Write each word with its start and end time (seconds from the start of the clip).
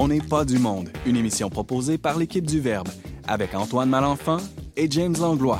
On 0.00 0.06
n'est 0.06 0.20
pas 0.20 0.44
du 0.44 0.60
monde, 0.60 0.90
une 1.06 1.16
émission 1.16 1.50
proposée 1.50 1.98
par 1.98 2.18
l'équipe 2.18 2.46
du 2.46 2.60
Verbe, 2.60 2.86
avec 3.26 3.56
Antoine 3.56 3.88
Malenfant 3.88 4.36
et 4.76 4.88
James 4.88 5.16
Langlois. 5.18 5.58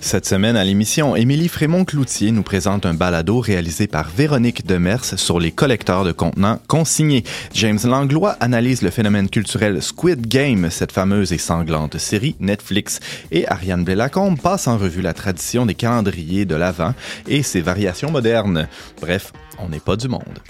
Cette 0.00 0.24
semaine 0.24 0.56
à 0.56 0.64
l'émission, 0.64 1.14
Émilie 1.16 1.48
Frémont-Cloutier 1.48 2.32
nous 2.32 2.42
présente 2.42 2.86
un 2.86 2.94
balado 2.94 3.40
réalisé 3.40 3.88
par 3.88 4.08
Véronique 4.08 4.64
Demers 4.64 5.04
sur 5.04 5.38
les 5.38 5.52
collecteurs 5.52 6.02
de 6.02 6.12
contenants 6.12 6.58
consignés. 6.66 7.24
James 7.52 7.78
Langlois 7.84 8.38
analyse 8.40 8.80
le 8.80 8.88
phénomène 8.88 9.28
culturel 9.28 9.82
Squid 9.82 10.26
Game, 10.26 10.70
cette 10.70 10.92
fameuse 10.92 11.34
et 11.34 11.38
sanglante 11.38 11.98
série 11.98 12.36
Netflix. 12.40 13.00
Et 13.32 13.46
Ariane 13.48 13.84
Blais-Lacombe 13.84 14.40
passe 14.40 14.66
en 14.66 14.78
revue 14.78 15.02
la 15.02 15.12
tradition 15.12 15.66
des 15.66 15.74
calendriers 15.74 16.46
de 16.46 16.54
l'Avent 16.54 16.94
et 17.28 17.42
ses 17.42 17.60
variations 17.60 18.10
modernes. 18.10 18.66
Bref, 19.02 19.34
on 19.58 19.68
n'est 19.68 19.78
pas 19.78 19.96
du 19.96 20.08
monde. 20.08 20.40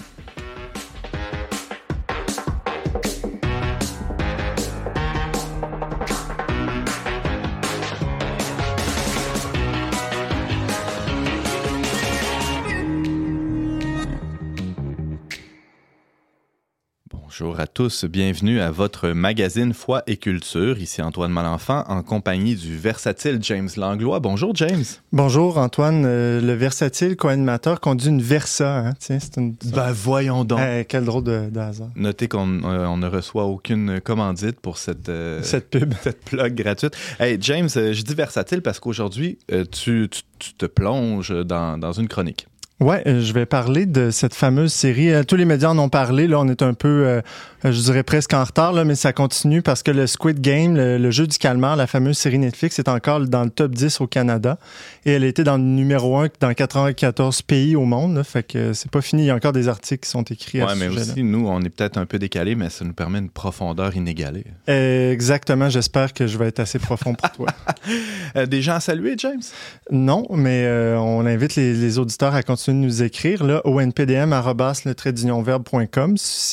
Bonjour 17.40 17.58
à 17.58 17.66
tous, 17.66 18.04
bienvenue 18.04 18.60
à 18.60 18.70
votre 18.70 19.08
magazine 19.08 19.72
Foi 19.72 20.02
et 20.06 20.18
Culture. 20.18 20.78
Ici 20.78 21.00
Antoine 21.00 21.32
Malenfant 21.32 21.84
en 21.88 22.02
compagnie 22.02 22.54
du 22.54 22.76
versatile 22.76 23.38
James 23.40 23.70
Langlois. 23.78 24.20
Bonjour 24.20 24.55
James. 24.55 24.84
Bonjour 25.10 25.56
Antoine, 25.56 26.05
euh, 26.05 26.42
le 26.42 26.52
versatile 26.52 27.16
co-animateur 27.16 27.80
conduit 27.80 28.10
une 28.10 28.20
Versa. 28.20 28.80
Hein? 28.80 28.92
Tiens, 28.98 29.19
c'est 29.20 29.38
une... 29.38 29.55
Ben 29.72 29.91
voyons 29.91 30.44
donc. 30.44 30.60
Eh, 30.60 30.84
quel 30.84 31.06
drôle 31.06 31.24
de, 31.24 31.48
de 31.48 31.60
hasard. 31.60 31.88
Notez 31.97 32.28
qu'on 32.28 32.62
euh, 32.62 32.84
on 32.84 32.98
ne 32.98 33.06
reçoit 33.06 33.44
aucune 33.44 34.02
commandite 34.02 34.60
pour 34.60 34.77
cette, 34.77 35.08
euh, 35.08 35.42
cette 35.42 35.70
pub. 35.70 35.94
Cette 36.02 36.22
plug 36.22 36.54
gratuite. 36.54 36.94
Hey 37.19 37.38
James, 37.41 37.70
je 37.70 38.02
dis 38.02 38.14
versatile 38.14 38.60
parce 38.60 38.80
qu'aujourd'hui, 38.80 39.38
tu, 39.72 40.10
tu, 40.10 40.22
tu, 40.38 40.54
te 40.54 40.66
plonges 40.66 41.32
dans, 41.47 41.78
dans 41.78 41.92
une 41.92 42.06
chronique. 42.06 42.50
Ouais, 42.81 43.03
je 43.05 43.33
vais 43.34 43.45
parler 43.45 43.84
de 43.84 44.11
cette 44.11 44.33
fameuse 44.33 44.73
série. 44.73 45.12
Tous 45.27 45.36
les 45.36 45.45
médias 45.45 45.69
en 45.69 45.78
ont 45.78 45.91
parlé. 45.91 46.27
Là, 46.27 46.41
on 46.41 46.48
est 46.48 46.62
un 46.62 46.73
peu, 46.73 47.06
euh, 47.06 47.20
je 47.62 47.78
dirais 47.78 48.03
presque 48.03 48.33
en 48.33 48.42
retard, 48.42 48.72
là, 48.72 48.84
mais 48.84 48.95
ça 48.95 49.12
continue 49.12 49.61
parce 49.61 49.83
que 49.83 49.91
le 49.91 50.06
Squid 50.06 50.41
Game, 50.41 50.77
le, 50.77 50.97
le, 50.97 51.11
jeu 51.11 51.27
du 51.27 51.37
calmar, 51.37 51.77
la 51.77 51.87
fameuse 51.87 52.17
série 52.17 52.39
Netflix, 52.39 52.78
est 52.78 52.89
encore 52.89 53.20
dans 53.20 53.45
le 53.45 53.50
top 53.50 53.72
10 53.72 54.00
au 54.00 54.06
Canada. 54.06 54.59
Et 55.05 55.12
elle 55.12 55.25
était 55.25 55.45
dans 55.45 55.59
le 55.59 55.62
numéro 55.62 56.17
1 56.17 56.28
dans 56.41 56.55
94 56.55 57.42
pays 57.42 57.77
au 57.77 57.84
monde. 57.84 58.14
Là, 58.14 58.25
fait 58.25 58.45
que 58.45 58.72
c'est 58.72 58.91
pas 58.91 59.03
fini. 59.03 59.25
Il 59.25 59.27
y 59.27 59.31
a 59.31 59.34
encore 59.34 59.53
des 59.53 59.69
articles 59.69 60.05
qui 60.05 60.11
sont 60.11 60.22
écrits 60.22 60.62
ouais, 60.62 60.70
à 60.70 60.75
ce 60.75 60.78
mais 60.78 60.89
aussi, 60.89 61.22
nous, 61.22 61.47
on 61.48 61.61
est 61.61 61.69
peut-être 61.69 61.98
un 61.98 62.06
peu 62.06 62.19
décalé, 62.19 62.55
mais 62.55 62.70
ça 62.70 62.87
nous 62.87 62.94
permet 62.94 63.19
une 63.19 63.28
profondeur 63.28 63.94
inégalée. 63.94 64.47
Euh, 64.70 65.12
exactement. 65.12 65.69
J'espère 65.69 66.15
que 66.15 66.27
je 66.27 66.39
vais 66.39 66.47
être 66.47 66.61
assez 66.61 66.78
profond 66.78 67.12
pour 67.12 67.31
toi. 67.31 67.48
des 68.47 68.62
gens 68.62 68.77
à 68.77 68.81
saluer, 68.81 69.17
James? 69.19 69.42
Non, 69.91 70.27
mais 70.31 70.65
euh, 70.65 70.97
on 70.98 71.27
invite 71.27 71.56
les, 71.56 71.75
les 71.75 71.98
auditeurs 71.98 72.34
à 72.34 72.42
continuer 72.42 72.69
de 72.70 72.76
nous 72.76 73.02
écrire 73.02 73.44
là, 73.44 73.60
au 73.66 73.80
npdm 73.80 74.30
le 74.30 74.94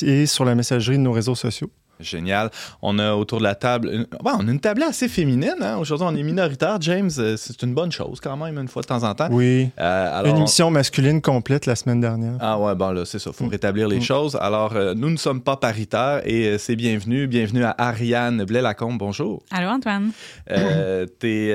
et 0.02 0.26
sur 0.26 0.44
la 0.44 0.54
messagerie 0.54 0.98
de 0.98 1.02
nos 1.02 1.12
réseaux 1.12 1.34
sociaux. 1.34 1.70
Génial. 2.00 2.50
On 2.80 2.98
a 3.00 3.14
autour 3.14 3.38
de 3.38 3.42
la 3.42 3.56
table, 3.56 3.90
une... 3.92 4.00
ouais, 4.24 4.32
on 4.38 4.46
a 4.46 4.50
une 4.52 4.60
table 4.60 4.84
assez 4.84 5.08
féminine. 5.08 5.56
Hein? 5.60 5.78
Aujourd'hui, 5.78 6.06
on 6.08 6.14
est 6.14 6.22
minoritaire. 6.22 6.76
James, 6.80 7.10
c'est 7.10 7.62
une 7.62 7.74
bonne 7.74 7.90
chose 7.90 8.20
quand 8.20 8.36
même, 8.36 8.56
une 8.56 8.68
fois 8.68 8.82
de 8.82 8.86
temps 8.86 9.02
en 9.02 9.14
temps. 9.14 9.28
Oui. 9.32 9.70
Euh, 9.80 10.18
alors, 10.18 10.30
une 10.30 10.38
émission 10.38 10.70
masculine 10.70 11.20
complète 11.20 11.66
la 11.66 11.74
semaine 11.74 12.00
dernière. 12.00 12.34
Ah 12.40 12.58
ouais, 12.58 12.74
bon 12.76 12.90
là, 12.90 13.04
c'est 13.04 13.18
ça. 13.18 13.32
Faut 13.32 13.46
mmh. 13.46 13.48
rétablir 13.48 13.88
les 13.88 13.98
mmh. 13.98 14.02
choses. 14.02 14.38
Alors, 14.40 14.76
euh, 14.76 14.94
nous 14.94 15.10
ne 15.10 15.16
sommes 15.16 15.40
pas 15.40 15.56
paritaires 15.56 16.22
et 16.24 16.46
euh, 16.46 16.58
c'est 16.58 16.76
bienvenu. 16.76 17.26
Bienvenue 17.26 17.64
à 17.64 17.74
Ariane 17.76 18.44
Blais-Lacombe. 18.44 18.98
Bonjour. 18.98 19.42
Allô, 19.50 19.68
Antoine. 19.68 20.12
Euh, 20.52 21.04
T'es 21.18 21.48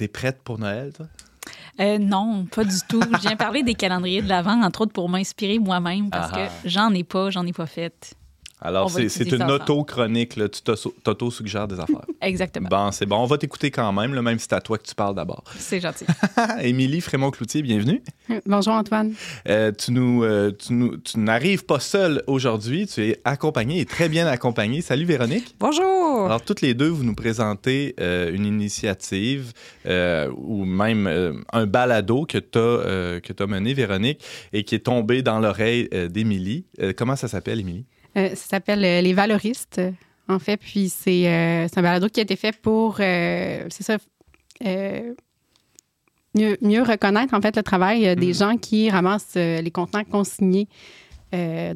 es 0.00 0.08
prête 0.08 0.38
pour 0.42 0.58
Noël, 0.58 0.92
toi? 0.96 1.06
Euh, 1.80 1.98
non, 1.98 2.44
pas 2.46 2.64
du 2.64 2.76
tout. 2.88 3.00
Je 3.12 3.18
viens 3.18 3.36
parler 3.36 3.62
des 3.62 3.74
calendriers 3.74 4.22
de 4.22 4.28
l'Avent, 4.28 4.62
entre 4.62 4.82
autres 4.82 4.92
pour 4.92 5.08
m'inspirer 5.08 5.58
moi-même, 5.58 6.08
parce 6.10 6.30
Ah. 6.32 6.36
que 6.62 6.68
j'en 6.68 6.92
ai 6.94 7.02
pas, 7.04 7.30
j'en 7.30 7.44
ai 7.46 7.52
pas 7.52 7.66
fait. 7.66 8.14
Alors, 8.64 8.90
c'est 8.90 9.30
une 9.30 9.42
auto-chronique, 9.42 10.30
tu 10.30 10.62
t'auto-suggères 11.02 11.68
des 11.68 11.78
affaires. 11.78 12.06
Exactement. 12.22 12.68
Bon, 12.70 12.90
c'est 12.92 13.04
bon, 13.04 13.18
on 13.18 13.26
va 13.26 13.36
t'écouter 13.36 13.70
quand 13.70 13.92
même, 13.92 14.14
là, 14.14 14.22
même 14.22 14.38
si 14.38 14.46
c'est 14.48 14.54
à 14.54 14.60
toi 14.62 14.78
que 14.78 14.84
tu 14.84 14.94
parles 14.94 15.14
d'abord. 15.14 15.44
C'est 15.58 15.80
gentil. 15.80 16.06
Émilie 16.62 17.02
Frémont-Cloutier, 17.02 17.60
bienvenue. 17.60 18.02
Bonjour 18.46 18.72
Antoine. 18.72 19.12
Euh, 19.48 19.70
tu 19.70 19.92
nous, 19.92 20.24
euh, 20.24 20.50
tu 20.50 20.72
nous, 20.72 20.96
tu 20.96 21.18
n'arrives 21.18 21.66
pas 21.66 21.78
seule 21.78 22.22
aujourd'hui, 22.26 22.86
tu 22.86 23.02
es 23.02 23.20
accompagnée 23.24 23.80
et 23.80 23.84
très 23.84 24.08
bien 24.08 24.26
accompagnée. 24.26 24.80
Salut 24.80 25.04
Véronique. 25.04 25.54
Bonjour. 25.60 26.24
Alors, 26.24 26.42
toutes 26.42 26.62
les 26.62 26.72
deux, 26.72 26.88
vous 26.88 27.04
nous 27.04 27.14
présentez 27.14 27.94
euh, 28.00 28.32
une 28.32 28.46
initiative 28.46 29.52
euh, 29.86 30.30
ou 30.38 30.64
même 30.64 31.06
euh, 31.06 31.34
un 31.52 31.66
balado 31.66 32.24
que 32.24 32.38
tu 32.38 32.58
as, 32.58 33.20
que 33.20 33.42
as 33.42 33.46
mené, 33.46 33.74
Véronique, 33.74 34.24
et 34.54 34.64
qui 34.64 34.74
est 34.74 34.84
tombé 34.86 35.20
dans 35.20 35.38
l'oreille 35.38 35.88
euh, 35.92 36.08
d'Émilie. 36.08 36.64
Euh, 36.80 36.94
comment 36.96 37.16
ça 37.16 37.28
s'appelle, 37.28 37.60
Émilie? 37.60 37.84
Euh, 38.16 38.30
ça 38.30 38.36
s'appelle 38.48 38.84
euh, 38.84 39.00
Les 39.00 39.12
Valoristes, 39.12 39.80
en 40.28 40.38
fait. 40.38 40.56
Puis 40.56 40.88
c'est 40.88 41.28
euh, 41.28 41.66
un 41.74 41.82
balado 41.82 42.08
qui 42.08 42.20
a 42.20 42.22
été 42.22 42.36
fait 42.36 42.56
pour, 42.56 42.96
euh, 43.00 43.64
c'est 43.70 43.82
ça, 43.82 43.98
mieux, 46.34 46.56
mieux 46.60 46.82
reconnaître 46.82 47.34
en 47.34 47.40
fait 47.40 47.56
le 47.56 47.62
travail 47.62 48.16
des 48.16 48.28
Mhm. 48.28 48.34
gens 48.34 48.56
qui 48.56 48.90
ramassent 48.90 49.34
les 49.36 49.70
contenants 49.70 50.04
consignés. 50.04 50.68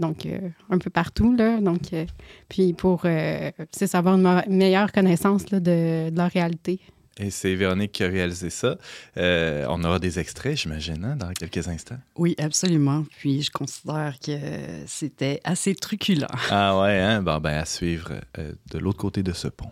donc, 0.00 0.28
un 0.70 0.78
peu 0.78 0.88
partout, 0.88 1.34
là. 1.34 1.60
Donc, 1.60 1.80
puis 2.48 2.74
pour, 2.74 3.02
c'est 3.72 3.94
avoir 3.96 4.14
une 4.14 4.22
me- 4.22 4.48
meilleure 4.48 4.92
connaissance 4.92 5.50
là, 5.50 5.58
de, 5.58 6.10
de 6.10 6.16
leur 6.16 6.30
réalité. 6.30 6.78
Et 7.18 7.30
c'est 7.30 7.54
Véronique 7.54 7.92
qui 7.92 8.04
a 8.04 8.08
réalisé 8.08 8.50
ça. 8.50 8.76
Euh, 9.16 9.66
on 9.68 9.82
aura 9.82 9.98
des 9.98 10.18
extraits, 10.18 10.56
j'imagine, 10.56 11.04
hein, 11.04 11.16
dans 11.16 11.32
quelques 11.32 11.66
instants. 11.68 11.98
Oui, 12.16 12.34
absolument. 12.38 13.04
Puis 13.18 13.42
je 13.42 13.50
considère 13.50 14.14
que 14.24 14.38
c'était 14.86 15.40
assez 15.44 15.74
truculent. 15.74 16.26
Ah 16.50 16.78
ouais, 16.80 16.98
hein? 16.98 17.22
Bon, 17.22 17.38
ben, 17.38 17.58
à 17.58 17.64
suivre 17.64 18.12
euh, 18.38 18.52
de 18.70 18.78
l'autre 18.78 18.98
côté 18.98 19.22
de 19.22 19.32
ce 19.32 19.48
pont. 19.48 19.70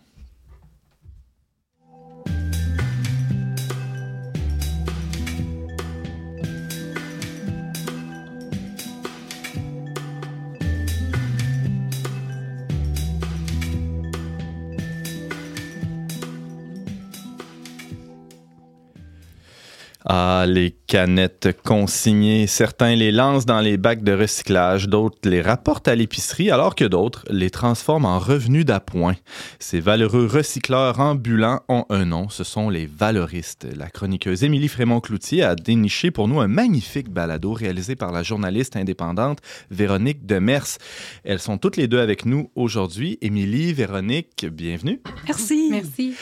Ah, 20.08 20.44
les 20.46 20.70
canettes 20.86 21.48
consignées. 21.64 22.46
Certains 22.46 22.94
les 22.94 23.10
lancent 23.10 23.44
dans 23.44 23.60
les 23.60 23.76
bacs 23.76 24.04
de 24.04 24.12
recyclage, 24.12 24.88
d'autres 24.88 25.28
les 25.28 25.42
rapportent 25.42 25.88
à 25.88 25.96
l'épicerie, 25.96 26.48
alors 26.48 26.76
que 26.76 26.84
d'autres 26.84 27.24
les 27.28 27.50
transforment 27.50 28.04
en 28.04 28.20
revenus 28.20 28.64
d'appoint. 28.64 29.16
Ces 29.58 29.80
valeureux 29.80 30.26
recycleurs 30.26 31.00
ambulants 31.00 31.62
ont 31.68 31.86
un 31.90 32.04
nom, 32.04 32.28
ce 32.28 32.44
sont 32.44 32.70
les 32.70 32.86
valoristes. 32.86 33.66
La 33.76 33.90
chroniqueuse 33.90 34.44
Émilie 34.44 34.68
Frémont-Cloutier 34.68 35.42
a 35.42 35.56
déniché 35.56 36.12
pour 36.12 36.28
nous 36.28 36.38
un 36.38 36.46
magnifique 36.46 37.10
balado 37.10 37.52
réalisé 37.52 37.96
par 37.96 38.12
la 38.12 38.22
journaliste 38.22 38.76
indépendante 38.76 39.40
Véronique 39.72 40.24
Demers. 40.24 40.78
Elles 41.24 41.40
sont 41.40 41.58
toutes 41.58 41.76
les 41.76 41.88
deux 41.88 42.00
avec 42.00 42.26
nous 42.26 42.52
aujourd'hui. 42.54 43.18
Émilie, 43.22 43.72
Véronique, 43.72 44.46
bienvenue. 44.52 45.00
Merci. 45.26 45.68
Merci. 45.72 46.14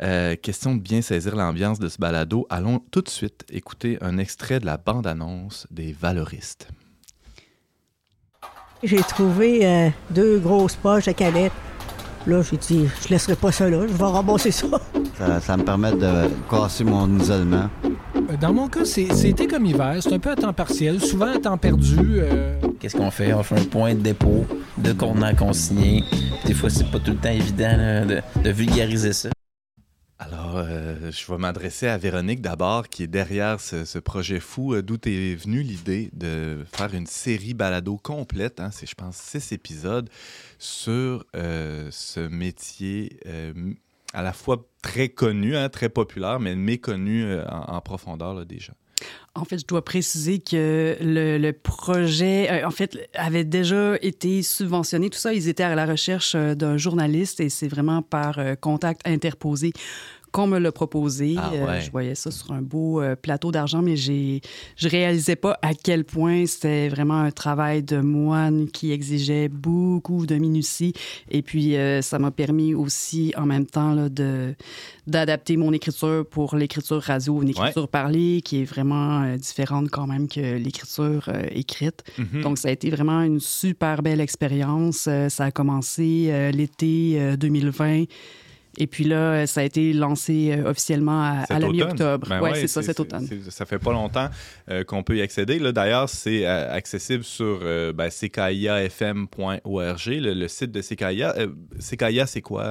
Euh, 0.00 0.36
question 0.36 0.76
de 0.76 0.80
bien 0.80 1.02
saisir 1.02 1.34
l'ambiance 1.34 1.78
de 1.80 1.88
ce 1.88 1.98
balado. 1.98 2.46
Allons 2.50 2.80
tout 2.90 3.02
de 3.02 3.08
suite 3.08 3.44
écouter 3.52 3.98
un 4.00 4.18
extrait 4.18 4.60
de 4.60 4.66
la 4.66 4.76
bande-annonce 4.76 5.66
des 5.70 5.92
Valoristes. 5.92 6.68
J'ai 8.84 8.98
trouvé 9.02 9.66
euh, 9.66 9.88
deux 10.10 10.38
grosses 10.38 10.76
poches 10.76 11.06
de 11.06 11.12
canettes. 11.12 11.52
Là, 12.28 12.42
j'ai 12.42 12.56
dit, 12.58 12.86
je 13.02 13.08
laisserai 13.08 13.34
pas 13.34 13.50
ça 13.50 13.68
là, 13.68 13.86
je 13.88 13.92
vais 13.92 14.04
ramasser 14.04 14.50
ça. 14.50 14.66
Ça, 15.18 15.40
ça 15.40 15.56
me 15.56 15.64
permet 15.64 15.90
de 15.90 16.28
casser 16.48 16.84
mon 16.84 17.18
isolement. 17.18 17.68
Euh, 17.84 18.36
Dans 18.40 18.52
mon 18.52 18.68
cas, 18.68 18.84
c'est- 18.84 19.12
c'était 19.12 19.48
comme 19.48 19.66
hiver. 19.66 19.96
C'est 20.00 20.12
un 20.12 20.20
peu 20.20 20.30
à 20.30 20.36
temps 20.36 20.52
partiel, 20.52 21.00
souvent 21.00 21.34
à 21.34 21.38
temps 21.40 21.58
perdu. 21.58 21.96
euh, 22.20 22.56
Qu'est-ce 22.78 22.96
qu'on 22.96 23.10
fait? 23.10 23.32
On 23.32 23.42
fait 23.42 23.58
un 23.58 23.64
point 23.64 23.94
de 23.96 24.00
dépôt 24.00 24.46
de 24.76 24.92
contenants 24.92 25.34
consignés. 25.34 26.04
Des 26.44 26.54
fois, 26.54 26.70
c'est 26.70 26.88
pas 26.88 27.00
tout 27.00 27.10
le 27.10 27.16
temps 27.16 27.30
évident 27.32 27.76
là, 27.76 28.04
de, 28.04 28.20
de 28.44 28.50
vulgariser 28.50 29.12
ça. 29.12 29.30
Alors, 30.20 30.56
euh, 30.56 31.12
je 31.12 31.30
vais 31.30 31.38
m'adresser 31.38 31.86
à 31.86 31.96
Véronique 31.96 32.40
d'abord, 32.40 32.88
qui 32.88 33.04
est 33.04 33.08
derrière 33.08 33.60
ce, 33.60 33.98
projet 34.00 34.40
fou. 34.40 34.74
Euh, 34.74 34.82
D'où 34.82 34.96
est 35.04 35.36
venue 35.36 35.62
l'idée 35.62 36.10
de 36.12 36.64
faire 36.72 36.92
une 36.92 37.06
série 37.06 37.54
balado 37.54 37.96
complète, 37.98 38.58
hein, 38.58 38.70
c'est, 38.72 38.86
je 38.86 38.96
pense, 38.96 39.16
six 39.16 39.52
épisodes, 39.52 40.10
sur 40.58 41.24
euh, 41.36 41.88
ce 41.92 42.20
métier 42.20 43.20
à 44.12 44.22
la 44.22 44.32
fois 44.32 44.66
très 44.82 45.08
connu, 45.08 45.56
hein, 45.56 45.68
très 45.68 45.88
populaire, 45.88 46.40
mais 46.40 46.56
méconnu 46.56 47.38
en, 47.48 47.80
profondeur 47.80 48.44
déjà. 48.44 48.72
En 49.34 49.44
fait, 49.44 49.58
je 49.58 49.66
dois 49.66 49.84
préciser 49.84 50.40
que 50.40 50.96
le, 51.00 51.52
projet, 51.52 52.48
euh, 52.50 52.86
avait 53.14 53.44
déjà 53.44 53.96
été 54.02 54.42
subventionné. 54.42 55.10
Tout 55.10 55.18
ça, 55.18 55.32
ils 55.32 55.48
étaient 55.48 55.62
à 55.62 55.74
la 55.74 55.86
recherche 55.86 56.34
euh, 56.34 56.54
d'un 56.54 56.76
journaliste 56.76 57.38
et 57.40 57.48
c'est 57.48 57.68
vraiment 57.68 58.02
par 58.02 58.38
euh, 58.38 58.56
contact 58.56 59.00
interposé 59.06 59.72
qu'on 60.32 60.46
me 60.46 60.58
l'a 60.58 60.72
proposé. 60.72 61.34
Ah 61.38 61.50
Euh, 61.52 61.80
je 61.80 61.90
voyais 61.90 62.14
ça 62.14 62.30
sur 62.30 62.52
un 62.52 62.62
beau 62.62 63.00
euh, 63.00 63.16
plateau 63.16 63.52
d'argent, 63.52 63.82
mais 63.82 63.96
j'ai, 63.96 64.40
je 64.76 64.88
réalisais 64.88 65.36
pas 65.36 65.58
à 65.62 65.74
quel 65.74 66.04
point 66.04 66.46
c'était 66.46 66.88
vraiment 66.88 67.20
un 67.20 67.30
travail 67.30 67.82
de 67.82 68.00
moine 68.00 68.68
qui 68.68 68.92
exigeait 68.92 69.48
beaucoup 69.48 70.26
de 70.26 70.36
minutie. 70.36 70.92
Et 71.30 71.42
puis, 71.42 71.76
euh, 71.76 72.02
ça 72.02 72.18
m'a 72.18 72.30
permis 72.30 72.74
aussi, 72.74 73.32
en 73.36 73.46
même 73.46 73.66
temps, 73.66 73.94
là, 73.94 74.08
de, 74.08 74.54
d'adapter 75.06 75.56
mon 75.56 75.72
écriture 75.72 76.24
pour 76.28 76.56
l'écriture 76.56 77.00
radio, 77.02 77.42
une 77.42 77.48
écriture 77.50 77.88
parlée 77.88 78.42
qui 78.42 78.62
est 78.62 78.64
vraiment 78.64 79.36
différente 79.36 79.90
quand 79.90 80.06
même 80.06 80.28
que 80.28 80.56
l'écriture 80.56 81.30
écrite. 81.50 82.04
Mhm. 82.18 82.42
Donc, 82.42 82.58
ça 82.58 82.68
a 82.68 82.70
été 82.70 82.90
vraiment 82.90 83.22
une 83.22 83.40
super 83.40 84.02
belle 84.02 84.20
expérience. 84.20 85.08
Ça 85.28 85.44
a 85.44 85.50
commencé 85.50 86.50
l'été 86.52 86.88
euh, 87.16 87.36
2020. 87.36 88.04
Et 88.80 88.86
puis 88.86 89.04
là, 89.04 89.46
ça 89.46 89.60
a 89.60 89.64
été 89.64 89.92
lancé 89.92 90.52
euh, 90.52 90.70
officiellement 90.70 91.20
à, 91.20 91.44
à 91.50 91.58
la 91.58 91.68
mi-octobre. 91.68 92.28
Ben 92.28 92.40
ouais, 92.40 92.52
ouais, 92.52 92.60
c'est 92.60 92.68
ça, 92.68 92.80
cet 92.80 93.00
automne. 93.00 93.28
Ça 93.50 93.66
fait 93.66 93.80
pas 93.80 93.92
longtemps 93.92 94.28
euh, 94.70 94.84
qu'on 94.84 95.02
peut 95.02 95.16
y 95.16 95.20
accéder. 95.20 95.58
D'ailleurs, 95.72 96.08
c'est 96.08 96.46
euh, 96.46 96.72
accessible 96.72 97.24
sur 97.24 97.58
euh, 97.62 97.92
ben, 97.92 98.08
ckiafm.org, 98.08 100.06
le, 100.06 100.32
le 100.34 100.48
site 100.48 100.70
de 100.70 100.80
CKIA. 100.80 101.34
Euh, 101.38 101.48
CKIA, 101.80 102.26
c'est 102.26 102.40
quoi, 102.40 102.70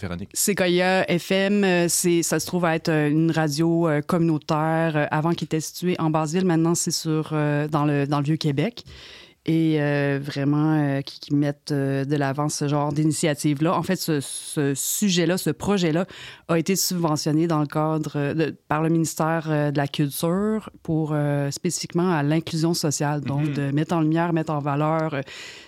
Véronique? 0.00 0.30
CKIA 0.34 1.10
FM, 1.10 1.88
ça 1.88 2.38
se 2.38 2.46
trouve 2.46 2.64
à 2.64 2.76
être 2.76 2.90
une 2.90 3.32
radio 3.32 3.88
communautaire. 4.06 5.08
Avant, 5.10 5.32
qui 5.32 5.44
était 5.44 5.60
située 5.60 5.96
en 5.98 6.10
Basile, 6.10 6.44
maintenant, 6.44 6.76
c'est 6.76 6.92
sur, 6.92 7.30
dans, 7.32 7.84
le, 7.84 8.06
dans 8.06 8.18
le 8.18 8.24
Vieux-Québec. 8.24 8.84
Et 9.52 9.80
euh, 9.80 10.20
vraiment, 10.22 10.74
euh, 10.78 11.00
qui, 11.00 11.18
qui 11.18 11.34
mettent 11.34 11.72
euh, 11.72 12.04
de 12.04 12.14
l'avant 12.14 12.48
ce 12.48 12.68
genre 12.68 12.92
d'initiative-là. 12.92 13.74
En 13.76 13.82
fait, 13.82 13.96
ce, 13.96 14.20
ce 14.20 14.74
sujet-là, 14.76 15.38
ce 15.38 15.50
projet-là, 15.50 16.06
a 16.46 16.56
été 16.56 16.76
subventionné 16.76 17.48
dans 17.48 17.58
le 17.58 17.66
cadre 17.66 18.32
de- 18.32 18.54
par 18.68 18.80
le 18.80 18.90
ministère 18.90 19.48
de 19.72 19.76
la 19.76 19.88
Culture 19.88 20.70
pour 20.84 21.16
spécifiquement 21.50 22.12
à 22.12 22.22
l'inclusion 22.22 22.74
sociale. 22.74 23.22
Donc, 23.22 23.48
Mhm. 23.48 23.54
de 23.54 23.62
mettre 23.72 23.94
en 23.96 24.02
lumière, 24.02 24.32
mettre 24.32 24.52
en 24.52 24.60
valeur 24.60 25.20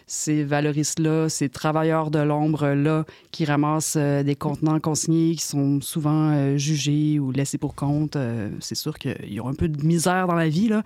ces 0.06 0.44
valoristes-là, 0.44 1.28
ces 1.28 1.48
travailleurs 1.48 2.10
de 2.10 2.18
l'ombre-là 2.20 3.04
qui 3.30 3.44
ramassent 3.44 3.96
des 3.96 4.36
contenants 4.36 4.78
consignés 4.78 5.34
qui 5.34 5.42
sont 5.44 5.80
souvent 5.80 6.56
jugés 6.56 7.18
ou 7.18 7.32
laissés 7.32 7.58
pour 7.58 7.74
compte. 7.74 8.16
C'est 8.60 8.74
sûr 8.74 8.98
qu'ils 8.98 9.40
ont 9.40 9.48
un 9.48 9.54
peu 9.54 9.68
de 9.68 9.84
misère 9.84 10.26
dans 10.26 10.34
la 10.34 10.48
vie, 10.48 10.68
là, 10.68 10.82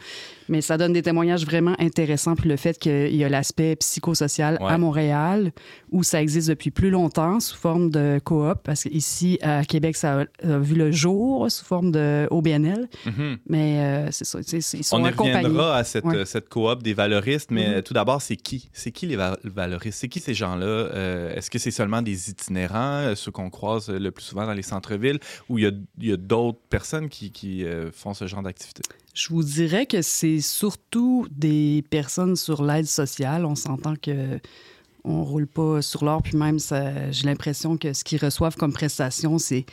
mais 0.49 0.61
ça 0.61 0.79
donne 0.79 0.93
des 0.93 1.03
témoignages 1.03 1.45
vraiment 1.45 1.75
intéressants. 1.79 2.37
Puis 2.37 2.49
le 2.49 2.57
fait 2.57 2.79
qu'il 2.89 3.17
y 3.17 3.25
a 3.25 3.29
l'aspect 3.29 3.77
psychosocial 3.77 4.59
Ouais. 4.61 4.69
à 4.73 4.79
Montréal, 4.79 5.53
où 5.91 6.03
ça 6.03 6.21
existe 6.23 6.49
depuis 6.49 6.71
plus 6.71 6.91
longtemps 6.91 7.41
sous 7.41 7.57
forme 7.57 7.91
de 7.91 8.21
coop, 8.25 8.59
parce 8.63 8.83
qu'ici, 8.85 9.39
à 9.43 9.65
Québec, 9.65 9.97
ça 9.97 10.21
a, 10.21 10.25
a 10.55 10.59
vu 10.59 10.75
le 10.75 10.93
jour 10.93 11.51
sous 11.51 11.65
forme 11.65 11.91
de 11.93 12.27
OBNL. 12.31 12.89
Mhm. 13.07 13.39
Mais 13.49 13.79
euh, 13.81 14.09
c'est 14.11 14.25
ça, 14.25 14.39
ils 14.53 14.63
sont 14.85 14.97
On 14.97 15.05
y 15.07 15.11
reviendra 15.11 15.77
à 15.77 15.85
cette, 15.85 16.05
Ouais. 16.05 16.25
cette 16.25 16.49
coop 16.49 16.83
des 16.83 16.95
valoristes, 16.95 17.51
mais 17.51 17.77
Mhm. 17.77 17.83
tout 17.83 17.95
d'abord, 17.95 18.23
c'est 18.23 18.37
qui? 18.37 18.69
C'est 18.73 18.93
qui 18.93 19.07
les 19.07 19.17
va- 19.17 19.39
valoristes? 19.45 19.99
C'est 20.01 20.09
qui 20.09 20.21
ces 20.21 20.35
gens-là? 20.35 20.67
Euh, 20.67 21.35
Est-ce 21.35 21.51
que 21.51 21.59
c'est 21.59 21.71
seulement 21.71 22.03
des 22.03 22.31
itinérants, 22.31 23.03
euh, 23.11 23.15
ceux 23.15 23.31
qu'on 23.31 23.51
croise 23.51 23.91
euh, 23.91 23.99
le 23.99 24.11
plus 24.11 24.25
souvent 24.25 24.47
dans 24.47 24.53
les 24.55 24.63
centres-villes, 24.63 25.19
ou 25.49 25.59
il 25.59 25.65
y 26.01 26.11
a, 26.11 26.15
a 26.15 26.17
d'autres 26.17 26.61
personnes 26.71 27.09
qui, 27.09 27.31
qui, 27.31 27.65
euh, 27.65 27.91
font 27.93 28.15
ce 28.15 28.27
genre 28.27 28.43
d'activité? 28.43 28.83
Je 29.17 29.31
vous 29.31 29.43
dirais 29.43 29.87
que 29.87 30.03
c'est 30.03 30.43
surtout 30.43 31.27
des 31.31 31.83
personnes 31.89 32.37
sur 32.37 32.63
l'aide 32.63 32.85
sociale. 32.85 33.47
On 33.47 33.55
s'entend 33.55 33.97
que 33.97 34.39
on 35.05 35.25
roule 35.25 35.47
pas 35.47 35.81
sur 35.81 36.05
l'or, 36.05 36.23
puis 36.23 36.37
même 36.37 36.59
j'ai 36.61 37.27
l'impression 37.27 37.79
que 37.79 37.95
ce 37.95 38.05
qu'ils 38.05 38.23
reçoivent 38.23 38.57
comme 38.57 38.75
prestation, 38.75 39.39
c'est 39.39 39.65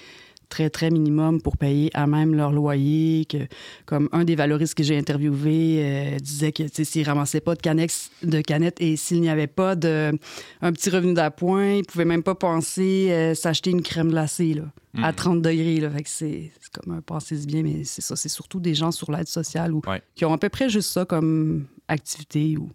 très, 0.49 0.69
très 0.69 0.89
minimum 0.89 1.41
pour 1.41 1.57
payer 1.57 1.89
à 1.93 2.07
même 2.07 2.35
leur 2.35 2.51
loyer. 2.51 3.25
Que, 3.25 3.37
comme 3.85 4.09
un 4.11 4.23
des 4.23 4.35
valoristes 4.35 4.75
que 4.75 4.83
j'ai 4.83 4.97
interviewé 4.97 5.79
euh, 5.83 6.17
disait 6.19 6.51
que 6.51 6.63
s'ils 6.71 7.05
ramassaient 7.07 7.41
pas 7.41 7.55
de 7.55 7.61
canettes, 7.61 8.09
de 8.23 8.41
canettes 8.41 8.79
et 8.81 8.95
s'il 8.95 9.21
n'y 9.21 9.29
avait 9.29 9.47
pas 9.47 9.75
de, 9.75 10.11
un 10.61 10.71
petit 10.71 10.89
revenu 10.89 11.13
d'appoint, 11.13 11.73
ils 11.75 11.85
pouvaient 11.85 12.05
même 12.05 12.23
pas 12.23 12.35
penser 12.35 13.07
euh, 13.11 13.33
s'acheter 13.35 13.71
une 13.71 13.81
crème 13.81 14.09
glacée 14.09 14.53
là, 14.53 14.63
à 15.03 15.09
Mhm. 15.09 15.15
30 15.15 15.41
degrés. 15.41 15.79
Là. 15.79 15.89
Fait 15.89 16.03
que 16.03 16.09
c'est 16.09 16.51
c'est 16.61 16.71
comme 16.81 16.93
un 16.95 17.01
passé 17.01 17.35
bien, 17.45 17.63
mais 17.63 17.83
c'est 17.83 18.01
ça. 18.01 18.15
C'est 18.15 18.29
surtout 18.29 18.59
des 18.59 18.73
gens 18.75 18.91
sur 18.91 19.11
l'aide 19.11 19.27
sociale 19.27 19.73
ou 19.73 19.81
Ouais. 19.87 20.01
qui 20.15 20.25
ont 20.25 20.33
à 20.33 20.37
peu 20.37 20.49
près 20.49 20.69
juste 20.69 20.89
ça 20.91 21.05
comme 21.05 21.65
activité 21.87 22.57
ou 22.57 22.69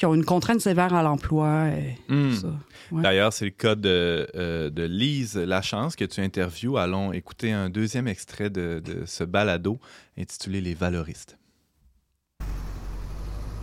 qui 0.00 0.06
ont 0.06 0.14
une 0.14 0.24
contrainte 0.24 0.62
sévère 0.62 0.94
à 0.94 1.02
l'emploi. 1.02 1.66
et 1.68 1.98
Hmm. 2.08 2.30
tout 2.30 2.36
ça. 2.36 2.54
Ouais. 2.90 3.02
D'ailleurs, 3.02 3.34
c'est 3.34 3.44
le 3.44 3.50
cas 3.50 3.74
de, 3.74 4.26
euh, 4.34 4.70
de 4.70 4.82
Lise 4.82 5.36
Lachance 5.36 5.94
que 5.94 6.06
tu 6.06 6.22
interviews. 6.22 6.78
Allons 6.78 7.12
écouter 7.12 7.52
un 7.52 7.68
deuxième 7.68 8.08
extrait 8.08 8.48
de, 8.48 8.80
de 8.82 9.04
ce 9.04 9.24
balado 9.24 9.78
intitulé 10.18 10.62
Les 10.62 10.72
valoristes. 10.72 11.36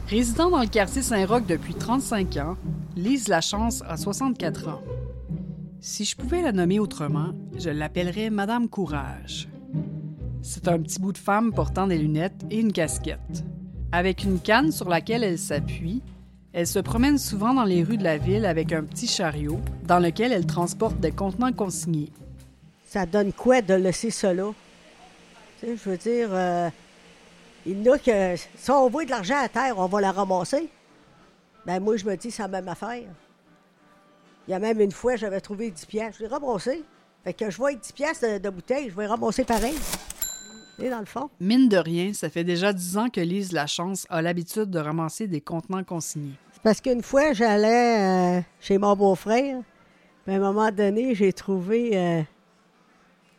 Résidant 0.07 0.51
dans 0.51 0.61
le 0.61 0.67
quartier 0.67 1.01
Saint-Roch 1.01 1.47
depuis 1.47 1.73
35 1.73 2.37
ans, 2.37 2.55
Lise 2.95 3.29
Lachance 3.29 3.81
a 3.87 3.97
64 3.97 4.67
ans. 4.67 4.81
Si 5.79 6.05
je 6.05 6.15
pouvais 6.15 6.43
la 6.43 6.51
nommer 6.51 6.77
autrement, 6.79 7.33
je 7.57 7.71
l'appellerais 7.71 8.29
Madame 8.29 8.69
Courage. 8.69 9.47
C'est 10.43 10.67
un 10.67 10.79
petit 10.79 10.99
bout 10.99 11.13
de 11.13 11.17
femme 11.17 11.51
portant 11.51 11.87
des 11.87 11.97
lunettes 11.97 12.45
et 12.51 12.59
une 12.59 12.71
casquette. 12.71 13.43
Avec 13.91 14.23
une 14.23 14.39
canne 14.39 14.71
sur 14.71 14.87
laquelle 14.87 15.23
elle 15.23 15.39
s'appuie, 15.39 16.03
elle 16.57 16.65
se 16.65 16.79
promène 16.79 17.19
souvent 17.19 17.53
dans 17.53 17.65
les 17.65 17.83
rues 17.83 17.97
de 17.97 18.03
la 18.03 18.17
ville 18.17 18.43
avec 18.43 18.73
un 18.73 18.81
petit 18.83 19.05
chariot 19.05 19.59
dans 19.83 19.99
lequel 19.99 20.31
elle 20.31 20.47
transporte 20.47 20.99
des 20.99 21.11
contenants 21.11 21.53
consignés. 21.53 22.11
Ça 22.83 23.05
donne 23.05 23.31
quoi 23.31 23.61
de 23.61 23.75
laisser 23.75 24.09
là? 24.33 24.51
Tu 25.59 25.67
sais, 25.67 25.77
je 25.77 25.87
veux 25.87 25.97
dire, 25.97 26.29
euh, 26.31 26.67
il 27.63 27.83
y 27.83 27.87
en 27.87 27.93
a 27.93 27.99
que 27.99 28.35
si 28.55 28.71
on 28.71 28.89
voit 28.89 29.05
de 29.05 29.11
l'argent 29.11 29.37
à 29.39 29.47
terre, 29.47 29.77
on 29.77 29.85
va 29.85 30.01
la 30.01 30.11
ramasser. 30.11 30.67
Ben 31.63 31.79
moi, 31.79 31.95
je 31.95 32.05
me 32.05 32.17
dis, 32.17 32.31
c'est 32.31 32.41
la 32.41 32.47
même 32.47 32.67
affaire. 32.67 33.03
Il 34.47 34.51
y 34.51 34.53
a 34.55 34.59
même 34.59 34.81
une 34.81 34.91
fois, 34.91 35.15
j'avais 35.15 35.41
trouvé 35.41 35.69
10 35.69 35.85
piastres. 35.85 36.17
Je 36.17 36.23
l'ai 36.23 36.29
ramassé. 36.29 36.83
Fait 37.23 37.33
que 37.33 37.51
je 37.51 37.57
vois 37.57 37.71
10 37.71 37.91
piastres 37.91 38.25
de, 38.27 38.37
de 38.39 38.49
bouteille, 38.49 38.89
je 38.89 38.95
vais 38.95 39.05
ramasser 39.05 39.43
pareil. 39.43 39.75
Et 40.79 40.89
dans 40.89 40.99
le 40.99 41.05
fond. 41.05 41.29
Mine 41.39 41.69
de 41.69 41.77
rien, 41.77 42.13
ça 42.13 42.31
fait 42.31 42.43
déjà 42.43 42.73
10 42.73 42.97
ans 42.97 43.09
que 43.09 43.21
Lise 43.21 43.51
Lachance 43.51 44.07
a 44.09 44.23
l'habitude 44.23 44.71
de 44.71 44.79
ramasser 44.79 45.27
des 45.27 45.41
contenants 45.41 45.83
consignés. 45.83 46.33
Parce 46.63 46.81
qu'une 46.81 47.03
fois, 47.03 47.33
j'allais 47.33 48.39
euh, 48.39 48.41
chez 48.59 48.77
mon 48.77 48.95
beau-frère. 48.95 49.61
À 50.27 50.31
un 50.31 50.39
moment 50.39 50.71
donné, 50.71 51.15
j'ai 51.15 51.31
trouvé 51.31 51.91
euh, 51.93 52.21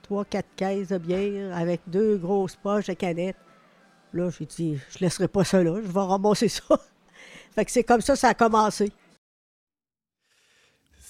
trois, 0.03 0.25
quatre 0.25 0.49
caisses 0.57 0.89
de 0.89 0.99
bière 0.99 1.55
avec 1.57 1.83
deux 1.87 2.17
grosses 2.17 2.57
poches 2.57 2.87
de 2.87 2.95
canettes. 2.95 3.37
Là, 4.15 4.31
j'ai 4.31 4.47
dit, 4.47 4.79
je 4.91 4.99
laisserai 5.01 5.29
pas 5.29 5.45
ça 5.45 5.63
là, 5.63 5.77
je 5.83 5.91
vais 5.91 6.01
ramasser 6.01 6.49
ça. 6.49 6.65
fait 7.55 7.65
que 7.65 7.71
c'est 7.71 7.85
comme 7.85 8.01
ça 8.01 8.15
que 8.15 8.19
ça 8.19 8.29
a 8.29 8.35
commencé. 8.35 8.91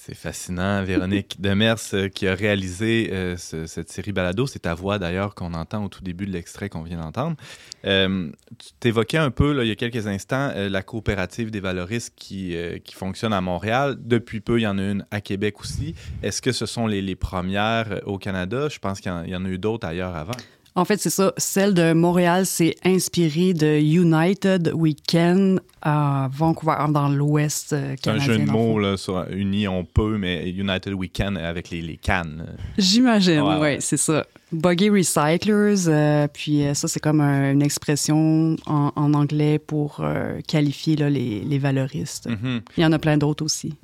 C'est 0.09 0.15
fascinant. 0.17 0.83
Véronique 0.87 1.39
Demers 1.39 1.77
euh, 1.93 2.09
qui 2.09 2.27
a 2.27 2.35
réalisé 2.35 3.11
euh, 3.13 3.37
ce- 3.37 3.67
cette 3.67 3.91
série 3.91 4.13
Balado. 4.13 4.47
C'est 4.47 4.61
ta 4.61 4.73
voix 4.73 4.99
d'ailleurs 4.99 5.35
qu'on 5.35 5.53
entend 5.53 5.85
au 5.85 5.89
tout 5.89 6.03
début 6.03 6.25
de 6.25 6.33
l'extrait 6.33 6.71
qu'on 6.71 6.83
vient 6.83 6.97
d'entendre. 6.99 7.37
Euh, 7.85 8.31
tu 8.59 8.69
t'évoquais 8.81 9.19
un 9.19 9.31
peu 9.31 9.53
là, 9.53 9.65
il 9.65 9.69
y 9.69 9.71
a 9.71 9.75
quelques 9.77 10.07
instants 10.07 10.51
la 10.57 10.83
coopérative 10.83 11.51
des 11.51 11.61
valoristes 11.61 12.15
qui, 12.17 12.57
qui 12.85 12.95
fonctionne 12.95 13.35
à 13.35 13.43
Montréal. 13.43 13.97
Depuis 14.01 14.41
peu, 14.41 14.59
il 14.59 14.63
y 14.63 14.67
en 14.67 14.79
a 14.79 14.83
une 14.83 15.05
à 15.11 15.21
Québec 15.21 15.61
aussi. 15.61 15.95
Est-ce 16.23 16.41
que 16.41 16.53
ce 16.53 16.65
sont 16.65 16.87
les, 16.87 17.03
les 17.03 17.15
premières 17.17 18.01
au 18.07 18.17
Canada? 18.19 18.69
Je 18.71 18.79
pense 18.79 19.01
qu'il 19.01 19.13
y 19.27 19.31
y, 19.31 19.37
en 19.37 19.45
a 19.45 19.49
eu 19.49 19.59
d'autres 19.59 19.87
ailleurs 19.87 20.17
avant. 20.17 20.33
En 20.79 20.85
fait, 20.85 21.01
c'est 21.01 21.11
ça. 21.11 21.33
Celle 21.39 21.75
de 21.75 21.93
Montréal 21.93 22.47
s'est 22.47 22.77
inspirée 22.85 23.53
de 23.53 23.79
United 23.81 24.71
Weekend 24.75 25.61
à 25.83 26.29
Vancouver, 26.33 26.75
dans 26.91 27.09
l'ouest 27.09 27.73
euh, 27.73 27.95
C'est 28.03 28.11
un 28.11 28.15
canadien. 28.19 28.35
jeu 28.35 28.39
de 28.47 28.51
mots 28.51 28.79
là, 28.79 28.97
sur 28.97 29.25
Uni, 29.31 29.67
on 29.69 29.85
peut, 29.85 30.19
mais 30.19 30.49
United 30.51 30.93
Weekend 30.95 31.37
avec 31.37 31.71
les, 31.71 31.81
les 31.83 31.97
cannes. 31.97 32.47
J'imagine, 32.79 33.41
oui, 33.41 33.57
ouais. 33.57 33.79
c'est 33.81 33.97
ça. 33.97 34.25
Buggy 34.51 34.89
Recyclers, 34.89 35.89
euh, 35.89 36.27
puis 36.33 36.65
euh, 36.65 36.75
ça, 36.75 36.89
c'est 36.89 37.01
comme 37.01 37.21
un- 37.21 37.53
une 37.53 37.63
expression 37.63 38.57
en, 38.67 38.93
en 38.97 39.15
anglais 39.15 39.59
pour 39.59 39.99
euh, 40.01 40.41
qualifier 40.47 40.97
là, 40.97 41.11
les, 41.11 41.41
les 41.41 41.59
valoristes. 41.59 42.29
Mhm. 42.29 42.61
Il 42.77 42.83
y 42.83 42.87
en 42.87 42.93
a 42.93 42.99
plein 42.99 43.19
d'autres 43.19 43.45
aussi. 43.45 43.75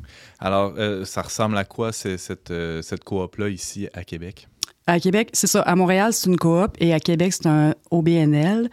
Alors, 0.41 0.75
euh, 0.79 1.05
ça 1.05 1.23
ressemble 1.23 1.57
à 1.59 1.65
quoi 1.65 1.91
euh, 2.07 2.81
cette 2.83 3.05
coop-là 3.05 3.49
ici 3.51 3.89
à 3.95 4.05
Québec? 4.05 4.49
À 4.87 5.01
Québec, 5.01 5.31
c'est 5.33 5.47
ça. 5.47 5.63
À 5.63 5.77
Montréal, 5.77 6.13
c'est 6.13 6.29
une 6.29 6.37
coop 6.37 6.77
et 6.79 6.93
à 6.93 7.01
Québec, 7.01 7.33
c'est 7.33 7.47
un 7.47 7.75
OBNL. 7.91 8.69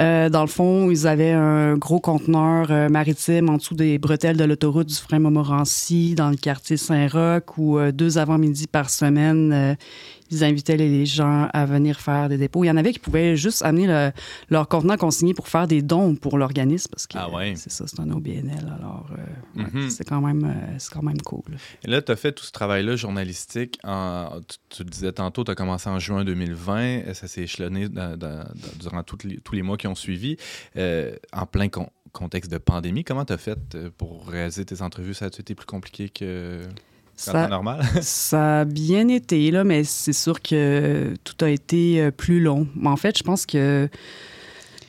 Euh, 0.00 0.28
dans 0.28 0.40
le 0.40 0.48
fond, 0.48 0.90
ils 0.90 1.06
avaient 1.06 1.30
un 1.30 1.76
gros 1.76 2.00
conteneur 2.00 2.66
euh, 2.70 2.88
maritime 2.88 3.48
en 3.48 3.58
dessous 3.58 3.76
des 3.76 3.96
bretelles 3.98 4.36
de 4.36 4.42
l'autoroute 4.42 4.88
du 4.88 4.96
frein 4.96 5.20
Montmorency 5.20 6.16
dans 6.16 6.30
le 6.30 6.36
quartier 6.36 6.76
Saint-Roch 6.76 7.58
où 7.58 7.78
euh, 7.78 7.92
deux 7.92 8.18
avant-midi 8.18 8.66
par 8.66 8.90
semaine, 8.90 9.52
euh, 9.52 9.74
ils 10.32 10.42
invitaient 10.44 10.76
les 10.76 11.06
gens 11.06 11.48
à 11.52 11.66
venir 11.66 12.00
faire 12.00 12.28
des 12.28 12.38
dépôts. 12.38 12.64
Il 12.64 12.68
y 12.68 12.70
en 12.70 12.76
avait 12.76 12.92
qui 12.92 12.98
pouvaient 12.98 13.36
juste 13.36 13.62
amener 13.62 13.86
le- 13.86 14.10
leur 14.50 14.66
contenant 14.68 14.96
consigné 14.96 15.34
pour 15.34 15.48
faire 15.48 15.66
des 15.68 15.82
dons 15.82 16.14
pour 16.16 16.38
l'organisme 16.38 16.88
parce 16.90 17.06
que 17.06 17.18
Ah 17.18 17.30
ouais. 17.30 17.54
c'est 17.56 17.70
ça, 17.70 17.84
c'est 17.86 18.00
un 18.00 18.10
OBNL. 18.10 18.72
Alors, 18.78 19.08
euh, 19.12 19.60
ouais, 19.62 19.68
Mhm. 19.72 19.90
c'est 19.90 20.04
quand 20.04 20.20
même, 20.20 20.44
euh, 20.44 20.78
quand 20.92 21.02
même 21.02 21.20
cool. 21.22 21.42
Et 21.84 21.88
là, 21.88 22.02
tu 22.02 22.10
as 22.10 22.16
fait 22.16 22.32
tout 22.32 22.44
ce 22.44 22.52
travail-là 22.52 22.96
journalistique. 22.96 23.78
En, 23.84 24.40
tu, 24.48 24.56
tu 24.70 24.84
le 24.84 24.90
disais 24.90 25.12
tantôt, 25.12 25.44
tu 25.44 25.50
as 25.50 25.54
commencé 25.54 25.88
en 25.88 25.98
juin 25.98 26.24
2020. 26.24 27.02
et 27.08 27.14
Ça 27.14 27.28
s'est 27.28 27.42
échelonné 27.42 27.88
dans- 27.88 28.16
dans- 28.16 28.38
dans- 28.38 28.78
durant 28.80 29.02
les- 29.24 29.38
tous 29.38 29.54
les 29.54 29.62
mois 29.62 29.76
qui 29.76 29.86
ont 29.86 29.94
suivi. 29.94 30.36
Euh, 30.76 31.14
en 31.32 31.46
plein 31.46 31.68
con- 31.68 31.90
contexte 32.12 32.50
de 32.50 32.58
pandémie, 32.58 33.04
comment 33.04 33.24
tu 33.24 33.32
as 33.32 33.38
fait 33.38 33.58
pour 33.98 34.28
réaliser 34.28 34.64
tes 34.64 34.82
entrevues? 34.82 35.14
Ça 35.14 35.26
a 35.26 35.28
été 35.28 35.54
plus 35.54 35.66
compliqué 35.66 36.08
que 36.08 36.60
Ça- 37.16 37.46
normal? 37.48 37.82
Ça 38.02 38.60
a 38.60 38.64
bien 38.64 39.08
été, 39.08 39.50
là, 39.50 39.64
mais 39.64 39.84
c'est 39.84 40.12
sûr 40.12 40.40
que 40.42 41.14
tout 41.24 41.44
a 41.44 41.48
été 41.50 42.00
euh, 42.00 42.10
plus 42.10 42.40
long. 42.40 42.66
Mais 42.74 42.88
en 42.88 42.96
fait, 42.96 43.16
je 43.18 43.22
pense 43.22 43.46
que 43.46 43.88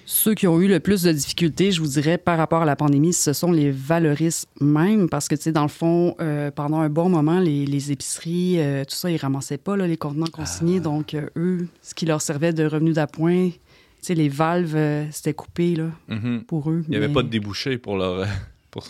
ceux 0.06 0.34
qui 0.34 0.48
ont 0.48 0.60
eu 0.60 0.68
le 0.68 0.80
plus 0.80 1.02
de 1.04 1.12
difficultés, 1.12 1.72
je 1.72 1.80
vous 1.82 1.88
dirais, 1.88 2.18
par 2.18 2.38
rapport 2.38 2.62
à 2.62 2.66
la 2.66 2.76
pandémie, 2.76 3.14
ce 3.14 3.34
sont 3.34 3.52
les 3.52 3.72
valoristes 3.72 4.48
même, 4.60 5.10
parce 5.10 5.28
que, 5.28 5.36
tu 5.36 5.44
sais, 5.44 5.52
dans 5.52 5.64
le 5.64 5.70
fond, 5.70 6.16
euh, 6.20 6.52
pendant 6.52 6.80
un 6.82 6.90
bon 6.90 7.08
moment, 7.10 7.40
les, 7.40 7.66
les 7.66 7.92
épiceries, 7.92 8.56
euh, 8.60 8.84
tout 8.84 8.96
ça, 8.96 9.10
ils 9.10 9.18
ramassaient 9.18 9.58
pas 9.58 9.78
là, 9.78 9.88
les 9.88 9.98
contenants 9.98 10.28
consignés. 10.28 10.80
Donc, 10.82 11.14
euh, 11.14 11.28
eux, 11.38 11.68
ce 11.82 11.94
qui 11.96 12.06
leur 12.06 12.22
servait 12.22 12.52
de 12.54 12.66
revenu 12.66 12.92
d'appoint, 12.94 13.50
tu 13.50 13.58
sais, 14.02 14.14
les 14.14 14.30
valves, 14.30 14.78
c'était 15.12 15.34
coupé, 15.34 15.76
là, 15.76 15.86
Mhm. 16.10 16.44
pour 16.44 16.70
eux. 16.70 16.84
Il 16.88 16.92
n'y 16.92 16.98
avait 16.98 17.10
pas 17.14 17.24
de 17.24 17.30
débouché 17.30 17.78
pour 17.78 17.96
leur... 17.98 18.28
pour- 18.72 18.86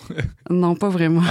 Non, 0.49 0.75
pas 0.75 0.89
vraiment. 0.89 1.21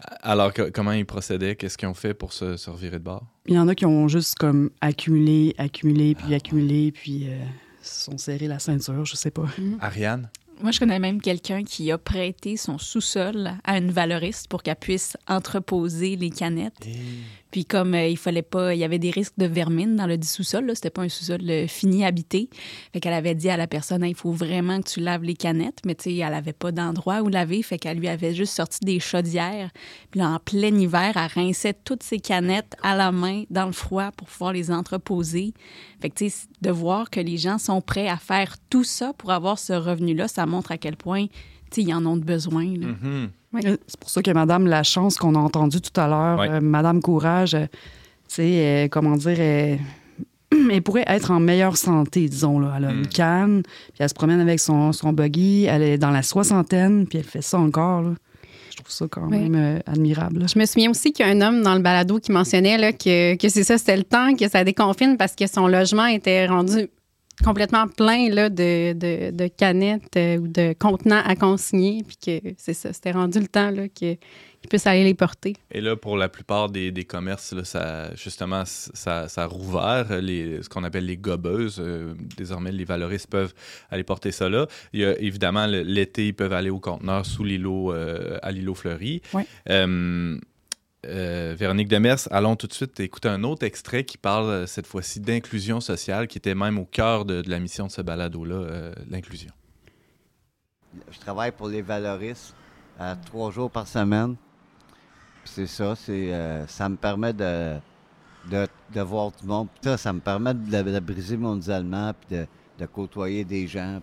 Ah, 0.00 0.16
ah. 0.22 0.30
Alors, 0.32 0.52
que- 0.52 0.70
comment 0.70 0.92
ils 0.92 1.06
procédaient? 1.06 1.56
Qu'est-ce 1.56 1.76
qu'ils 1.78 1.88
ont 1.88 1.94
fait 1.94 2.14
pour 2.14 2.32
se, 2.32 2.56
se 2.56 2.70
revirer 2.70 2.98
de 2.98 3.04
bord? 3.04 3.24
Il 3.46 3.54
y 3.54 3.58
en 3.58 3.68
a 3.68 3.74
qui 3.74 3.86
ont 3.86 4.08
juste 4.08 4.36
comme 4.36 4.70
accumulé, 4.80 5.54
accumulé, 5.58 6.14
puis 6.14 6.34
accumulé, 6.34 6.92
puis 6.92 7.28
euh, 7.28 7.38
se 7.82 8.04
sont 8.04 8.18
serrés 8.18 8.48
la 8.48 8.58
ceinture, 8.58 9.04
je 9.04 9.16
sais 9.16 9.30
pas. 9.30 9.46
Ariane? 9.80 10.30
Moi, 10.62 10.70
je 10.70 10.78
connais 10.78 11.00
même 11.00 11.20
quelqu'un 11.20 11.64
qui 11.64 11.90
a 11.90 11.98
prêté 11.98 12.56
son 12.56 12.78
sous-sol 12.78 13.50
à 13.64 13.76
une 13.76 13.90
valoriste 13.90 14.46
pour 14.48 14.62
qu'elle 14.62 14.76
puisse 14.76 15.16
entreposer 15.26 16.14
les 16.16 16.30
canettes. 16.30 16.86
Puis 17.54 17.64
comme 17.64 17.94
euh, 17.94 18.08
il 18.08 18.16
fallait 18.16 18.42
pas, 18.42 18.74
il 18.74 18.80
y 18.80 18.84
avait 18.84 18.98
des 18.98 19.12
risques 19.12 19.38
de 19.38 19.46
vermine 19.46 19.94
dans 19.94 20.08
le 20.08 20.18
sous-sol, 20.20 20.68
c'était 20.74 20.90
pas 20.90 21.02
un 21.02 21.08
sous-sol 21.08 21.38
euh, 21.48 21.68
fini 21.68 22.04
habité. 22.04 22.50
Fait 22.92 22.98
qu'elle 22.98 23.12
avait 23.12 23.36
dit 23.36 23.48
à 23.48 23.56
la 23.56 23.68
personne, 23.68 24.04
il 24.04 24.16
faut 24.16 24.32
vraiment 24.32 24.80
que 24.80 24.88
tu 24.88 24.98
laves 24.98 25.22
les 25.22 25.34
canettes, 25.34 25.78
mais 25.86 25.94
tu 25.94 26.10
sais, 26.10 26.16
elle 26.16 26.34
avait 26.34 26.52
pas 26.52 26.72
d'endroit 26.72 27.22
où 27.22 27.28
laver, 27.28 27.62
fait 27.62 27.78
qu'elle 27.78 27.98
lui 27.98 28.08
avait 28.08 28.34
juste 28.34 28.54
sorti 28.54 28.80
des 28.82 28.98
chaudières. 28.98 29.70
Puis 30.10 30.18
là, 30.18 30.30
en 30.30 30.40
plein 30.40 30.76
hiver, 30.76 31.12
elle 31.14 31.42
rinçait 31.44 31.74
toutes 31.84 32.02
ces 32.02 32.18
canettes 32.18 32.74
à 32.82 32.96
la 32.96 33.12
main 33.12 33.44
dans 33.50 33.66
le 33.66 33.72
froid 33.72 34.10
pour 34.10 34.26
pouvoir 34.26 34.52
les 34.52 34.72
entreposer. 34.72 35.54
Fait 36.00 36.10
que 36.10 36.16
tu 36.16 36.30
sais, 36.30 36.48
de 36.60 36.72
voir 36.72 37.08
que 37.08 37.20
les 37.20 37.36
gens 37.36 37.58
sont 37.58 37.80
prêts 37.80 38.08
à 38.08 38.16
faire 38.16 38.56
tout 38.68 38.82
ça 38.82 39.12
pour 39.12 39.30
avoir 39.30 39.60
ce 39.60 39.74
revenu-là, 39.74 40.26
ça 40.26 40.44
montre 40.44 40.72
à 40.72 40.76
quel 40.76 40.96
point, 40.96 41.26
tu 41.26 41.34
sais, 41.70 41.82
ils 41.82 41.94
en 41.94 42.04
ont 42.04 42.16
besoin. 42.16 42.64
là. 42.64 42.88
Mhm. 42.88 43.30
Euh, 43.64 43.76
C'est 43.86 44.00
pour 44.00 44.10
ça 44.10 44.22
que 44.22 44.30
Madame 44.30 44.66
la 44.66 44.82
chance 44.82 45.16
qu'on 45.16 45.34
a 45.34 45.38
entendu 45.38 45.80
tout 45.80 45.98
à 46.00 46.06
l'heure, 46.08 46.40
euh, 46.40 46.60
Madame 46.60 47.00
Courage, 47.00 47.54
euh, 47.54 47.66
tu 48.28 48.36
sais, 48.36 48.42
euh, 48.84 48.88
comment 48.88 49.16
dire, 49.16 49.38
elle, 49.40 49.78
elle 50.72 50.82
pourrait 50.82 51.04
être 51.06 51.30
en 51.30 51.40
meilleure 51.40 51.76
santé, 51.76 52.28
disons. 52.28 52.58
Là. 52.58 52.74
Elle 52.78 52.84
a 52.86 52.92
Mm. 52.92 52.98
une 52.98 53.06
canne, 53.08 53.62
puis 53.62 53.92
elle 53.98 54.08
se 54.08 54.14
promène 54.14 54.40
avec 54.40 54.60
son, 54.60 54.92
son 54.92 55.12
buggy, 55.12 55.64
elle 55.64 55.82
est 55.82 55.98
dans 55.98 56.10
la 56.10 56.22
soixantaine, 56.22 57.06
puis 57.06 57.18
elle 57.18 57.24
fait 57.24 57.42
ça 57.42 57.58
encore. 57.58 58.02
là. 58.02 58.10
Je 58.70 58.76
trouve 58.82 58.90
ça 58.90 59.06
quand 59.08 59.28
même 59.28 59.54
euh, 59.54 59.78
admirable. 59.86 60.40
là. 60.40 60.46
Je 60.52 60.58
me 60.58 60.66
souviens 60.66 60.90
aussi 60.90 61.12
qu'il 61.12 61.24
y 61.24 61.28
a 61.28 61.32
un 61.32 61.40
homme 61.40 61.62
dans 61.62 61.74
le 61.76 61.80
balado 61.80 62.18
qui 62.18 62.32
mentionnait 62.32 62.76
là, 62.76 62.92
que, 62.92 63.36
que 63.36 63.48
c'est 63.48 63.62
ça, 63.62 63.78
c'était 63.78 63.96
le 63.96 64.02
temps 64.02 64.34
que 64.34 64.48
ça 64.48 64.64
déconfine 64.64 65.16
parce 65.16 65.36
que 65.36 65.46
son 65.46 65.68
logement 65.68 66.06
était 66.06 66.46
rendu 66.48 66.88
complètement 67.44 67.86
plein 67.88 68.28
là, 68.30 68.48
de, 68.48 68.92
de, 68.94 69.30
de 69.30 69.46
canettes 69.48 70.16
euh, 70.16 70.38
ou 70.38 70.48
de 70.48 70.74
contenants 70.78 71.22
à 71.24 71.36
consigner. 71.36 72.02
Puis 72.06 72.16
que 72.16 72.54
c'est 72.56 72.74
ça, 72.74 72.92
c'était 72.92 73.12
rendu 73.12 73.38
le 73.40 73.46
temps 73.48 73.70
là, 73.70 73.88
que- 73.88 74.16
qu'il 74.64 74.68
puisse 74.70 74.86
aller 74.86 75.04
les 75.04 75.12
porter. 75.14 75.54
Et 75.70 75.82
là, 75.82 75.94
pour 75.94 76.16
la 76.16 76.30
plupart 76.30 76.70
des, 76.70 76.90
des 76.90 77.04
commerces, 77.04 77.52
là, 77.52 77.64
ça, 77.64 78.14
justement, 78.14 78.62
ça, 78.64 79.28
ça 79.28 79.42
a 79.42 79.46
rouvert 79.46 80.22
les, 80.22 80.62
ce 80.62 80.70
qu'on 80.70 80.84
appelle 80.84 81.04
les 81.04 81.18
gobeuses. 81.18 81.76
Euh, 81.80 82.14
désormais, 82.38 82.72
les 82.72 82.86
valoristes 82.86 83.28
peuvent 83.28 83.52
aller 83.90 84.04
porter 84.04 84.32
ça 84.32 84.48
là. 84.48 84.66
Il 84.94 85.00
y 85.00 85.04
a, 85.04 85.18
évidemment, 85.20 85.66
l'été, 85.66 86.28
ils 86.28 86.32
peuvent 86.34 86.54
aller 86.54 86.70
au 86.70 86.80
conteneur 86.80 87.26
sous 87.26 87.44
l'îlot, 87.44 87.92
euh, 87.92 88.38
à 88.42 88.52
l'îlot 88.52 88.74
fleuri. 88.74 89.20
Ouais. 89.34 89.46
Euh, 91.04 91.54
Véronique 91.58 91.88
Demers, 91.88 92.18
allons 92.30 92.56
tout 92.56 92.66
de 92.66 92.72
suite 92.72 92.98
écouter 93.00 93.28
un 93.28 93.42
autre 93.44 93.64
extrait 93.64 94.04
qui 94.04 94.16
parle 94.18 94.48
euh, 94.48 94.66
cette 94.66 94.86
fois-ci 94.86 95.20
d'inclusion 95.20 95.80
sociale, 95.80 96.26
qui 96.28 96.38
était 96.38 96.54
même 96.54 96.78
au 96.78 96.84
cœur 96.84 97.24
de, 97.24 97.42
la 97.46 97.58
mission 97.58 97.86
de 97.86 97.92
ce 97.92 98.02
balado-là, 98.02 98.54
euh, 98.54 98.94
l'inclusion. 99.08 99.52
Je 101.10 101.18
travaille 101.18 101.52
pour 101.52 101.68
les 101.68 101.82
valoristes 101.82 102.54
à 102.98 103.16
trois 103.16 103.50
jours 103.50 103.70
par 103.70 103.86
semaine. 103.86 104.36
C'est 105.44 105.66
ça, 105.66 105.94
c'est, 105.96 106.32
ça 106.68 106.88
me 106.88 106.96
permet 106.96 107.32
de, 107.32 107.76
de, 108.48 109.00
voir 109.00 109.32
du 109.32 109.46
monde. 109.46 109.68
Puis 109.74 109.90
ça, 109.90 109.96
ça 109.98 110.12
me 110.12 110.20
permet 110.20 110.54
de, 110.54 111.00
briser 111.00 111.36
mon 111.36 111.58
isolement 111.58 112.12
puis 112.14 112.38
de, 112.38 112.46
de 112.78 112.86
côtoyer 112.86 113.44
des 113.44 113.66
gens. 113.66 114.00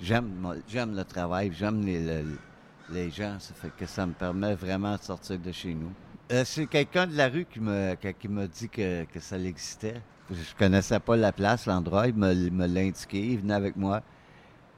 J'aime, 0.00 0.52
le 0.74 1.04
travail, 1.04 1.52
j'aime 1.56 1.86
les, 1.86 2.04
le- 2.04 2.38
les 2.90 3.10
gens. 3.10 3.38
Ça 3.38 3.54
fait 3.54 3.70
que 3.74 3.86
ça 3.86 4.04
me 4.04 4.12
permet 4.12 4.54
vraiment 4.54 4.96
de 4.96 5.02
sortir 5.02 5.38
de 5.38 5.52
chez 5.52 5.72
nous. 5.72 5.92
Euh, 6.32 6.42
c'est 6.44 6.66
quelqu'un 6.66 7.06
de 7.06 7.16
la 7.16 7.28
rue 7.28 7.44
qui 7.44 7.60
me, 7.60 7.94
qui, 7.94 8.26
m'a 8.28 8.48
dit 8.48 8.68
que, 8.68 9.04
que 9.04 9.20
ça 9.20 9.38
existait. 9.38 10.02
Je 10.28 10.54
connaissais 10.58 10.98
pas 10.98 11.16
la 11.16 11.30
place, 11.30 11.66
l'endroit. 11.66 12.08
Il 12.08 12.14
me, 12.14 12.66
l'a 12.66 12.80
indiqué, 12.80 13.18
il 13.32 13.38
venait 13.38 13.54
avec 13.54 13.76
moi. 13.76 14.02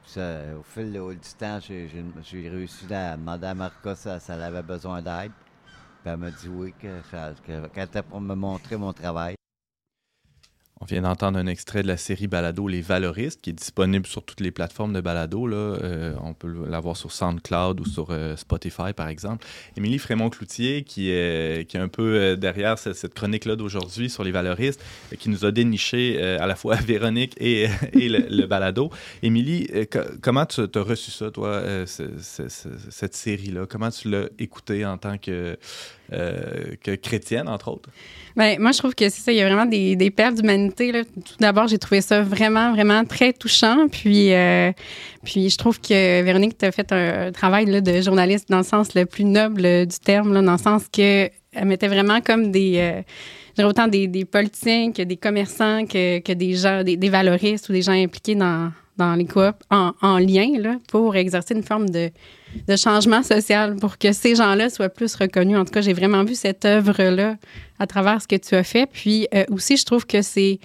Ça, 0.05 0.41
au 0.59 0.63
fil 0.63 0.93
du 0.93 1.17
temps, 1.39 1.59
j'ai, 1.61 1.89
réussi 2.51 2.93
à 2.93 3.17
demander 3.17 3.47
à 3.47 3.55
Marca 3.55 3.95
si 3.95 4.09
ça 4.21 4.35
avait 4.45 4.63
besoin 4.63 5.01
d'aide. 5.01 5.33
Elle 6.05 6.17
m'a 6.19 6.31
dit 6.31 6.49
oui, 6.49 6.75
que 6.79 7.01
que- 7.47 8.01
pour 8.03 8.21
me 8.21 8.35
montrer 8.35 8.77
mon 8.77 8.93
travail. 8.93 9.38
On 10.81 10.85
vient 10.85 11.03
d'entendre 11.03 11.39
un 11.41 11.49
extrait 11.49 11.83
de 11.83 11.89
la 11.89 11.97
série 11.97 12.29
Balado 12.29 12.69
Les 12.69 12.81
Valoristes, 12.83 13.41
qui 13.41 13.51
est 13.51 13.53
disponible 13.53 14.07
sur 14.07 14.23
toutes 14.23 14.39
les 14.41 14.53
plateformes 14.53 14.93
de 14.93 15.01
Balado. 15.01 15.45
Là. 15.49 15.57
Euh, 15.57 16.15
on 16.23 16.35
peut 16.35 16.53
l'avoir 16.69 16.97
sur 16.97 17.11
SoundCloud 17.11 17.81
ou 17.81 17.85
sur 17.85 18.07
euh, 18.11 18.37
Spotify, 18.37 18.93
par 18.95 19.09
exemple. 19.09 19.45
Émilie 19.77 19.99
Frémont-Cloutier, 19.99 20.85
qui 20.85 21.11
est, 21.11 21.69
qui 21.69 21.77
est 21.77 21.81
un 21.81 21.89
peu 21.89 22.15
euh, 22.15 22.37
derrière 22.37 22.79
cette, 22.79 23.13
chronique-là 23.13 23.57
d'aujourd'hui 23.57 24.09
sur 24.09 24.23
les 24.23 24.31
valoristes, 24.31 24.81
qui 25.19 25.31
nous 25.31 25.45
a 25.45 25.51
déniché 25.51 26.23
à 26.23 26.47
la 26.47 26.55
fois 26.55 26.77
Véronique 26.87 27.35
et, 27.41 27.67
et 27.95 28.09
le, 28.09 28.47
Balado. 28.47 28.91
Émilie, 29.25 29.67
co- 29.91 29.99
comment 30.23 30.47
tu 30.47 30.61
as 30.61 30.81
reçu 30.81 31.11
ça, 31.11 31.33
toi, 31.33 31.61
ce- 31.87 32.19
ce- 32.23 32.49
ce- 32.49 32.69
cette 32.91 33.17
série-là? 33.17 33.67
Comment 33.69 33.91
tu 33.91 34.11
l'as 34.11 34.29
écoutée 34.39 34.87
en 34.87 34.97
tant 34.97 35.19
que, 35.19 35.57
que 36.11 36.95
chrétienne, 36.95 37.49
entre 37.49 37.69
autres? 37.69 37.91
Ben, 38.37 38.61
moi, 38.61 38.71
je 38.71 38.79
trouve 38.79 38.95
que 38.95 39.09
c'est 39.09 39.21
ça. 39.23 39.33
Il 39.33 39.39
y 39.39 39.41
a 39.41 39.47
vraiment 39.47 39.67
des, 39.67 39.97
des 39.97 40.13
perles 40.13 40.35
d'humanité. 40.37 40.68
Tout 40.71 41.35
d'abord, 41.41 41.69
j'ai 41.69 41.79
trouvé 41.79 42.01
ça 42.01 42.23
vraiment, 42.23 42.73
vraiment 42.73 43.05
très 43.05 43.33
touchant. 43.33 43.89
Puis, 43.91 44.33
euh, 44.33 44.73
puis 45.25 45.51
je 45.51 45.57
trouve 45.57 45.81
que 45.81 46.23
Véronique, 46.23 46.59
tu 46.59 46.65
as 46.65 46.73
fait 46.73 46.93
un, 46.93 47.33
travail 47.33 47.83
de 47.83 48.01
journaliste 48.01 48.49
dans 48.49 48.59
le 48.59 48.65
sens 48.65 48.95
le 48.95 49.07
plus 49.07 49.25
noble 49.25 49.87
du 49.87 49.99
terme, 49.99 50.33
dans 50.33 50.53
le 50.53 50.59
sens 50.59 50.85
que 50.93 51.31
elle 51.53 51.65
mettait 51.65 51.89
vraiment 51.89 52.21
comme 52.21 52.51
des. 52.51 52.75
euh, 53.59 53.65
autant 53.65 53.89
des, 53.89 54.07
des 54.07 54.25
politiciens 54.25 54.93
que 54.93 55.03
des 55.03 55.17
commerçants, 55.17 55.85
que, 55.85 56.21
que 56.21 56.33
des 56.33 56.55
gens, 56.55 56.85
des 56.85 57.09
valoristes 57.09 57.69
ou 57.69 57.73
des 57.73 57.83
gens 57.83 57.93
impliqués 57.93 58.37
dans, 58.37 58.71
dans 58.99 59.15
les 59.15 59.25
coops 59.25 59.59
en, 59.71 59.93
en 60.03 60.19
lien 60.19 60.49
là, 60.59 60.77
pour 60.89 61.17
exercer 61.17 61.55
une 61.55 61.63
forme 61.63 61.89
de, 61.89 62.11
de 62.67 62.77
changement 62.77 63.23
social 63.23 63.77
pour 63.77 63.99
que 63.99 64.13
ces 64.13 64.35
gens-là 64.35 64.71
soient 64.71 64.89
plus 64.89 65.15
reconnus. 65.15 65.57
En 65.57 65.65
tout 65.65 65.73
cas, 65.73 65.81
j'ai 65.81 65.93
vraiment 65.93 66.25
vu 66.25 66.35
cette 66.35 66.65
œuvre-là 66.65 67.37
à 67.79 67.87
travers 67.87 68.21
ce 68.21 68.29
que 68.29 68.37
tu 68.37 68.55
as 68.55 68.65
fait. 68.65 68.89
Puis 68.91 69.29
euh, 69.35 69.45
aussi, 69.51 69.77
je 69.77 69.85
trouve 69.85 70.07
que 70.07 70.23
c'est 70.23 70.59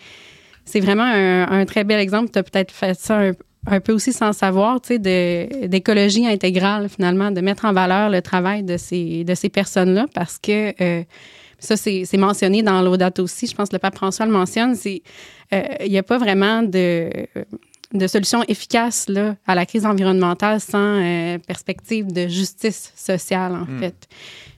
c'est 0.66 0.80
vraiment 0.80 1.04
un, 1.04 1.66
très 1.66 1.84
bel 1.84 2.00
exemple. 2.00 2.32
Tu 2.32 2.40
as 2.40 2.44
peut-être 2.44 2.72
fait 2.72 2.98
ça 2.98 3.32
un, 3.68 3.80
peu 3.82 3.92
aussi 3.92 4.14
sans 4.14 4.32
savoir, 4.32 4.80
tu 4.80 4.94
sais, 4.94 5.68
d'écologie 5.68 6.26
intégrale, 6.26 6.88
finalement, 6.88 7.32
de 7.32 7.42
mettre 7.42 7.66
en 7.66 7.74
valeur 7.74 8.10
le 8.10 8.22
travail 8.22 8.64
de 8.64 8.78
ces, 8.78 9.26
de 9.26 9.36
ces 9.36 9.50
personnes-là 9.50 10.06
parce 10.14 10.40
que 10.40 10.74
euh, 10.82 11.04
ça, 11.60 11.76
c'est 11.78 12.18
mentionné 12.18 12.62
dans 12.62 12.82
l'Audate 12.82 13.20
aussi. 13.20 13.48
Je 13.48 13.56
pense 13.56 13.70
que 13.70 13.76
le 13.76 13.80
pape 13.80 13.96
François 13.96 14.26
le 14.26 14.32
mentionne. 14.32 14.76
Euh, 14.86 15.62
il 15.86 15.92
n'y 15.92 15.98
a 15.98 16.04
pas 16.04 16.18
vraiment 16.18 16.64
de 16.64 17.10
de 17.94 18.08
solution 18.08 18.44
efficace 18.48 19.08
là, 19.08 19.36
à 19.46 19.56
la 19.56 19.66
crise 19.66 19.86
environnementale 19.86 20.60
sans 20.60 20.78
euh, 21.02 21.38
perspective 21.40 22.12
de 22.12 22.28
justice 22.28 22.92
sociale, 22.96 23.54
en 23.54 23.66
Mm. 23.66 23.80
fait. 23.80 24.08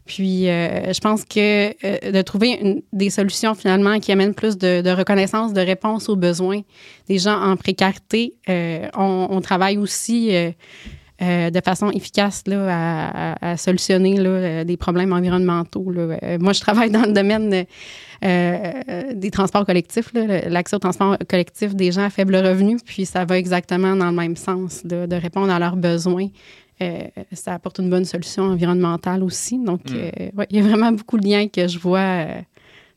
Puis, 0.05 0.47
euh, 0.49 0.93
je 0.93 0.99
pense 0.99 1.25
que 1.25 1.69
euh, 1.83 2.11
de 2.11 2.21
trouver 2.21 2.59
une- 2.61 2.81
des 2.93 3.09
solutions 3.09 3.55
finalement 3.55 3.99
qui 3.99 4.11
amènent 4.11 4.35
plus 4.35 4.55
de, 4.57 4.81
de 4.81 4.89
reconnaissance, 4.91 5.51
de 5.51 5.61
réponse 5.61 6.09
aux 6.09 6.15
besoins 6.15 6.61
des 7.07 7.17
gens 7.17 7.41
en 7.41 7.55
précarité, 7.57 8.35
euh, 8.47 8.87
on, 8.95 9.27
on 9.31 9.41
travaille 9.41 9.77
aussi 9.79 10.29
euh, 11.21 11.25
euh, 11.25 11.49
de 11.49 11.61
façon 11.61 11.89
efficace 11.91 12.43
là, 12.45 13.35
à, 13.41 13.57
solutionner 13.57 14.17
là, 14.17 14.29
euh, 14.29 14.63
des 14.63 14.77
problèmes 14.77 15.13
environnementaux. 15.13 15.89
là. 15.91 16.17
Euh, 16.23 16.37
moi, 16.39 16.53
je 16.53 16.59
travaille 16.61 16.89
dans 16.91 17.03
le 17.03 17.13
domaine 17.13 17.65
euh, 18.23 19.13
des 19.13 19.31
transports 19.31 19.65
collectifs, 19.65 20.11
l'accès 20.13 20.75
au 20.75 20.79
transport 20.79 21.17
collectif 21.29 21.73
des 21.75 21.91
gens 21.91 22.03
à 22.03 22.09
faible 22.09 22.35
revenu, 22.35 22.77
puis 22.85 23.05
ça 23.05 23.25
va 23.25 23.37
exactement 23.37 23.95
dans 23.95 24.09
le 24.09 24.15
même 24.15 24.35
sens, 24.35 24.85
de 24.85 25.15
répondre 25.15 25.51
à 25.51 25.59
leurs 25.59 25.75
besoins. 25.77 26.27
Euh, 26.81 27.03
ça 27.31 27.53
apporte 27.53 27.79
une 27.79 27.89
bonne 27.89 28.03
solution 28.05 28.43
environnementale 28.43 29.23
aussi. 29.23 29.57
Donc, 29.57 29.89
Mm. 29.89 29.95
euh, 29.95 30.29
ouais, 30.35 30.47
il 30.49 30.57
y 30.57 30.59
a 30.59 30.63
vraiment 30.67 30.91
beaucoup 30.91 31.17
de 31.17 31.25
liens 31.25 31.47
que 31.47 31.67
je 31.69 31.79
vois 31.79 31.99
euh, 31.99 32.41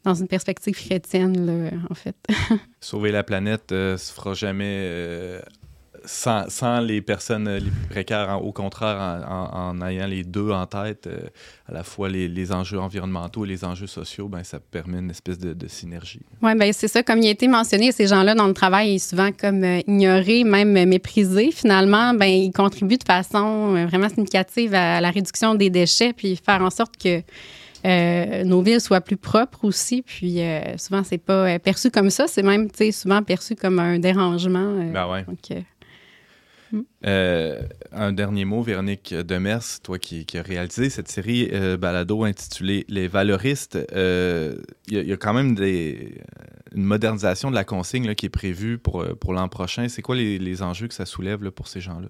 dans 0.05 0.15
une 0.15 0.27
perspective 0.27 0.75
chrétienne, 0.75 1.47
là, 1.47 1.71
en 1.89 1.95
fait. 1.95 2.17
Sauver 2.81 3.13
la 3.13 3.23
planète 3.23 3.71
ne 3.71 3.95
se 3.97 4.13
fera 4.13 4.35
jamais 4.35 4.65
euh, 4.89 5.41
sans, 6.09 6.49
sans 6.49 6.81
les 6.81 7.03
personnes 7.03 7.49
les 7.49 7.61
plus 7.71 7.89
précaires. 7.91 8.29
En- 8.31 8.37
au 8.39 8.51
contraire, 8.53 8.97
en, 8.97 9.33
en- 9.33 9.81
en 9.81 9.87
ayant 9.87 10.07
les 10.07 10.25
deux 10.25 10.51
en 10.51 10.65
tête, 10.67 11.07
euh, 11.07 11.19
à 11.69 11.73
la 11.75 11.83
fois 11.85 12.09
les, 12.09 12.29
les 12.29 12.51
enjeux 12.51 12.81
environnementaux 12.81 13.45
et 13.45 13.49
les 13.49 13.65
enjeux 13.65 13.87
sociaux, 13.87 14.27
ben, 14.29 14.43
ça 14.43 14.59
permet 14.59 14.99
une 15.01 15.11
espèce 15.11 15.39
de, 15.39 15.53
de 15.53 15.69
synergie. 15.69 16.21
Oui, 16.43 16.55
bien, 16.57 16.73
c'est 16.73 16.89
ça. 16.89 17.03
Comme 17.03 17.19
il 17.19 17.27
a 17.29 17.31
été 17.31 17.47
mentionné, 17.47 17.93
ces 17.93 18.07
gens-là, 18.07 18.35
dans 18.35 18.47
le 18.47 18.55
travail, 18.55 18.95
est 18.95 18.99
souvent 18.99 19.31
comme 19.33 19.63
euh, 19.63 19.81
ignorés, 19.87 20.45
même 20.45 20.77
euh, 20.77 20.87
méprisés. 20.87 21.51
Finalement, 21.53 22.15
ben, 22.15 22.27
ils 22.27 22.53
contribuent 22.53 22.97
de 22.99 23.05
façon 23.05 23.77
euh, 23.77 23.87
vraiment 23.87 24.09
significative 24.09 24.73
à 24.75 25.01
la 25.03 25.11
réduction 25.11 25.55
des 25.55 25.69
déchets, 25.71 26.15
puis 26.15 26.37
faire 26.37 26.63
en 26.63 26.71
sorte 26.71 26.97
que 26.97 27.21
euh, 27.85 28.45
nos 28.45 28.61
villes 28.63 28.81
soient 28.81 29.01
plus 29.01 29.17
propres 29.17 29.65
aussi. 29.65 30.03
Puis 30.03 30.41
euh, 30.41 30.77
souvent, 30.79 31.05
c'est 31.05 31.19
pas 31.19 31.47
euh, 31.55 31.59
perçu 31.59 31.91
comme 31.91 32.11
ça, 32.11 32.27
c'est 32.27 32.43
même, 32.43 32.71
tu 32.71 32.79
sais, 32.79 32.93
souvent 32.93 33.23
perçu 33.23 33.55
comme 33.55 33.79
un 33.79 33.99
dérangement. 33.99 34.73
Ben 34.93 35.07
ouais. 35.09 35.25
donc, 35.25 35.39
euh, 36.75 36.83
Euh, 37.07 37.61
un 37.93 38.13
dernier 38.13 38.45
mot, 38.45 38.63
Véronique 38.63 39.15
Demers, 39.15 39.81
toi 39.83 39.99
qui, 39.99 40.27
qui 40.27 40.37
as 40.39 40.43
réalisé 40.43 40.91
cette 40.91 41.09
série 41.09 41.49
euh, 41.53 41.77
balado 41.77 42.25
intitulée 42.25 42.85
Les 42.89 43.09
Valoristes. 43.09 43.79
euh, 43.95 44.57
Il 44.89 44.95
y, 44.95 44.99
a- 44.99 45.03
il 45.03 45.09
y 45.09 45.13
a 45.13 45.17
quand 45.17 45.33
même 45.35 45.55
des, 45.55 46.15
une 46.75 46.85
modernisation 46.85 47.51
de 47.51 47.55
la 47.55 47.65
consigne 47.65 48.07
là, 48.07 48.15
qui 48.15 48.27
est 48.27 48.31
prévue 48.31 48.79
pour, 48.79 49.05
pour 49.21 49.33
l'an 49.33 49.49
prochain. 49.49 49.89
C'est 49.89 50.03
quoi 50.03 50.17
les, 50.17 50.39
les 50.39 50.63
enjeux 50.63 50.89
que 50.89 50.95
ça 50.95 51.07
soulève 51.07 51.43
là, 51.45 51.51
pour 51.51 51.69
ces 51.69 51.81
gens-là? 51.81 52.09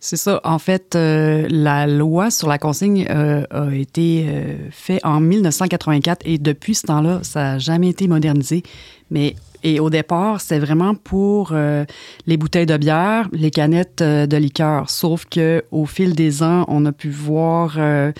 C'est 0.00 0.16
ça. 0.16 0.40
En 0.44 0.60
fait, 0.60 0.94
euh, 0.94 1.48
la 1.50 1.88
loi 1.88 2.30
sur 2.30 2.46
la 2.48 2.58
consigne 2.58 3.04
euh, 3.10 3.42
a 3.50 3.74
été 3.74 4.26
euh, 4.28 4.70
faite 4.70 5.00
en 5.04 5.18
1984 5.18 6.22
et 6.24 6.38
depuis 6.38 6.76
ce 6.76 6.86
temps-là, 6.86 7.20
ça 7.24 7.40
n'a 7.42 7.58
jamais 7.58 7.88
été 7.88 8.06
modernisé. 8.06 8.62
Mais 9.10 9.34
et 9.62 9.80
au 9.80 9.90
départ, 9.90 10.40
c'est 10.40 10.58
vraiment 10.58 10.94
pour 10.94 11.50
euh, 11.52 11.84
les 12.26 12.36
bouteilles 12.36 12.66
de 12.66 12.76
bière, 12.76 13.28
les 13.32 13.50
canettes 13.50 14.02
euh, 14.02 14.26
de 14.26 14.36
liqueur. 14.36 14.88
Sauf 14.88 15.24
que 15.24 15.64
au 15.70 15.86
fil 15.86 16.14
des 16.14 16.42
ans, 16.42 16.64
on 16.68 16.86
a 16.86 16.92
pu 16.92 17.10
voir 17.10 17.74
euh, 17.78 18.12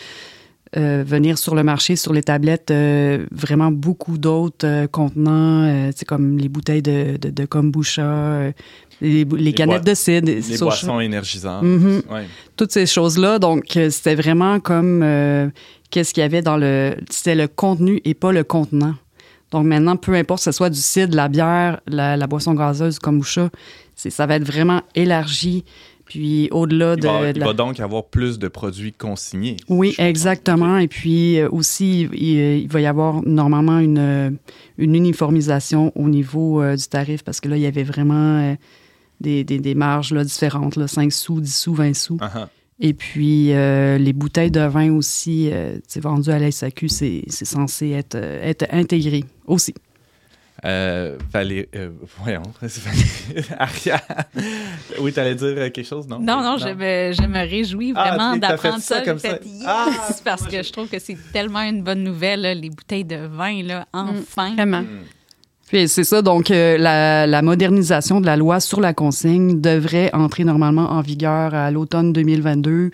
venir 0.75 1.39
sur 1.39 1.55
le 1.55 1.63
marché, 1.63 1.97
sur 1.97 2.13
les 2.13 2.23
tablettes, 2.23 2.73
vraiment 3.31 3.71
beaucoup 3.71 4.19
d'autres 4.19 4.87
contenants, 4.87 5.91
c'est 5.97 6.05
comme 6.05 6.37
les 6.37 6.51
bouteilles 6.51 6.83
de, 6.83 7.17
de, 7.17 7.31
de 7.31 7.45
kombucha, 7.47 8.53
les, 9.01 9.25
les 9.25 9.53
canettes 9.55 9.87
de 9.87 9.95
cidre, 9.95 10.31
Les 10.31 10.59
boissons 10.59 11.01
énergisantes. 11.01 11.63
Mhm. 11.63 12.03
Ouais. 12.11 12.27
toutes 12.57 12.73
ces 12.73 12.85
choses-là. 12.85 13.39
Donc, 13.39 13.79
c'était 13.91 14.15
vraiment 14.15 14.61
comme 14.61 15.03
qu'est-ce 15.91 16.13
qu'il 16.13 16.21
y 16.21 16.25
avait 16.25 16.43
dans 16.43 16.59
le... 16.59 16.97
C'était 17.09 17.35
le 17.35 17.49
contenu 17.49 18.03
et 18.05 18.13
pas 18.13 18.33
le 18.33 18.45
contenant. 18.45 18.95
Donc, 19.51 19.65
maintenant, 19.67 19.97
peu 19.97 20.15
importe 20.15 20.41
que 20.41 20.45
ce 20.45 20.53
soit 20.53 20.71
du 20.71 20.79
cidre, 20.81 21.17
la 21.17 21.29
bière, 21.29 21.81
la, 21.87 22.17
la 22.17 22.27
boisson 22.27 22.55
gazeuse, 22.55 22.95
du 22.95 23.01
kombucha, 23.01 23.49
ça 23.97 24.27
va 24.27 24.37
être 24.37 24.45
vraiment 24.45 24.83
élargi. 24.95 25.65
Puis, 26.05 26.49
au-delà 26.53 26.97
de... 26.97 27.07
va, 27.07 27.31
il 27.31 27.39
la- 27.39 27.47
va 27.47 27.53
donc 27.53 27.81
avoir 27.81 28.05
plus 28.05 28.39
de 28.39 28.49
produits 28.49 28.93
consignés. 28.93 29.57
oui, 29.69 29.95
exactement. 29.99 30.79
Et 30.79 30.89
puis 30.89 31.39
euh, 31.39 31.49
aussi, 31.51 32.09
il, 32.15 32.61
il 32.63 32.69
va 32.69 32.81
y 32.81 32.87
avoir 32.87 33.21
normalement 33.27 33.79
une, 33.79 33.99
euh, 33.99 34.31
une 34.79 34.95
uniformisation 34.95 35.93
au 35.97 36.09
niveau 36.09 36.63
euh, 36.63 36.77
du 36.77 36.85
tarif 36.87 37.23
parce 37.25 37.41
que 37.41 37.49
là, 37.49 37.57
il 37.57 37.63
y 37.63 37.67
avait 37.67 37.83
vraiment 37.85 38.39
euh, 38.41 38.55
des, 39.21 39.45
des, 39.45 39.59
des 39.59 39.75
marges 39.75 40.15
là, 40.15 40.25
différentes, 40.25 40.77
là, 40.77 40.89
5 40.89 41.13
sous, 41.13 41.41
10 41.43 41.55
sous, 41.55 41.75
20 41.75 41.95
sous. 41.95 42.17
Ah, 42.23 42.31
ah. 42.35 42.49
Et 42.81 42.95
puis, 42.95 43.53
euh, 43.53 43.99
les 43.99 44.13
bouteilles 44.13 44.51
de 44.53 44.61
vin 44.61 44.93
aussi, 44.93 45.51
euh, 45.53 45.79
c'est 45.89 46.01
vendu 46.01 46.31
à 46.31 46.39
la 46.39 46.51
SAQ, 46.51 46.89
c'est 46.89 47.25
censé 47.29 47.91
être, 47.91 48.15
euh, 48.15 48.41
être 48.43 48.67
intégré 48.71 49.25
aussi. 49.47 49.75
Euh, 50.65 51.17
Valé- 51.33 51.69
euh, 51.77 51.91
voyons, 52.19 52.43
c'est 52.67 52.83
Valé- 52.83 53.45
Ariane. 53.59 54.01
Oui, 55.01 55.13
t'allais 55.13 55.35
dire 55.37 55.47
euh, 55.57 55.71
quelque 55.71 55.87
chose, 55.87 56.09
non? 56.09 56.19
Non, 56.19 56.43
non, 56.43 56.57
je 56.57 56.69
me, 56.69 57.13
je 57.13 57.27
me 57.29 57.49
réjouis 57.49 57.93
vraiment 57.93 58.37
d'apprendre 58.37 58.79
ça 58.81 58.97
ça. 58.97 59.05
comme 59.05 59.19
ça. 59.21 59.39
yes! 59.45 59.63
Ah, 59.67 59.87
parce 60.25 60.47
que 60.47 60.61
je 60.63 60.73
trouve 60.73 60.89
que 60.89 60.99
c'est 60.99 61.17
tellement 61.33 61.61
une 61.63 61.83
bonne 61.83 62.03
nouvelle, 62.03 62.41
là, 62.43 62.55
les 62.55 62.71
bouteilles 62.71 63.05
de 63.05 63.17
vin, 63.27 63.63
là, 63.63 63.87
enfin. 63.93 64.55
vraiment. 64.55 64.83
Hmm. 64.83 65.05
Puis 65.69 65.87
c'est 65.89 66.05
ça, 66.05 66.23
donc 66.23 66.51
euh, 66.51 66.79
la, 66.79 67.27
la 67.27 67.43
modernisation 67.43 68.21
de 68.21 68.27
la 68.27 68.37
loi 68.37 68.59
sur 68.61 68.81
la 68.81 68.95
consigne 68.95 69.61
devrait 69.61 70.11
entrer 70.15 70.45
normalement 70.45 70.91
en 70.93 71.01
vigueur 71.03 71.55
à 71.55 71.71
l'automne 71.71 72.13
2022 72.13 72.91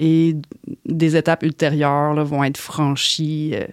et 0.00 0.36
des 0.84 1.16
étapes 1.16 1.42
ultérieures 1.44 2.14
là, 2.14 2.24
vont 2.24 2.42
être 2.44 2.56
franchies 2.58 3.52
euh, 3.54 3.64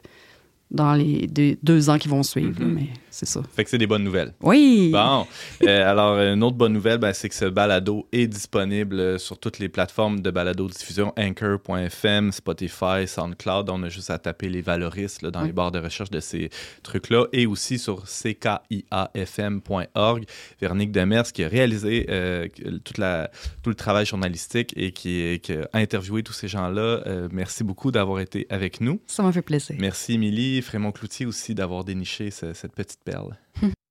dans 0.72 0.94
les 0.94 1.28
deux, 1.28 1.56
deux 1.64 1.90
ans 1.90 1.98
qui 1.98 2.08
vont 2.08 2.24
suivre. 2.24 2.60
là, 2.60 2.66
Mhm. 2.66 2.74
mais 2.74 2.88
c'est 3.16 3.26
ça. 3.26 3.42
Fait 3.56 3.64
que 3.64 3.70
c'est 3.70 3.78
des 3.78 3.88
bonnes 3.88 4.04
nouvelles. 4.04 4.34
Oui! 4.42 4.90
Bon, 4.92 5.26
Euh, 5.64 5.90
alors 5.90 6.20
une 6.20 6.44
autre 6.44 6.58
bonne 6.58 6.74
nouvelle, 6.74 6.98
ben, 6.98 7.14
c'est 7.14 7.30
que 7.30 7.36
ce 7.36 7.46
balado 7.46 8.08
est 8.12 8.28
disponible 8.28 9.00
euh, 9.00 9.18
sur 9.18 9.38
toutes 9.40 9.60
les 9.60 9.70
plateformes 9.70 10.20
de 10.22 10.30
balado 10.32 10.68
diffusion, 10.68 11.14
Anchor.fm, 11.18 12.32
Spotify, 12.32 13.08
SoundCloud. 13.08 13.70
On 13.70 13.82
a 13.84 13.90
juste 13.90 14.10
à 14.10 14.18
taper 14.20 14.50
les 14.50 14.62
valoristes 14.62 15.22
là, 15.22 15.32
dans 15.32 15.42
Oui. 15.42 15.48
les 15.48 15.54
barres 15.54 15.72
de 15.72 15.80
recherche 15.80 16.10
de 16.10 16.20
ces 16.20 16.50
trucs-là 16.84 17.26
et 17.34 17.46
aussi 17.46 17.80
sur 17.80 18.04
ckiafm.org. 19.16 20.26
Véronique 20.62 20.92
Demers 20.92 21.32
qui 21.32 21.44
a 21.44 21.48
réalisé 21.48 22.06
euh, 22.10 22.48
toute 22.84 22.98
la, 22.98 23.30
tout 23.64 23.70
le 23.70 23.76
travail 23.76 24.06
journalistique 24.06 24.74
et 24.76 24.92
qui, 24.92 25.40
qui 25.42 25.54
a 25.54 25.68
interviewé 25.74 26.24
tous 26.24 26.34
ces 26.34 26.48
gens-là. 26.48 27.02
Euh, 27.08 27.28
merci 27.32 27.64
beaucoup 27.64 27.92
d'avoir 27.92 28.20
été 28.20 28.46
avec 28.50 28.82
nous. 28.82 29.00
Ça 29.08 29.24
m'a 29.24 29.32
fait 29.32 29.42
plaisir. 29.42 29.76
Merci 29.80 30.14
Émilie, 30.14 30.62
Frémont 30.62 30.92
Cloutier 30.92 31.26
aussi 31.26 31.56
d'avoir 31.56 31.84
déniché 31.84 32.32
ce- 32.32 32.54
cette 32.54 32.74
petite 32.74 33.00
Bela. 33.06 33.38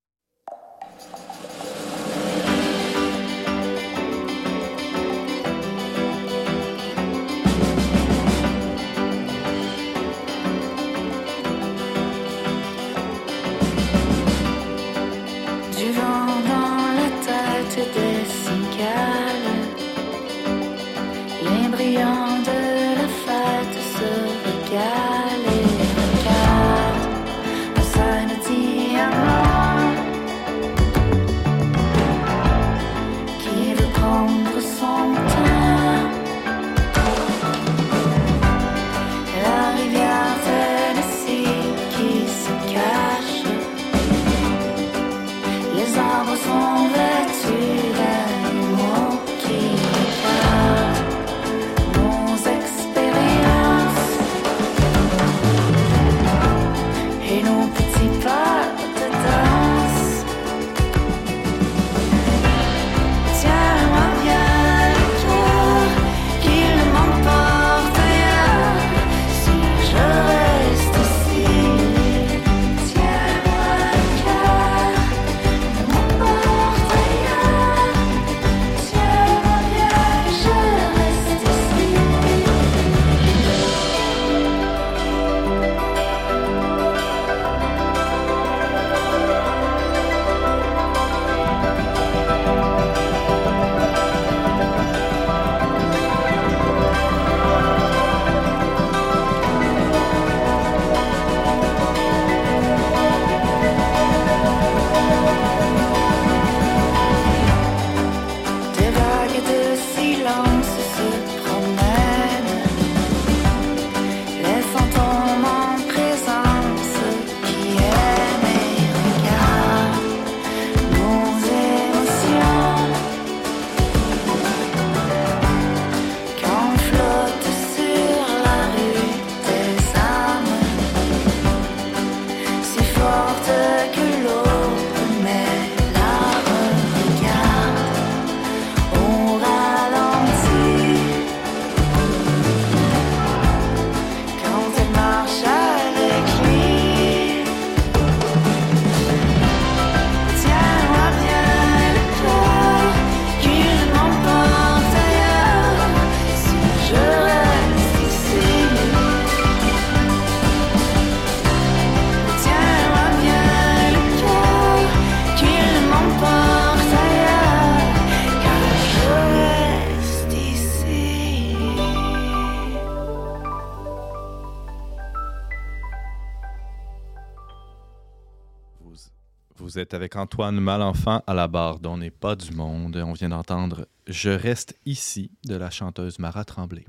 avec 179.95 180.15
Antoine 180.15 180.59
Malenfant 180.59 181.23
à 181.25 181.33
la 181.33 181.47
barre 181.47 181.79
dont 181.79 181.97
n'est 181.97 182.11
pas 182.11 182.35
du 182.35 182.51
monde. 182.51 182.95
On 182.97 183.13
vient 183.13 183.29
d'entendre 183.29 183.87
Je 184.07 184.29
reste 184.29 184.77
ici 184.85 185.31
de 185.45 185.55
la 185.55 185.69
chanteuse 185.69 186.19
Mara 186.19 186.43
Tremblay. 186.43 186.85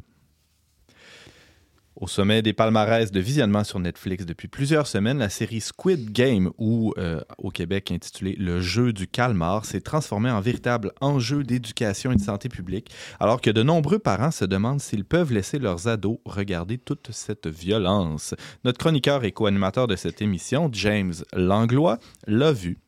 Au 1.98 2.06
sommet 2.08 2.42
des 2.42 2.52
palmarès 2.52 3.10
de 3.10 3.20
visionnement 3.20 3.64
sur 3.64 3.80
Netflix 3.80 4.26
depuis 4.26 4.48
plusieurs 4.48 4.86
semaines, 4.86 5.16
la 5.16 5.30
série 5.30 5.62
Squid 5.62 6.12
Game, 6.12 6.50
ou 6.58 6.92
euh, 6.98 7.22
au 7.38 7.50
Québec 7.50 7.90
intitulée 7.90 8.36
Le 8.38 8.60
jeu 8.60 8.92
du 8.92 9.08
calmar, 9.08 9.64
s'est 9.64 9.80
transformée 9.80 10.30
en 10.30 10.42
véritable 10.42 10.92
enjeu 11.00 11.42
d'éducation 11.42 12.12
et 12.12 12.16
de 12.16 12.20
santé 12.20 12.50
publique, 12.50 12.90
alors 13.18 13.40
que 13.40 13.48
de 13.48 13.62
nombreux 13.62 13.98
parents 13.98 14.30
se 14.30 14.44
demandent 14.44 14.82
s'ils 14.82 15.06
peuvent 15.06 15.32
laisser 15.32 15.58
leurs 15.58 15.88
ados 15.88 16.18
regarder 16.26 16.76
toute 16.76 17.12
cette 17.12 17.46
violence. 17.46 18.34
Notre 18.66 18.78
chroniqueur 18.78 19.24
et 19.24 19.32
co-animateur 19.32 19.86
de 19.86 19.96
cette 19.96 20.20
émission, 20.20 20.68
James 20.72 21.14
Langlois, 21.32 21.98
l'a 22.26 22.52
vu 22.52 22.78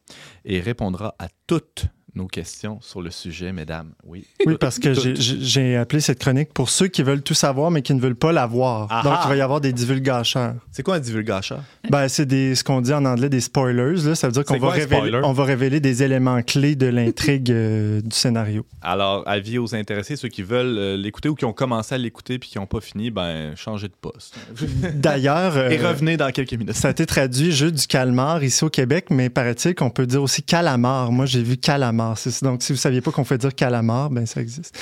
et 0.45 0.61
répondra 0.61 1.15
à 1.19 1.29
toutes 1.47 1.87
nos 2.19 2.27
questions 2.27 2.79
sur 2.83 3.01
le 3.01 3.11
sujet, 3.11 3.53
mesdames. 3.53 3.93
Oui, 4.05 4.27
Oui, 4.47 4.57
parce 4.61 4.79
que 4.79 4.93
j'ai- 4.93 5.77
appelé 5.77 6.01
cette 6.01 6.19
chronique 6.19 6.53
pour 6.53 6.69
ceux 6.69 6.89
qui 6.89 7.03
veulent 7.03 7.23
tout 7.23 7.35
savoir, 7.35 7.71
mais 7.71 7.83
qui 7.83 7.95
ne 7.95 8.01
veulent 8.01 8.17
pas 8.17 8.33
la 8.33 8.47
voir. 8.47 8.89
Ah 8.91 9.03
Donc, 9.03 9.15
ah! 9.17 9.23
il 9.25 9.29
va 9.29 9.37
y 9.37 9.41
avoir 9.41 9.61
des 9.61 9.73
divulgateurs. 9.73 10.55
C'est 10.73 10.83
quoi 10.83 10.97
un 10.97 11.01
divulgateur? 11.01 11.63
Ben, 11.91 12.09
c'est 12.09 12.27
ce 12.55 12.65
qu'on 12.65 12.81
dit 12.81 12.93
en 12.93 13.05
anglais 13.05 13.29
des 13.29 13.41
spoilers. 13.41 14.03
Là. 14.03 14.15
Ça 14.15 14.27
veut 14.27 14.33
dire 14.33 14.45
qu'on 14.45 14.59
révéler, 14.69 15.21
on 15.23 15.33
va 15.33 15.45
révéler 15.45 15.81
des 15.81 16.03
éléments 16.03 16.43
clés 16.43 16.75
de 16.75 16.87
l'intrigue 16.87 17.51
euh, 17.51 18.01
du 18.01 18.15
scénario. 18.15 18.67
Alors, 18.83 19.23
avis 19.27 19.59
aux 19.59 19.75
intéressés, 19.75 20.17
ceux 20.17 20.29
qui 20.29 20.43
veulent 20.43 20.79
euh, 20.79 20.97
l'écouter 20.97 21.29
ou 21.29 21.35
qui 21.35 21.45
ont 21.45 21.53
commencé 21.53 21.95
à 21.95 21.99
l'écouter 21.99 22.39
puis 22.39 22.51
qui 22.51 22.59
n'ont 22.59 22.67
pas 22.67 22.81
fini, 22.81 23.11
ben, 23.11 23.55
changez 23.57 23.89
de 23.89 23.95
poste. 24.01 24.37
D'ailleurs, 24.95 25.57
euh, 25.57 25.71
Et 25.71 25.77
revenez 25.77 26.17
dans 26.17 26.31
quelques 26.31 26.55
minutes. 26.55 26.75
ça 26.75 26.89
a 26.89 26.91
été 26.91 27.07
traduit 27.07 27.53
jeu 27.53 27.71
du 27.71 27.87
calmar 27.87 28.43
ici 28.43 28.65
au 28.65 28.71
Québec, 28.71 29.07
mais 29.11 29.31
paraît-il 29.31 29.75
qu'on 29.75 29.91
peut 29.91 30.07
dire 30.07 30.23
aussi 30.23 30.43
calamar. 30.43 31.13
Moi, 31.13 31.27
j'ai 31.27 31.43
vu 31.43 31.57
calamar. 31.57 32.08
Donc, 32.43 32.63
si 32.63 32.73
vous 32.73 32.79
saviez 32.79 33.01
pas 33.01 33.11
qu'on 33.11 33.25
fait 33.25 33.39
dire 33.39 33.55
calamar, 33.55 34.11
ben 34.11 34.27
ça 34.27 34.41
existe. 34.41 34.77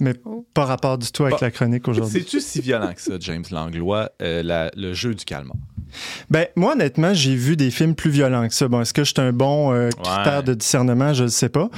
Mais 0.00 0.14
pas 0.54 0.64
rapport 0.64 0.96
du 0.98 1.10
tout 1.12 1.24
avec 1.24 1.34
Bon. 1.40 1.44
la 1.46 1.50
chronique 1.50 1.86
aujourd'hui. 1.88 2.20
C'est-tu 2.20 2.40
si 2.40 2.60
violent 2.60 2.92
que 2.94 3.00
ça, 3.02 3.12
James 3.20 3.44
Langlois, 3.50 4.10
euh, 4.22 4.42
la- 4.42 4.70
le 4.76 4.94
jeu 4.94 5.14
du 5.14 5.24
calmar? 5.24 5.56
Ben, 6.30 6.46
moi, 6.56 6.72
honnêtement, 6.74 7.12
j'ai 7.14 7.34
vu 7.34 7.56
des 7.56 7.70
films 7.70 7.94
plus 7.94 8.10
violents 8.10 8.46
que 8.48 8.54
ça. 8.54 8.68
Bon, 8.68 8.80
est-ce 8.80 8.94
que 8.94 9.02
je 9.04 9.10
suis 9.10 9.20
un 9.20 9.32
bon 9.32 9.72
euh, 9.72 9.90
critère 9.90 10.38
Ouais. 10.38 10.42
de 10.44 10.54
discernement? 10.54 11.12
Je 11.12 11.24
ne 11.24 11.28
sais 11.28 11.48
pas. 11.48 11.68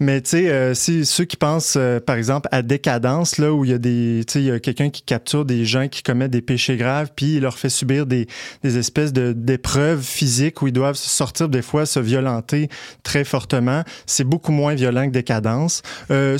Mais, 0.00 0.20
tu 0.20 0.30
sais, 0.30 0.50
euh, 0.50 0.74
si 0.74 1.04
ceux 1.04 1.24
qui 1.24 1.36
pensent, 1.36 1.74
euh, 1.76 2.00
par 2.00 2.16
exemple, 2.16 2.48
à 2.52 2.62
Décadence, 2.62 3.38
là, 3.38 3.52
où 3.52 3.64
il 3.64 3.70
y 3.70 3.74
a 3.74 3.78
des, 3.78 4.22
tu 4.26 4.34
sais, 4.34 4.40
il 4.40 4.46
y 4.46 4.50
a 4.50 4.60
quelqu'un 4.60 4.90
qui 4.90 5.02
capture 5.02 5.44
des 5.44 5.64
gens 5.64 5.88
qui 5.88 6.02
commettent 6.02 6.30
des 6.30 6.42
péchés 6.42 6.76
graves, 6.76 7.10
puis 7.16 7.36
il 7.36 7.40
leur 7.42 7.58
fait 7.58 7.68
subir 7.68 8.06
des, 8.06 8.26
des 8.62 8.78
espèces 8.78 9.12
de, 9.12 9.32
d'épreuves 9.32 10.02
physiques 10.02 10.62
où 10.62 10.66
ils 10.66 10.72
doivent 10.72 10.96
sortir, 10.96 11.48
des 11.48 11.62
fois, 11.62 11.86
se 11.86 11.98
violenter 12.00 12.68
très 13.02 13.24
fortement. 13.24 13.82
C'est 14.06 14.24
beaucoup 14.24 14.52
moins 14.52 14.74
violent 14.74 15.06
que 15.06 15.12
Décadence. 15.12 15.82
Euh, 16.10 16.38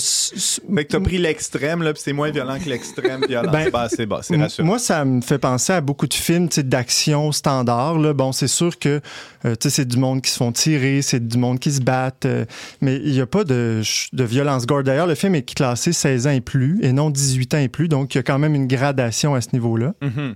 Mais 0.68 0.84
que 0.84 0.92
t'as 0.92 1.00
pris 1.00 1.18
l'extrême, 1.18 1.82
là, 1.82 1.92
puis 1.92 2.02
c'est 2.04 2.12
moins 2.12 2.30
violent 2.30 2.58
que 2.58 2.68
l'extrême 2.68 3.24
violent. 3.28 3.50
Ben, 3.50 3.70
bas, 3.70 3.88
c'est 3.90 4.04
M- 4.34 4.42
rassurant. 4.42 4.66
Moi, 4.66 4.78
ça 4.78 5.04
me 5.04 5.20
fait 5.20 5.38
penser 5.38 5.72
à 5.72 5.80
beaucoup 5.80 6.06
de 6.06 6.14
films 6.14 6.48
tu 6.48 6.56
sais, 6.56 6.62
d'action 6.62 7.32
standard. 7.32 7.98
Là. 7.98 8.12
Bon, 8.12 8.32
c'est 8.32 8.48
sûr 8.48 8.78
que 8.78 9.00
euh, 9.44 9.54
tu 9.54 9.68
sais, 9.68 9.70
c'est 9.70 9.84
du 9.84 9.98
monde 9.98 10.22
qui 10.22 10.30
se 10.30 10.36
font 10.36 10.52
tirer, 10.52 11.02
c'est 11.02 11.26
du 11.26 11.38
monde 11.38 11.58
qui 11.58 11.72
se 11.72 11.80
battent, 11.80 12.26
euh, 12.26 12.44
mais 12.80 12.96
il 12.96 13.12
n'y 13.12 13.20
a 13.20 13.26
pas 13.26 13.44
de, 13.48 13.82
violence 14.24 14.66
gore. 14.66 14.82
D'ailleurs, 14.82 15.06
le 15.06 15.14
film 15.14 15.34
est 15.34 15.42
classé 15.42 15.92
16 15.92 16.26
ans 16.26 16.30
et 16.30 16.40
plus 16.40 16.78
et 16.82 16.92
non 16.92 17.10
18 17.10 17.54
ans 17.54 17.58
et 17.58 17.68
plus, 17.68 17.88
donc 17.88 18.14
il 18.14 18.18
y 18.18 18.20
a 18.20 18.22
quand 18.22 18.38
même 18.38 18.54
une 18.54 18.66
gradation 18.66 19.34
à 19.34 19.40
ce 19.40 19.48
niveau-là. 19.52 19.94
Mhm. 20.02 20.34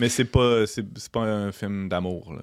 Mais 0.00 0.08
c'est 0.08 0.24
pas, 0.24 0.64
pas 1.12 1.20
un 1.20 1.52
film 1.52 1.88
d'amour. 1.88 2.34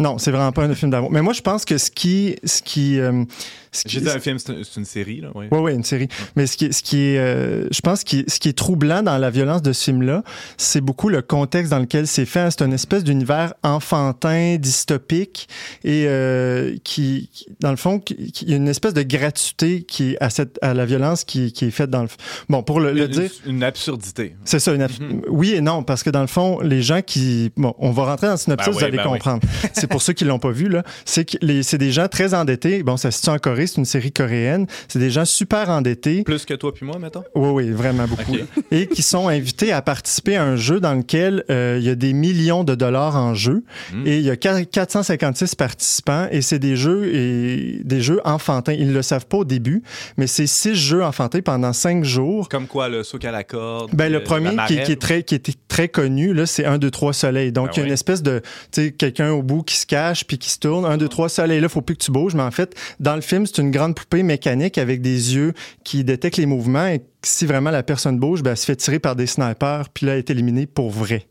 Non, 0.00 0.18
c'est 0.18 0.30
vraiment 0.32 0.50
pas 0.50 0.64
un 0.64 0.74
film 0.74 0.90
d'amour. 0.90 1.10
Mais 1.12 1.22
moi, 1.22 1.32
je 1.34 1.42
pense 1.42 1.64
que 1.64 1.78
ce 1.78 1.90
qui... 1.90 2.34
Ce 2.42 2.62
qui, 2.62 2.98
euh, 2.98 3.24
ce 3.70 3.82
qui- 3.84 3.90
J'ai 3.90 4.00
dit 4.00 4.08
un 4.10 4.18
film, 4.18 4.38
c'est, 4.38 4.54
une 4.76 4.84
série. 4.84 5.20
Là. 5.20 5.28
Oui, 5.34 5.46
oui, 5.52 5.74
une 5.74 5.84
série. 5.84 6.08
Mais 6.34 6.46
ce 6.48 6.56
qui 6.56 6.64
est, 6.64 6.72
ce 6.72 6.82
qui 6.82 6.96
est 7.02 7.18
euh, 7.18 7.68
je 7.70 7.80
pense, 7.82 8.02
qui, 8.02 8.24
ce 8.26 8.40
qui 8.40 8.48
est 8.48 8.56
troublant 8.58 9.02
dans 9.02 9.16
la 9.18 9.30
violence 9.30 9.62
de 9.62 9.72
ce 9.72 9.84
film-là, 9.84 10.24
c'est 10.56 10.80
beaucoup 10.80 11.08
le 11.08 11.22
contexte 11.22 11.70
dans 11.70 11.78
lequel 11.78 12.06
c'est 12.08 12.24
fait. 12.26 12.50
C'est 12.50 12.64
une 12.64 12.72
espèce 12.72 13.04
d'univers 13.04 13.52
enfantin, 13.62 14.56
dystopique, 14.58 15.48
et 15.84 16.06
euh, 16.08 16.74
qui, 16.82 17.28
qui- 17.32 17.46
dans 17.60 17.70
le 17.70 17.76
fond, 17.76 18.00
il 18.08 18.48
y 18.50 18.54
a 18.54 18.56
une 18.56 18.66
espèce 18.68 18.94
de 18.94 19.02
gratuité 19.02 19.82
qui 19.82 20.16
à, 20.20 20.30
cette, 20.30 20.58
à 20.62 20.74
la 20.74 20.84
violence 20.86 21.24
qui, 21.24 21.52
qui 21.52 21.66
est 21.66 21.70
faite 21.70 21.90
dans 21.90 22.02
le... 22.02 22.08
Bon, 22.48 22.62
pour 22.62 22.80
le, 22.80 22.92
le 22.92 23.04
Une, 23.04 23.08
dire... 23.10 23.30
une 23.46 23.62
absurdité. 23.62 24.34
C'est 24.44 24.58
ça, 24.60 24.72
une 24.74 24.82
abs- 24.82 24.98
oui 25.28 25.52
et 25.54 25.60
non, 25.60 25.82
parce 25.84 26.02
que 26.02 26.10
dans 26.10 26.22
le 26.22 26.26
fond, 26.26 26.58
les 26.60 26.82
gens 26.82 27.02
qui... 27.02 27.52
Bon, 27.56 27.74
on 27.78 27.90
va 27.92 28.04
rentrer 28.06 28.26
dans 28.28 28.32
le 28.32 28.38
synopsis, 28.38 28.66
Ben 28.68 28.72
vous 28.78 28.84
allez 28.84 28.96
ben 28.96 29.04
comprendre. 29.04 29.42
pour 29.90 30.02
ceux 30.02 30.12
qui 30.12 30.24
l'ont 30.24 30.38
pas 30.38 30.50
vu, 30.50 30.68
là. 30.68 30.82
C'est 31.04 31.24
que 31.24 31.36
les- 31.42 31.62
c'est 31.62 31.78
des 31.78 31.90
gens 31.92 32.08
très 32.08 32.32
endettés. 32.34 32.82
Bon, 32.82 32.96
ça 32.96 33.10
se 33.10 33.18
situe 33.18 33.30
en 33.30 33.38
Corée, 33.38 33.66
c'est 33.66 33.76
une 33.76 33.84
série 33.84 34.12
coréenne. 34.12 34.66
C'est 34.88 34.98
des 34.98 35.10
gens 35.10 35.24
super 35.24 35.68
endettés. 35.70 36.22
Plus 36.22 36.44
que 36.46 36.54
toi 36.54 36.72
puis 36.72 36.86
moi, 36.86 36.98
mettons? 36.98 37.22
Oui, 37.34 37.48
oui, 37.50 37.70
vraiment 37.70 38.06
beaucoup. 38.06 38.36
Et 38.70 38.86
qui 38.86 39.02
sont 39.02 39.28
invités 39.28 39.72
à 39.72 39.82
participer 39.82 40.36
à 40.36 40.44
un 40.44 40.56
jeu 40.56 40.80
dans 40.80 40.94
lequel 40.94 41.44
euh, 41.50 41.76
il 41.80 41.84
y 41.84 41.90
a 41.90 41.94
des 41.94 42.12
millions 42.12 42.64
de 42.64 42.74
dollars 42.74 43.16
en 43.16 43.34
jeu. 43.34 43.64
Mm. 43.92 44.06
Et 44.06 44.16
il 44.18 44.24
y 44.24 44.30
a 44.30 44.36
qua- 44.36 44.64
456 44.64 45.54
participants 45.54 46.26
et 46.30 46.42
c'est 46.42 46.58
des 46.58 46.76
jeux 46.76 47.14
et 47.14 47.80
des 47.84 48.00
jeux 48.00 48.20
enfantins. 48.24 48.72
Ils 48.72 48.88
ne 48.88 48.92
le 48.94 49.02
savent 49.02 49.26
pas 49.26 49.38
au 49.38 49.44
début, 49.44 49.82
mais 50.16 50.26
c'est 50.26 50.46
six 50.46 50.74
jeux 50.74 51.02
enfantins 51.02 51.40
pendant 51.40 51.72
cinq 51.72 52.04
jours. 52.04 52.48
Comme 52.48 52.66
quoi, 52.66 52.88
le 52.88 53.02
saut 53.02 53.18
à 53.24 53.30
la 53.30 53.44
corde. 53.44 53.90
Ben, 53.92 54.06
euh, 54.06 54.18
le 54.18 54.22
premier 54.24 54.54
la 54.54 54.66
qui, 54.66 54.74
est 54.74 55.00
très, 55.00 55.22
qui 55.22 55.34
était 55.34 55.54
très 55.68 55.88
connu, 55.88 56.32
là, 56.34 56.46
c'est 56.46 56.64
1, 56.64 56.78
2, 56.78 56.90
3 56.90 57.12
soleil. 57.12 57.52
Donc, 57.52 57.66
Ben 57.68 57.72
il 57.76 57.78
y 57.80 57.82
a 57.82 57.86
une 57.86 57.92
espèce 57.92 58.22
de, 58.22 58.40
tu 58.72 58.82
sais, 58.82 58.90
quelqu'un 58.92 59.30
au 59.32 59.42
bout 59.42 59.62
qui 59.62 59.76
se 59.80 59.86
cache 59.86 60.24
puis 60.24 60.38
qui 60.38 60.50
se 60.50 60.58
tourne. 60.58 60.84
1, 60.84 60.96
2, 60.96 61.08
3 61.08 61.28
soleil, 61.28 61.60
là, 61.60 61.68
faut 61.68 61.82
plus 61.82 61.96
que 61.96 62.04
tu 62.04 62.10
bouges. 62.10 62.34
Mais 62.34 62.42
en 62.42 62.50
fait, 62.50 62.74
dans 63.00 63.14
le 63.14 63.20
film, 63.20 63.46
c'est 63.46 63.58
une 63.58 63.70
grande 63.70 63.94
poupée 63.94 64.22
mécanique 64.22 64.78
avec 64.78 65.00
des 65.00 65.34
yeux 65.34 65.52
qui 65.84 66.04
détectent 66.04 66.36
les 66.38 66.46
mouvements 66.46 66.86
et 66.86 67.02
si 67.22 67.46
vraiment 67.46 67.70
la 67.70 67.82
personne 67.82 68.18
bouge, 68.18 68.42
ben, 68.42 68.52
elle 68.52 68.56
se 68.56 68.64
fait 68.64 68.76
tirer 68.76 68.98
par 68.98 69.16
des 69.16 69.26
snipers 69.26 69.88
puis 69.92 70.06
là, 70.06 70.12
elle 70.12 70.18
est 70.18 70.30
éliminée 70.30 70.66
pour 70.66 70.90
vrai. 70.90 71.26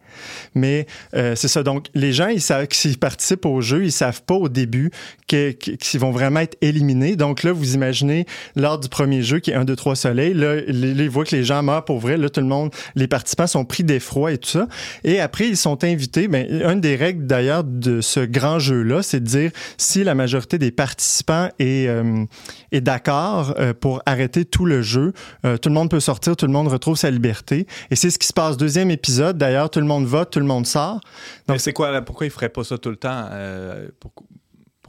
Mais 0.56 0.88
euh, 1.15 1.36
c'est 1.36 1.47
ça. 1.47 1.63
Donc, 1.63 1.88
les 1.93 2.13
gens, 2.13 2.28
ils 2.28 2.41
savent 2.41 2.67
s'ils 2.71 2.97
participent 2.97 3.45
au 3.45 3.62
jeu, 3.62 3.84
ils 3.84 3.91
savent 3.91 4.23
pas 4.23 4.36
au 4.36 4.49
début 4.49 4.91
qu'ils 5.28 5.99
vont 5.99 6.12
vraiment 6.12 6.39
être 6.39 6.58
éliminés. 6.62 7.15
Donc 7.15 7.43
là, 7.43 7.52
vous 7.52 7.75
imaginez, 7.75 8.25
lors 8.56 8.80
du 8.80 8.89
premier 8.89 9.21
jeu, 9.21 9.39
qui 9.39 9.52
est 9.52 9.56
1, 9.56 9.65
2, 9.65 9.75
3 9.75 9.95
soleil, 9.95 10.34
là, 10.34 10.58
ils 10.67 11.10
voient 11.10 11.25
que 11.25 11.36
les 11.36 11.43
gens 11.43 11.62
meurent 11.62 11.86
pour 11.86 11.99
vrai. 11.99 12.17
Là, 12.17 12.30
tout 12.30 12.41
le 12.41 12.47
monde, 12.47 12.73
les 12.95 13.08
participants 13.08 13.47
sont 13.47 13.65
pris 13.65 13.84
d'effroi 13.84 14.34
et 14.34 14.38
tout 14.38 14.49
ça. 14.49 14.67
Et 15.04 15.19
après, 15.19 15.47
ils 15.47 15.58
sont 15.58 15.84
invités. 15.84 16.28
Ben, 16.28 16.47
une 16.49 16.82
des 16.82 16.95
règles, 16.95 17.28
d'ailleurs, 17.28 17.63
de 17.63 18.02
ce 18.02 18.21
grand 18.21 18.60
jeu-là, 18.60 19.04
c'est 19.04 19.19
de 19.19 19.25
dire 19.25 19.52
si 19.78 20.04
la 20.04 20.15
majorité 20.15 20.58
des 20.58 20.71
participants 20.71 21.49
est, 21.60 21.88
euh, 21.88 22.25
est 22.71 22.82
d'accord 22.82 23.54
euh, 23.60 23.73
pour 23.73 24.02
arrêter 24.06 24.45
tout 24.45 24.65
le 24.65 24.82
jeu, 24.82 25.13
tout 25.43 25.69
le 25.69 25.73
monde 25.73 25.78
peut 25.87 25.99
sortir, 25.99 26.35
tout 26.35 26.45
le 26.45 26.51
monde 26.51 26.67
retrouve 26.67 26.97
sa 26.97 27.09
liberté. 27.09 27.67
Et 27.89 27.95
c'est 27.95 28.09
ce 28.09 28.19
qui 28.19 28.27
se 28.27 28.33
passe. 28.33 28.57
Deuxième 28.57 28.91
épisode, 28.91 29.37
d'ailleurs, 29.37 29.69
tout 29.69 29.79
le 29.79 29.85
monde 29.85 30.05
vote, 30.05 30.31
tout 30.31 30.39
le 30.39 30.45
monde 30.45 30.67
sort. 30.67 30.99
Mais 31.47 31.59
c'est 31.59 31.73
quoi, 31.73 32.01
pourquoi 32.01 32.25
il 32.27 32.29
ferait 32.31 32.49
pas 32.49 32.63
ça 32.63 32.77
tout 32.77 32.89
le 32.89 32.95
temps? 32.95 33.27
euh, 33.31 33.87
pourquoi, 33.99 34.25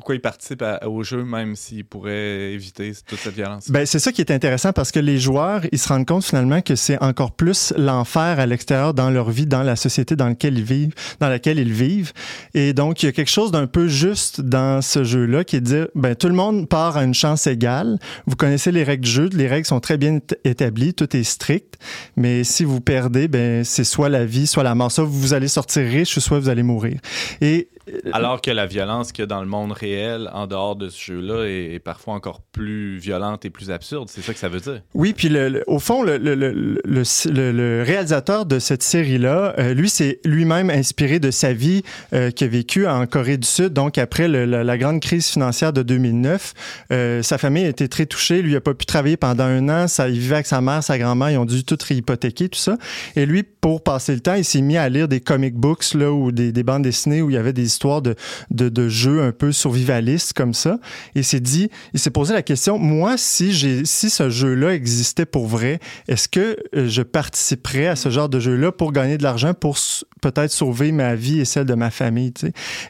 pourquoi 0.01 0.15
il 0.15 0.21
participe 0.23 0.63
à- 0.63 0.89
au 0.89 1.03
jeu 1.03 1.25
même 1.25 1.55
s'il 1.57 1.85
pourrait 1.85 2.53
éviter 2.53 2.93
toute 3.07 3.19
cette 3.19 3.35
violence? 3.35 3.71
Ben, 3.71 3.85
c'est 3.85 3.99
ça 3.99 4.13
qui 4.13 4.23
est 4.23 4.31
intéressant 4.31 4.73
parce 4.73 4.91
que 4.93 4.99
les 4.99 5.19
joueurs, 5.19 5.61
ils 5.73 5.79
se 5.79 5.89
rendent 5.89 6.07
compte 6.07 6.25
finalement 6.25 6.63
que 6.63 6.75
c'est 6.75 7.01
encore 7.03 7.33
plus 7.33 7.75
l'enfer 7.77 8.41
à 8.41 8.47
l'extérieur 8.47 8.95
dans 8.95 9.11
leur 9.11 9.31
vie, 9.31 9.45
dans 9.47 9.63
la 9.63 9.77
société 9.77 10.17
dans 10.17 10.29
laquelle 10.29 10.57
ils 10.57 10.65
vivent, 10.65 10.95
dans 11.21 11.29
laquelle 11.29 11.59
ils 11.59 11.73
vivent. 11.73 12.13
Et 12.55 12.73
donc, 12.73 13.03
il 13.03 13.07
y 13.07 13.09
a 13.11 13.13
quelque 13.13 13.31
chose 13.31 13.53
d'un 13.53 13.67
peu 13.67 13.89
juste 13.89 14.41
dans 14.41 14.81
ce 14.81 15.05
jeu-là 15.05 15.45
qui 15.45 15.57
est 15.57 15.61
de 15.61 15.67
dire, 15.67 15.89
ben, 15.95 16.15
tout 16.15 16.29
le 16.29 16.35
monde 16.35 16.67
part 16.67 16.97
à 16.97 17.05
une 17.05 17.13
chance 17.15 17.47
égale. 17.47 17.99
Vous 18.27 18.37
connaissez 18.37 18.73
les 18.73 18.83
règles 18.85 19.05
du 19.05 19.11
jeu. 19.11 19.29
Les 19.35 19.49
règles 19.49 19.67
sont 19.67 19.81
très 19.81 19.99
bien 19.99 20.17
éta- 20.17 20.37
établies. 20.45 20.95
Tout 20.95 21.15
est 21.15 21.25
strict. 21.25 21.75
Mais 22.17 22.43
si 22.45 22.65
vous 22.65 22.81
perdez, 22.81 23.29
ben, 23.29 23.65
c'est 23.65 23.85
soit 23.85 24.09
la 24.09 24.25
vie, 24.25 24.47
soit 24.47 24.63
la 24.63 24.75
mort. 24.75 24.91
Soit 24.91 25.05
vous 25.05 25.35
allez 25.35 25.49
sortir 25.49 25.83
riche, 25.87 26.19
soit 26.19 26.39
vous 26.39 26.49
allez 26.49 26.63
mourir. 26.63 26.99
Et 27.43 27.69
Alors 28.12 28.40
que 28.40 28.51
la 28.51 28.66
violence 28.66 29.12
qu'il 29.12 29.23
y 29.23 29.25
a 29.25 29.27
dans 29.27 29.40
le 29.40 29.47
monde 29.49 29.73
réel, 29.73 30.31
en 30.33 30.47
dehors 30.47 30.77
de 30.77 30.88
ce 30.88 31.03
jeu-là, 31.12 31.45
est, 31.45 31.75
est 31.75 31.79
parfois 31.79 32.14
encore 32.14 32.40
plus 32.53 32.99
violente 32.99 33.45
et 33.45 33.51
plus 33.51 33.71
absurde. 33.71 34.09
C'est 34.11 34.21
ça 34.23 34.33
que 34.33 34.38
ça 34.38 34.49
veut 34.49 34.61
dire? 34.61 34.83
Oui, 34.95 35.12
puis 35.12 35.29
le- 35.29 35.49
le- 35.49 35.64
au 35.66 35.79
fond, 35.79 36.03
le, 36.03 37.83
réalisateur 37.85 38.47
de 38.47 38.59
cette 38.59 38.83
série-là, 38.83 39.55
euh, 39.59 39.75
lui, 39.75 39.88
c'est 39.88 40.21
lui-même 40.25 40.71
inspiré 40.71 41.19
de 41.21 41.31
sa 41.31 41.53
vie 41.53 41.83
euh, 42.12 42.31
qu'il 42.31 42.47
a 42.47 42.51
vécue 42.51 42.87
en 42.87 43.07
Corée 43.07 43.37
du 43.37 43.47
Sud. 43.47 43.73
Donc, 43.73 43.99
après 43.99 44.29
la, 44.29 44.47
la 44.64 44.79
grande 44.79 45.01
crise 45.01 45.29
financière 45.29 45.73
de 45.73 45.83
2009, 45.83 46.55
euh, 46.93 47.23
sa 47.23 47.38
famille 47.38 47.64
a 47.64 47.69
été 47.69 47.88
très 47.88 48.07
touchée. 48.07 48.43
Lui, 48.43 48.51
il 48.51 48.55
n'a 48.55 48.61
pas 48.61 48.75
pu 48.75 48.87
travailler 48.87 49.16
pendant 49.16 49.45
un 49.45 49.69
an. 49.69 49.88
Ça, 49.88 50.09
il 50.09 50.19
vivait 50.19 50.37
avec 50.37 50.47
sa 50.47 50.61
mère, 50.61 50.83
sa 50.83 50.99
grand-mère. 50.99 51.31
Ils 51.31 51.38
ont 51.38 51.45
dû 51.45 51.64
tout 51.64 51.79
réhypothéquer, 51.87 52.49
tout 52.49 52.59
ça. 52.59 52.77
Et 53.16 53.27
lui, 53.27 53.43
pour 53.43 53.83
passer 53.83 54.14
le 54.14 54.21
temps, 54.21 54.35
il 54.35 54.45
s'est 54.45 54.61
mis 54.61 54.77
à 54.77 54.88
lire 54.88 55.09
des 55.09 55.21
comic 55.21 55.55
books 55.55 55.95
là, 55.95 56.11
ou 56.12 56.33
des, 56.33 56.53
des 56.53 56.62
bandes 56.62 56.83
dessinées 56.83 57.23
où 57.23 57.31
il 57.31 57.35
y 57.35 57.38
avait 57.38 57.53
des 57.53 57.70
histoires 57.71 58.03
de, 58.03 58.15
de, 58.51 58.69
de 58.69 58.89
jeux 58.89 59.23
un 59.23 59.33
peu 59.33 59.53
survivalistes 59.53 60.33
comme 60.35 60.55
ça. 60.55 60.79
Et 61.15 61.23
s'est 61.31 61.41
dit, 61.41 61.71
il 61.95 62.01
s'est 62.01 62.11
posé 62.11 62.35
la 62.35 62.43
question, 62.43 62.79
moi, 62.79 63.17
si, 63.17 63.53
j'ai, 63.53 63.85
si 63.85 64.11
ce 64.11 64.31
jeu-là 64.31 64.75
existait 64.75 65.27
pour 65.27 65.47
vrai, 65.47 65.79
est-ce 66.09 66.29
que 66.29 66.57
euh, 66.75 66.89
je 66.89 67.03
participerais 67.03 67.87
à 67.87 67.97
ce 67.97 68.11
genre 68.11 68.29
de 68.29 68.41
jeu-là 68.41 68.73
pour 68.73 68.93
gagner 68.93 69.17
de 69.17 69.23
l'argent, 69.23 69.55
pour 69.55 69.79
peut-être 70.21 70.51
sauver 70.51 70.93
ma 70.93 71.15
vie 71.15 71.41
et 71.41 71.45
celle 71.45 71.67
de 71.67 71.75
ma 71.75 71.91
famille? 71.91 72.33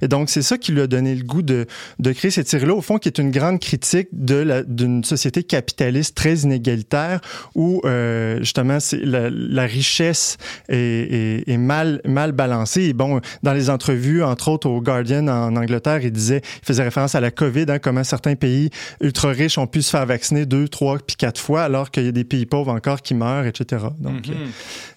Et 0.01 0.09
donc, 0.09 0.31
c'est 0.31 0.43
ça 0.43 0.59
qui 0.59 0.73
lui 0.73 0.81
a 0.81 0.87
donné 0.87 1.15
le 1.15 1.23
goût 1.23 1.43
de, 1.43 1.67
de 1.99 2.13
créer 2.13 2.31
cette 2.31 2.49
série-là, 2.49 2.75
au 2.75 2.81
fond, 2.81 2.99
qui 2.99 3.09
est 3.09 3.19
une 3.19 3.31
grande 3.31 3.61
critique 3.61 4.09
de 4.13 4.65
d'une 4.67 5.05
société 5.05 5.43
capitaliste 5.43 6.17
très 6.17 6.35
inégalitaire 6.39 7.21
où, 7.55 7.83
euh, 7.85 8.39
justement, 8.39 8.79
la, 8.93 9.65
richesse 9.65 10.39
est 10.69 11.59
mal, 11.59 12.01
mal 12.05 12.33
balancée. 12.33 12.83
Et 12.83 12.93
bon, 12.93 13.21
dans 13.43 13.53
les 13.53 13.71
entrevues, 13.71 14.23
entre 14.23 14.49
autres 14.49 14.70
au 14.77 14.81
Guardian 14.81 15.27
en 15.29 15.55
Angleterre, 15.57 16.01
il 16.03 16.11
disait, 16.13 16.41
il 16.63 16.67
faisait 16.67 16.83
référence 16.83 17.15
à 17.15 17.21
la 17.21 17.31
COVID, 17.31 17.67
hein, 17.69 17.79
comment 17.79 18.05
certains 18.05 18.35
pays 18.37 18.71
ultra 19.01 19.31
riches 19.31 19.59
ont 19.59 19.67
pu 19.67 19.83
se 19.83 19.91
faire 19.91 20.07
vacciner 20.07 20.47
deux, 20.47 20.69
trois, 20.69 20.99
puis 20.99 21.17
quatre 21.17 21.41
fois, 21.41 21.63
alors 21.63 21.91
qu'il 21.91 22.05
y 22.05 22.09
a 22.09 22.13
des 22.13 22.25
pays 22.25 22.47
pauvres 22.47 22.73
encore 22.73 23.03
qui 23.03 23.15
meurent, 23.15 23.47
etc. 23.47 23.85
Donc, 23.99 24.29
Mhm. 24.29 24.35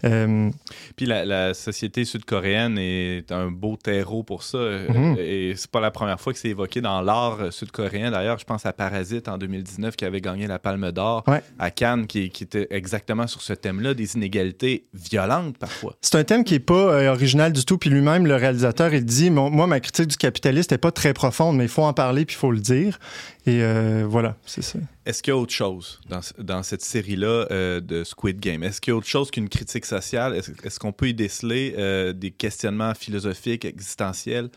euh, 0.06 0.50
Puis 0.96 1.06
la, 1.06 1.26
la 1.26 1.54
société 1.54 2.06
sud-coréenne 2.06 2.78
est 2.78 3.32
un 3.32 3.50
beau 3.52 3.78
terreau 3.82 4.24
pour 4.24 4.44
ça. 4.44 4.58
euh, 4.58 4.88
Mhm. 4.90 5.16
Et 5.20 5.54
c'est 5.56 5.70
pas 5.72 5.80
la 5.80 5.92
première 5.92 6.20
fois 6.20 6.34
que 6.34 6.40
c'est 6.40 6.50
évoqué 6.50 6.82
dans 6.82 7.02
l'art 7.02 7.38
euh, 7.42 7.52
sud-coréen. 7.52 8.12
D'ailleurs, 8.12 8.38
je 8.40 8.46
pense 8.46 8.66
à 8.66 8.74
Parasite 8.74 9.28
en 9.28 9.38
2019 9.38 9.96
qui 9.96 10.06
avait 10.06 10.22
gagné 10.22 10.48
la 10.48 10.60
Palme 10.60 10.92
d'Or 10.92 11.24
Ouais. 11.28 11.42
à 11.60 11.72
Cannes, 11.72 12.06
qui, 12.08 12.30
qui 12.30 12.44
était 12.44 12.68
exactement 12.70 13.28
sur 13.28 13.42
ce 13.42 13.54
thème-là, 13.54 13.94
des 13.94 14.16
inégalités 14.16 14.86
violentes 14.94 15.58
parfois. 15.58 15.96
C'est 16.02 16.16
un 16.18 16.24
thème 16.24 16.44
qui 16.44 16.56
est 16.56 16.60
pas 16.60 16.74
euh, 16.74 17.10
original 17.12 17.52
du 17.54 17.64
tout. 17.66 17.78
Puis 17.78 17.90
lui-même, 17.90 18.28
le 18.28 18.36
réalisateur, 18.36 18.94
il 18.94 19.06
dit 19.06 19.30
Mon- 19.30 19.50
Moi, 19.64 19.68
ma 19.70 19.80
critique 19.80 20.08
du 20.08 20.18
capitaliste 20.18 20.72
n'est 20.72 20.78
pas 20.78 20.92
très 20.92 21.14
profonde, 21.14 21.56
mais 21.56 21.64
il 21.64 21.70
faut 21.70 21.84
en 21.84 21.94
parler 21.94 22.26
puis 22.26 22.36
il 22.36 22.38
faut 22.38 22.52
le 22.52 22.60
dire. 22.60 23.00
Et 23.46 23.64
euh, 23.64 24.06
voilà, 24.06 24.36
c'est 24.46 24.62
ça. 24.62 24.78
Est-ce 25.06 25.24
qu'il 25.24 25.32
y 25.32 25.34
a 25.34 25.38
autre 25.38 25.54
chose 25.54 26.02
dans, 26.10 26.20
dans 26.38 26.64
cette 26.64 26.82
série-là 26.82 27.48
euh, 27.50 27.80
de 27.80 28.04
Squid 28.04 28.42
Game? 28.42 28.62
Est-ce 28.62 28.82
qu'il 28.82 28.92
y 28.92 28.94
a 28.94 28.98
autre 28.98 29.08
chose 29.08 29.32
qu'une 29.32 29.48
critique 29.48 29.86
sociale? 29.86 30.36
Est-ce 30.36 30.80
qu'on 30.80 30.92
peut 30.92 31.08
y 31.08 31.14
déceler 31.14 31.76
euh, 31.78 32.12
des 32.12 32.32
questionnements 32.32 32.94
philosophiques, 32.94 33.64
existentiels? 33.64 34.50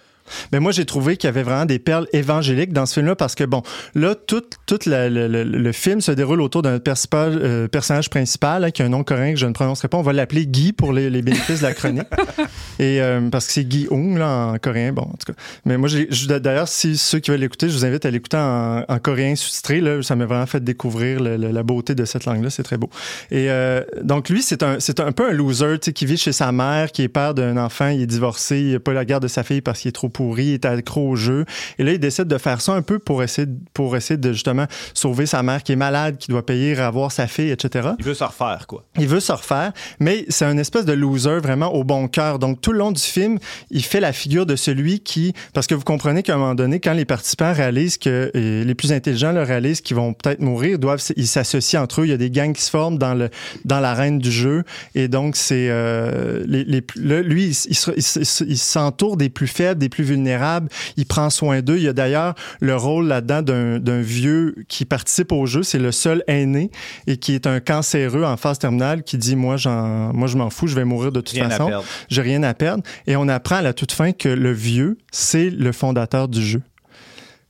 Mais 0.52 0.60
moi, 0.60 0.72
j'ai 0.72 0.84
trouvé 0.84 1.16
qu'il 1.16 1.28
y 1.28 1.30
avait 1.30 1.42
vraiment 1.42 1.64
des 1.66 1.78
perles 1.78 2.06
évangéliques 2.12 2.72
dans 2.72 2.86
ce 2.86 2.94
film-là 2.94 3.16
parce 3.16 3.34
que, 3.34 3.44
bon, 3.44 3.62
là, 3.94 4.14
tout, 4.14 4.42
tout 4.66 4.78
la- 4.86 5.08
le, 5.08 5.28
le- 5.28 5.44
le 5.44 5.72
film 5.72 6.00
se 6.00 6.12
déroule 6.12 6.40
autour 6.40 6.62
d'un 6.62 6.78
personnage, 6.78 7.34
euh, 7.42 7.68
personnage 7.68 8.10
principal 8.10 8.64
hein, 8.64 8.70
qui 8.70 8.82
a 8.82 8.86
un 8.86 8.88
nom 8.88 9.04
coréen 9.04 9.32
que 9.32 9.38
je 9.38 9.46
ne 9.46 9.52
prononcerai 9.52 9.88
pas. 9.88 9.98
On 9.98 10.02
va 10.02 10.12
l'appeler 10.12 10.46
Guy 10.46 10.72
pour 10.72 10.92
les, 10.92 11.10
les 11.10 11.22
bénéfices 11.22 11.60
de 11.60 11.66
la 11.66 11.74
chronique. 11.74 12.02
Et 12.78 13.00
euh, 13.00 13.28
parce 13.30 13.46
que 13.46 13.52
c'est 13.52 13.64
Guy 13.64 13.88
là, 13.90 14.52
en 14.54 14.58
coréen. 14.58 14.92
Bon, 14.92 15.02
en 15.02 15.14
tout 15.16 15.32
cas. 15.32 15.38
Mais 15.64 15.76
moi, 15.78 15.88
d'ailleurs, 16.40 16.68
si 16.68 16.96
ceux 16.96 17.18
qui 17.18 17.30
veulent 17.30 17.40
l'écouter, 17.40 17.68
je 17.68 17.74
vous 17.76 17.84
invite 17.84 18.04
à 18.04 18.10
l'écouter 18.10 18.36
en, 18.36 18.84
en 18.88 18.98
coréen 18.98 19.34
sous-titré. 19.36 19.80
Là, 19.80 20.02
ça 20.02 20.16
m'a 20.16 20.26
vraiment 20.26 20.46
fait 20.46 20.62
découvrir 20.62 21.20
le- 21.20 21.36
la 21.36 21.62
beauté 21.62 21.94
de 21.94 22.04
cette 22.04 22.24
langue-là. 22.24 22.50
C'est 22.50 22.62
très 22.62 22.76
beau. 22.76 22.90
Et 23.30 23.50
euh, 23.50 23.82
donc, 24.02 24.28
lui, 24.28 24.42
c'est 24.42 24.62
un, 24.62 24.80
c'est 24.80 25.00
un 25.00 25.12
peu 25.12 25.28
un 25.28 25.32
loser, 25.32 25.78
tu 25.80 25.86
sais, 25.86 25.92
qui 25.92 26.06
vit 26.06 26.16
chez 26.16 26.32
sa 26.32 26.52
mère, 26.52 26.92
qui 26.92 27.02
est 27.02 27.08
père 27.08 27.34
d'un 27.34 27.56
enfant, 27.56 27.88
il 27.88 28.02
est 28.02 28.06
divorcé, 28.06 28.60
il 28.60 28.72
n'a 28.72 28.80
pas 28.80 28.92
la 28.92 29.04
garde 29.04 29.22
de 29.22 29.28
sa 29.28 29.42
fille 29.42 29.60
parce 29.60 29.80
qu'il 29.80 29.88
est 29.88 29.92
trop 29.92 30.08
pourri, 30.16 30.46
il 30.46 30.54
est 30.54 30.64
accro 30.64 31.10
au 31.10 31.16
jeu. 31.16 31.44
Et 31.78 31.84
là, 31.84 31.92
il 31.92 31.98
décide 31.98 32.24
de 32.24 32.38
faire 32.38 32.62
ça 32.62 32.72
un 32.72 32.80
peu 32.80 32.98
pour 32.98 33.22
essayer, 33.22 33.46
de- 33.46 33.58
pour 33.74 33.94
essayer 33.96 34.16
de 34.16 34.32
justement 34.32 34.66
sauver 34.94 35.26
sa 35.26 35.42
mère 35.42 35.62
qui 35.62 35.72
est 35.72 35.76
malade, 35.76 36.16
qui 36.16 36.28
doit 36.30 36.44
payer, 36.46 36.78
avoir 36.78 37.12
sa 37.12 37.26
fille, 37.26 37.50
etc. 37.50 37.90
Il 37.98 38.04
veut 38.04 38.14
se 38.14 38.24
refaire, 38.24 38.66
quoi. 38.66 38.84
Il 38.98 39.08
veut 39.08 39.20
se 39.20 39.32
refaire, 39.32 39.72
mais 40.00 40.24
c'est 40.30 40.46
un 40.46 40.56
espèce 40.56 40.86
de 40.86 40.94
loser 40.94 41.38
vraiment 41.40 41.74
au 41.74 41.84
bon 41.84 42.08
cœur. 42.08 42.38
Donc, 42.38 42.60
tout 42.62 42.72
le 42.72 42.78
long 42.78 42.92
du 42.92 43.02
film, 43.02 43.38
il 43.70 43.84
fait 43.84 44.00
la 44.00 44.12
figure 44.14 44.46
de 44.46 44.56
celui 44.56 45.00
qui... 45.00 45.34
Parce 45.52 45.66
que 45.66 45.74
vous 45.74 45.84
comprenez 45.84 46.22
qu'à 46.22 46.34
un 46.34 46.38
moment 46.38 46.54
donné, 46.54 46.80
quand 46.80 46.94
les 46.94 47.04
participants 47.04 47.52
réalisent 47.52 47.98
que... 47.98 48.30
et 48.32 48.64
les 48.64 48.74
plus 48.74 48.92
intelligents 48.92 49.32
le 49.32 49.42
réalisent 49.42 49.82
qu'ils 49.82 49.96
vont 49.96 50.14
peut-être 50.14 50.40
mourir, 50.40 50.78
doivent, 50.78 51.02
ils 51.16 51.26
s'associent 51.28 51.82
entre 51.82 52.00
eux. 52.00 52.06
Il 52.06 52.10
y 52.10 52.14
a 52.14 52.16
des 52.16 52.30
gangs 52.30 52.54
qui 52.54 52.62
se 52.62 52.70
forment 52.70 52.96
dans, 52.96 53.14
le, 53.14 53.28
dans 53.66 53.80
l'arène 53.80 54.18
du 54.18 54.30
jeu. 54.32 54.64
Et 54.94 55.08
donc, 55.08 55.36
c'est... 55.36 55.68
euh, 55.68 56.42
les, 56.46 56.64
les 56.64 56.82
lui, 57.22 57.50
il 57.68 58.58
s'entoure 58.58 59.16
des 59.16 59.28
plus 59.28 59.46
faibles, 59.48 59.78
des 59.80 59.88
plus 59.88 60.04
vulnérables. 60.06 60.68
Il 60.96 61.06
prend 61.06 61.30
soin 61.30 61.60
d'eux. 61.60 61.76
Il 61.76 61.82
y 61.82 61.88
a 61.88 61.92
d'ailleurs 61.92 62.34
le 62.60 62.76
rôle 62.76 63.06
là-dedans 63.06 63.42
d'un, 63.42 64.00
vieux 64.00 64.54
qui 64.68 64.84
participe 64.84 65.32
au 65.32 65.46
jeu. 65.46 65.62
C'est 65.62 65.78
le 65.78 65.92
seul 65.92 66.22
aîné 66.28 66.70
et 67.06 67.16
qui 67.16 67.34
est 67.34 67.46
un 67.46 67.60
cancéreux 67.60 68.24
en 68.24 68.36
phase 68.36 68.58
terminale 68.58 69.02
qui 69.02 69.18
dit 69.18 69.36
moi 69.36 69.56
j'en 69.56 70.12
moi 70.12 70.28
je 70.28 70.36
m'en 70.36 70.50
fous 70.50 70.66
je 70.66 70.74
vais 70.74 70.84
mourir 70.84 71.12
de 71.12 71.20
toute 71.20 71.36
Rien 71.36 71.50
façon 71.50 71.70
j'ai 72.08 72.22
rien 72.22 72.42
à 72.42 72.54
perdre 72.54 72.82
et 73.06 73.16
on 73.16 73.28
apprend 73.28 73.56
à 73.56 73.62
la 73.62 73.72
toute 73.72 73.92
fin 73.92 74.12
que 74.12 74.28
le 74.28 74.52
vieux 74.52 74.98
c'est 75.10 75.50
le 75.50 75.72
fondateur 75.72 76.28
du 76.28 76.42
jeu 76.42 76.62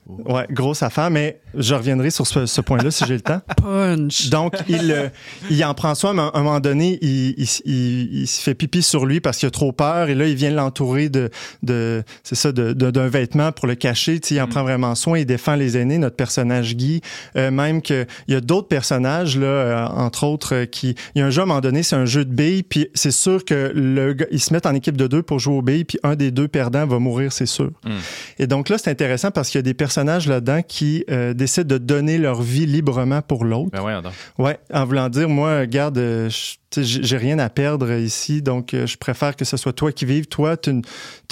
Ouais, 0.07 0.47
grosse 0.51 0.85
affaire, 0.85 1.11
mais 1.11 1.40
je 1.59 1.75
reviendrai 1.75 2.11
sur 2.11 2.27
ce, 2.27 2.47
ce 2.47 2.61
point-là 2.61 2.90
si 2.90 3.05
j'ai 3.07 3.14
le 3.14 3.21
temps. 3.21 3.40
Punch. 3.62 4.29
Donc, 4.31 4.55
il, 4.69 4.92
euh, 4.92 5.09
il 5.51 5.64
en 5.64 5.75
prend 5.75 5.95
soin, 5.95 6.12
mais 6.12 6.23
à 6.23 6.31
un 6.35 6.42
moment 6.42 6.61
donné, 6.61 6.99
il, 7.03 7.31
il, 7.38 7.49
il- 7.64 8.21
il 8.23 8.27
se 8.27 8.40
fait 8.40 8.55
pipi 8.55 8.83
sur 8.83 9.07
lui 9.07 9.21
parce 9.21 9.38
qu'il 9.38 9.47
a 9.47 9.51
trop 9.51 9.73
peur. 9.73 10.09
Et 10.09 10.14
là, 10.14 10.27
il 10.27 10.35
vient 10.35 10.51
l'entourer 10.51 11.09
de, 11.09 11.31
de 11.62 12.03
c'est 12.23 12.35
ça, 12.35 12.53
de- 12.53 12.73
de- 12.73 12.90
d'un 12.90 13.09
vêtement 13.09 13.53
pour 13.53 13.66
le 13.66 13.75
cacher. 13.75 14.19
Tu 14.21 14.29
sais, 14.29 14.35
il 14.37 14.40
en 14.40 14.49
prend 14.49 14.62
vraiment 14.62 14.95
soin. 14.95 15.19
Il 15.19 15.27
défend 15.27 15.55
les 15.57 15.77
aînés, 15.77 15.99
notre 15.99 16.16
personnage 16.16 16.77
Guy. 16.77 17.01
Euh, 17.37 17.51
même 17.51 17.83
que 17.83 18.07
il 18.29 18.35
y 18.35 18.37
a 18.37 18.40
d'autres 18.40 18.69
personnages, 18.69 19.37
là, 19.38 19.47
euh, 19.47 19.87
entre 19.87 20.25
autres, 20.25 20.55
euh, 20.55 20.64
qui... 20.66 20.95
Il 21.14 21.19
y 21.21 21.23
a 21.23 21.27
un 21.27 21.31
jeu, 21.31 21.40
à 21.40 21.45
un 21.45 21.47
moment 21.47 21.61
donné, 21.61 21.83
c'est 21.83 21.97
un 21.97 22.05
jeu 22.07 22.25
de 22.25 22.33
billes. 22.33 22.62
Puis 22.62 22.88
c'est 22.95 23.11
sûr 23.11 23.45
que 23.45 23.73
le 23.75 24.12
gars, 24.14 24.27
ils 24.31 24.40
se 24.40 24.53
mettent 24.53 24.66
en 24.66 24.75
équipe 24.75 24.97
de 24.97 25.07
deux 25.07 25.23
pour 25.23 25.38
jouer 25.38 25.55
aux 25.55 25.62
billes. 25.62 25.85
Puis 25.85 25.99
un 26.03 26.14
des 26.16 26.31
deux 26.31 26.49
perdants 26.49 26.87
va 26.87 26.99
mourir, 26.99 27.33
c'est 27.33 27.47
sûr. 27.47 27.71
Mm. 27.85 27.90
Et 28.38 28.47
donc 28.47 28.69
là, 28.69 28.79
c'est 28.79 28.90
intéressant 28.90 29.31
parce 29.31 29.51
qu'il 29.51 29.59
y 29.59 29.61
a 29.61 29.62
des 29.62 29.75
personnages 29.75 30.27
là-dedans 30.29 30.61
qui 30.66 31.05
euh, 31.11 31.35
décident 31.46 31.74
de 31.74 31.78
donner 31.78 32.18
leur 32.18 32.42
vie 32.42 32.66
librement 32.66 33.22
pour 33.22 33.44
l'autre. 33.44 33.70
Ben. 33.72 34.02
Ouais, 34.38 34.59
en 34.72 34.85
voulant 34.85 35.09
dire, 35.09 35.28
moi, 35.28 35.61
regarde, 35.61 35.98
euh, 35.98 36.28
j'ai 36.76 37.16
rien 37.16 37.38
à 37.38 37.48
perdre 37.48 37.90
ici, 37.92 38.42
donc 38.42 38.74
euh, 38.74 38.87
je 38.87 38.98
préfère 38.98 39.35
que 39.37 39.44
ce 39.46 39.56
soit 39.56 39.72
toi 39.72 39.92
qui 39.92 40.04
vives. 40.04 40.26
Toi, 40.26 40.56
tu 40.59 40.70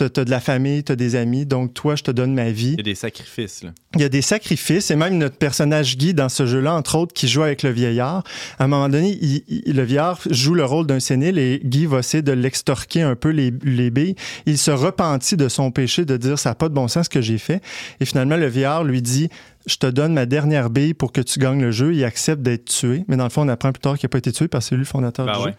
as, 0.01 0.09
de 0.25 0.31
la 0.31 0.41
famille, 0.41 0.83
tu 0.85 0.93
as 0.93 0.97
des 0.97 1.17
amis, 1.17 1.45
donc 1.45 1.75
toi, 1.75 1.97
je 1.97 2.03
te 2.03 2.11
donne 2.11 2.33
ma 2.35 2.51
vie. 2.51 2.73
Il 2.73 2.79
y 2.79 2.81
a 2.81 2.85
des 2.85 2.95
sacrifices, 2.95 3.63
là. 3.63 3.71
Il 3.97 4.01
y 4.01 4.05
a 4.05 4.09
des 4.09 4.23
sacrifices, 4.23 4.91
et 4.91 4.97
même 4.97 5.19
notre 5.19 5.37
personnage 5.37 5.97
Guy 5.99 6.15
dans 6.15 6.29
ce 6.29 6.47
jeu-là, 6.47 6.75
entre 6.75 6.97
autres, 6.97 7.13
qui 7.13 7.29
joue 7.29 7.43
avec 7.43 7.63
le 7.63 7.71
vieillard. 7.71 8.25
À 8.59 8.65
un 8.65 8.69
moment 8.69 8.89
donné, 8.89 9.19
il- 9.21 9.45
il- 9.49 9.77
le 9.77 9.83
vieillard 9.83 10.19
joue 10.31 10.55
le 10.55 10.65
rôle 10.65 10.87
d'un 10.87 11.01
sénile 11.01 11.39
et 11.39 11.61
Guy 11.65 11.87
va 11.87 11.99
essayer 11.99 12.23
de 12.23 12.33
l'extorquer 12.33 13.03
un 13.03 13.15
peu 13.17 13.29
les, 13.31 13.53
les 13.63 13.91
billes. 13.91 14.15
Il 14.47 14.57
se 14.59 14.71
repentit 14.71 15.37
de 15.37 15.49
son 15.49 15.71
péché 15.71 16.05
de 16.05 16.17
dire 16.17 16.39
ça 16.39 16.51
n'a 16.51 16.55
pas 16.55 16.69
de 16.69 16.75
bon 16.75 16.89
sens 16.89 17.05
ce 17.07 17.11
que 17.11 17.21
j'ai 17.21 17.39
fait. 17.39 17.61
Et 18.01 18.05
finalement, 18.05 18.37
le 18.37 18.47
vieillard 18.49 18.83
lui 18.85 19.03
dit 19.03 19.29
je 19.67 19.77
te 19.77 19.87
donne 19.87 20.13
ma 20.13 20.27
dernière 20.27 20.71
bille 20.71 20.95
pour 20.95 21.13
que 21.13 21.21
tu 21.21 21.39
gagnes 21.39 21.63
le 21.63 21.71
jeu. 21.71 21.95
Il 21.95 22.05
accepte 22.05 22.43
d'être 22.43 22.67
tué. 22.67 23.05
Mais 23.09 23.17
dans 23.17 23.25
le 23.25 23.31
fond, 23.31 23.43
on 23.43 23.49
apprend 23.49 23.73
plus 23.73 23.81
tard 23.81 23.99
qu'il 23.99 24.07
n'a 24.07 24.11
pas 24.11 24.19
été 24.19 24.33
tué 24.33 24.49
parce 24.49 24.67
que 24.67 24.69
c'est 24.71 24.75
lui 24.75 24.83
le 24.83 24.87
fondateur 24.87 25.27
Ben 25.27 25.33
du 25.33 25.39
ouais. 25.45 25.51
jeu. 25.51 25.57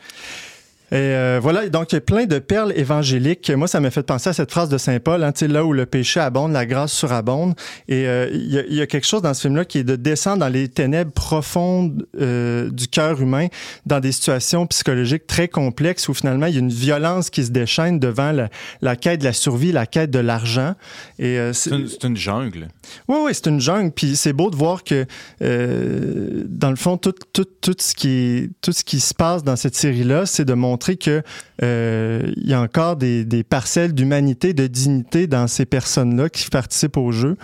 Et 0.91 0.97
euh, 0.97 1.39
voilà, 1.41 1.67
donc 1.67 1.91
il 1.91 1.95
y 1.95 1.97
a 1.97 2.01
plein 2.01 2.25
de 2.25 2.37
perles 2.37 2.71
évangéliques. 2.75 3.49
Moi, 3.49 3.67
ça 3.67 3.79
m'a 3.79 3.89
fait 3.89 4.03
penser 4.03 4.29
à 4.29 4.33
cette 4.33 4.51
phrase 4.51 4.69
de 4.69 4.77
Saint 4.77 4.99
Paul, 4.99 5.23
hein, 5.23 5.31
là 5.49 5.65
où 5.65 5.73
le 5.73 5.87
péché 5.87 6.19
abonde, 6.19 6.51
la 6.51 6.67
grâce 6.67 6.93
surabonde. 6.93 7.55
Et 7.87 8.07
euh, 8.07 8.29
il 8.31 8.53
y, 8.53 8.59
a- 8.59 8.65
il 8.69 8.75
y 8.75 8.81
a 8.81 8.85
quelque 8.85 9.07
chose 9.07 9.23
dans 9.23 9.33
ce 9.33 9.41
film-là 9.41 9.65
qui 9.65 9.79
est 9.79 9.83
de 9.83 9.95
descendre 9.95 10.37
dans 10.41 10.47
les 10.47 10.67
ténèbres 10.69 11.11
profondes 11.11 12.05
euh, 12.21 12.69
du 12.69 12.87
cœur 12.87 13.19
humain, 13.19 13.47
dans 13.87 13.99
des 13.99 14.11
situations 14.11 14.67
psychologiques 14.67 15.25
très 15.25 15.47
complexes 15.47 16.07
où 16.07 16.13
finalement 16.13 16.45
il 16.45 16.53
y 16.53 16.57
a 16.57 16.59
une 16.59 16.69
violence 16.69 17.31
qui 17.31 17.43
se 17.43 17.49
déchaîne 17.51 17.99
devant 17.99 18.31
la, 18.31 18.49
la 18.81 18.95
quête 18.95 19.21
de 19.21 19.25
la 19.25 19.33
survie, 19.33 19.71
la 19.71 19.87
quête 19.87 20.11
de 20.11 20.19
l'argent. 20.19 20.75
Et 21.17 21.39
C'est 21.53 22.03
une, 22.03 22.15
jungle. 22.15 22.67
oui, 23.07 23.17
oui, 23.23 23.31
c'est 23.33 23.47
une 23.47 23.59
jungle. 23.59 23.91
Puis 23.91 24.15
c'est 24.15 24.33
beau 24.33 24.51
de 24.51 24.55
voir 24.55 24.83
que, 24.83 25.07
dans 25.41 26.69
le 26.69 26.75
fond, 26.75 26.97
tout, 26.97 27.13
tout, 27.33 27.45
tout, 27.59 27.75
ce 27.79 27.95
qui 27.95 28.51
tout 28.61 28.71
ce 28.71 28.83
qui 28.83 28.99
se 28.99 29.15
passe 29.15 29.43
dans 29.43 29.55
cette 29.55 29.75
série-là, 29.75 30.27
c'est 30.27 30.45
de 30.45 30.53
montrer 30.53 30.74
montrer 30.75 30.97
que 30.97 31.21
euh, 31.63 32.29
il 32.35 32.49
y 32.49 32.53
a 32.53 32.59
encore 32.59 32.97
des, 32.97 33.23
des 33.23 33.43
parcelles 33.43 33.93
d'humanité, 33.93 34.53
de 34.53 34.67
dignité 34.67 35.25
dans 35.25 35.47
ces 35.47 35.65
personnes-là 35.65 36.27
qui 36.27 36.49
participent 36.49 36.97
au 36.97 37.13
jeu. 37.13 37.37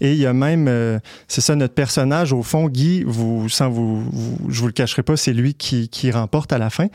Et 0.00 0.12
il 0.12 0.18
y 0.18 0.24
a 0.24 0.32
même, 0.32 0.68
euh, 0.68 0.98
c'est 1.28 1.42
ça, 1.42 1.54
notre 1.54 1.74
personnage, 1.74 2.32
au 2.32 2.42
fond, 2.42 2.66
Guy, 2.68 3.04
vous, 3.06 3.50
sans 3.50 3.68
vous, 3.68 4.04
vous- 4.10 4.38
je 4.48 4.60
vous 4.60 4.66
le 4.68 4.72
cacherai 4.72 5.02
pas, 5.02 5.18
c'est 5.18 5.34
lui 5.34 5.52
qui, 5.52 5.90
qui 5.90 6.10
remporte 6.10 6.50
à 6.54 6.56
la 6.58 6.70
fin. 6.70 6.86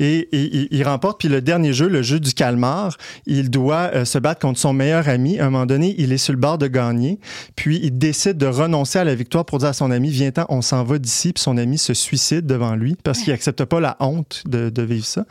Et, 0.00 0.26
et- 0.32 0.68
il- 0.74 0.82
remporte, 0.82 1.20
puis 1.20 1.28
le 1.28 1.40
dernier 1.42 1.72
jeu, 1.74 1.86
le 1.86 2.00
jeu 2.02 2.18
du 2.18 2.32
calmar, 2.32 2.96
il 3.26 3.50
doit 3.50 3.90
euh, 3.94 4.04
se 4.06 4.18
battre 4.18 4.40
contre 4.40 4.58
son 4.58 4.72
meilleur 4.72 5.08
ami. 5.08 5.38
À 5.38 5.46
un 5.46 5.50
moment 5.50 5.66
donné, 5.66 5.94
il 5.98 6.12
est 6.12 6.16
sur 6.18 6.32
le 6.32 6.38
bord 6.40 6.56
de 6.58 6.66
gagner, 6.66 7.20
puis 7.56 7.78
il 7.82 7.98
décide 7.98 8.36
de 8.38 8.46
renoncer 8.46 8.98
à 8.98 9.04
la 9.04 9.14
victoire 9.14 9.44
pour 9.44 9.58
dire 9.58 9.68
à 9.68 9.72
son 9.74 9.90
ami, 9.90 10.08
viens-t'en, 10.10 10.46
on 10.48 10.62
s'en 10.62 10.82
va 10.82 10.98
d'ici, 10.98 11.32
puis 11.34 11.42
son 11.42 11.56
ami 11.58 11.76
se 11.78 11.92
suicide 11.94 12.46
devant 12.46 12.74
lui 12.74 12.96
parce 13.04 13.20
qu'il 13.20 13.32
accepte 13.34 13.64
pas 13.64 13.80
la 13.80 13.96
honte 14.00 14.42
de, 14.46 14.70
de 14.70 14.82
vivre 14.82 15.04
ça. 15.06 15.24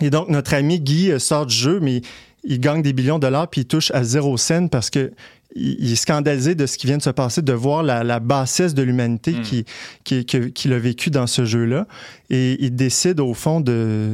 Et 0.00 0.10
donc, 0.10 0.28
notre 0.28 0.54
ami 0.54 0.80
Guy 0.80 1.10
euh, 1.10 1.18
sort 1.18 1.46
du 1.46 1.54
jeu, 1.54 1.80
mais 1.80 2.02
il 2.44 2.60
gagne 2.60 2.82
des 2.82 2.92
millions 2.92 3.16
de 3.16 3.22
dollars, 3.22 3.48
puis 3.48 3.62
il 3.62 3.66
touche 3.66 3.90
à 3.92 4.04
zéro 4.04 4.36
scène 4.36 4.70
parce 4.70 4.90
que 4.90 5.12
il 5.56 5.92
est 5.92 5.96
scandalisé 5.96 6.54
de 6.54 6.66
ce 6.66 6.76
qui 6.78 6.86
vient 6.86 6.98
de 6.98 7.02
se 7.02 7.10
passer, 7.10 7.40
de 7.42 7.52
voir 7.52 7.82
la, 7.82 8.04
la 8.04 8.20
bassesse 8.20 8.74
de 8.74 8.82
l'humanité 8.82 9.32
Mm. 9.32 9.42
qui, 9.42 9.64
qui, 10.04 10.26
que- 10.26 10.46
qu'il 10.48 10.72
a 10.72 10.78
vécu 10.78 11.10
dans 11.10 11.26
ce 11.26 11.44
jeu-là. 11.44 11.86
Et 12.30 12.62
il 12.62 12.76
décide, 12.76 13.20
au 13.20 13.32
fond, 13.32 13.60
de, 13.60 14.10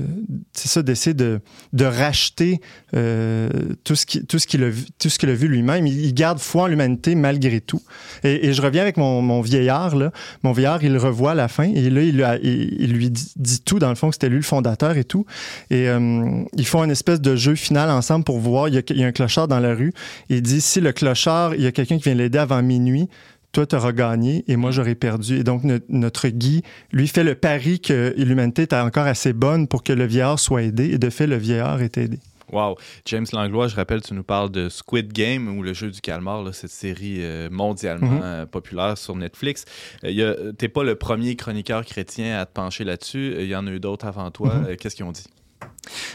c'est 0.53 0.69
ça, 0.69 0.83
d'essayer 0.83 1.15
de, 1.15 1.41
de 1.73 1.85
racheter 1.85 2.61
euh, 2.95 3.49
tout 3.83 3.97
ce 3.97 4.07
qui- 4.07 4.25
tout 4.25 4.39
ce 4.39 4.47
qu'il 4.47 4.63
a, 4.63 4.69
vu- 4.71 4.85
tout 5.01 5.09
ce 5.11 5.19
qu'il 5.19 5.29
a 5.31 5.35
vu 5.35 5.49
lui-même. 5.49 5.87
Il, 5.89 6.05
il 6.05 6.15
garde 6.15 6.39
foi 6.39 6.63
en 6.63 6.67
l'humanité 6.69 7.17
malgré 7.17 7.61
tout. 7.61 7.83
Et, 8.23 8.47
et 8.47 8.53
je 8.53 8.63
reviens 8.63 8.83
avec 8.83 8.97
mon, 8.97 9.21
mon 9.21 9.41
vieillard, 9.41 9.97
là. 9.97 10.13
Mon 10.45 10.53
vieillard, 10.53 10.85
il 10.85 10.93
le 10.93 10.99
revoit 11.01 11.33
à 11.33 11.35
la 11.35 11.49
fin, 11.49 11.65
et 11.65 11.91
là, 11.91 12.03
il, 12.03 12.15
lui 12.17 12.23
a- 12.23 12.39
il- 12.41 12.77
il 12.81 12.93
lui 12.93 13.11
dit, 13.11 13.33
dit 13.37 13.61
tout, 13.61 13.81
dans 13.81 13.89
le 13.89 13.97
fond, 13.97 14.09
que 14.11 14.15
c'était 14.15 14.29
lui 14.29 14.37
le 14.37 14.43
fondateur 14.43 14.97
et 14.97 15.05
tout. 15.05 15.27
Et 15.71 15.89
euh, 15.89 16.43
ils 16.57 16.67
font 16.67 16.85
une 16.85 16.93
espèce 16.93 17.21
de 17.21 17.35
jeu 17.35 17.57
final 17.57 17.91
ensemble 17.91 18.25
pour 18.25 18.39
voir. 18.39 18.69
Il 18.69 18.75
y 18.75 18.79
a, 18.79 18.83
il 18.91 18.99
y 18.99 19.03
a 19.05 19.07
un 19.09 19.13
clochard 19.13 19.49
dans 19.49 19.59
la 19.61 19.75
rue. 19.75 19.93
Il 20.29 20.41
dit 20.41 20.61
si 20.61 20.81
le 20.81 20.93
clochard, 20.93 21.24
il 21.57 21.63
y 21.63 21.67
a 21.67 21.73
quelqu'un 21.73 21.97
qui 21.99 22.05
vient 22.05 22.15
l'aider 22.15 22.39
avant 22.39 22.63
minuit, 22.63 23.09
toi, 23.53 23.67
tu 23.67 23.77
auras 23.77 23.93
gagné 23.93 24.45
et 24.49 24.57
moi, 24.57 24.71
j'aurais 24.73 24.97
perdu. 24.97 25.39
Et 25.39 25.45
donc, 25.45 25.63
no- 25.65 25.79
notre 25.89 26.29
Guy, 26.29 26.63
lui, 26.93 27.07
fait 27.07 27.23
le 27.25 27.35
pari 27.37 27.79
que 27.81 28.13
l'humanité 28.17 28.63
est 28.63 28.75
encore 28.75 29.07
assez 29.07 29.33
bonne 29.33 29.69
pour 29.69 29.83
que 29.85 29.93
le 29.93 30.05
vieillard 30.07 30.39
soit 30.41 30.63
aidé. 30.63 30.91
Et 30.91 30.99
de 30.99 31.09
fait, 31.11 31.27
le 31.29 31.37
vieillard 31.37 31.81
est 31.81 31.97
aidé. 31.99 32.19
Wow. 32.53 32.77
James 33.07 33.27
Langlois, 33.33 33.69
je 33.69 33.75
rappelle, 33.77 34.03
tu 34.03 34.13
nous 34.13 34.23
parles 34.23 34.51
de 34.51 34.69
Squid 34.69 35.13
Game 35.13 35.49
ou 35.57 35.63
le 35.63 35.73
jeu 35.73 35.91
du 35.91 36.01
calmar, 36.01 36.43
là, 36.43 36.53
cette 36.53 36.71
série 36.71 37.19
euh, 37.21 37.49
mondialement 37.51 38.11
Mhm. 38.11 38.21
euh, 38.23 38.47
populaire 38.47 38.99
sur 38.99 39.17
Netflix. 39.17 39.65
Euh, 40.05 40.53
T'es 40.59 40.69
pas 40.69 40.85
le 40.85 40.95
premier 40.97 41.37
chroniqueur 41.37 41.85
chrétien 41.85 42.39
à 42.39 42.45
te 42.47 42.53
pencher 42.53 42.85
là-dessus. 42.85 43.35
Il 43.39 43.47
y 43.47 43.57
en 43.57 43.67
a 43.67 43.71
eu 43.71 43.81
d'autres 43.81 44.07
avant 44.07 44.31
toi. 44.31 44.55
Mhm. 44.57 44.67
Euh, 44.69 44.77
Qu'est-ce 44.79 44.95
qu'ils 44.97 45.05
ont 45.07 45.13
dit? 45.13 45.25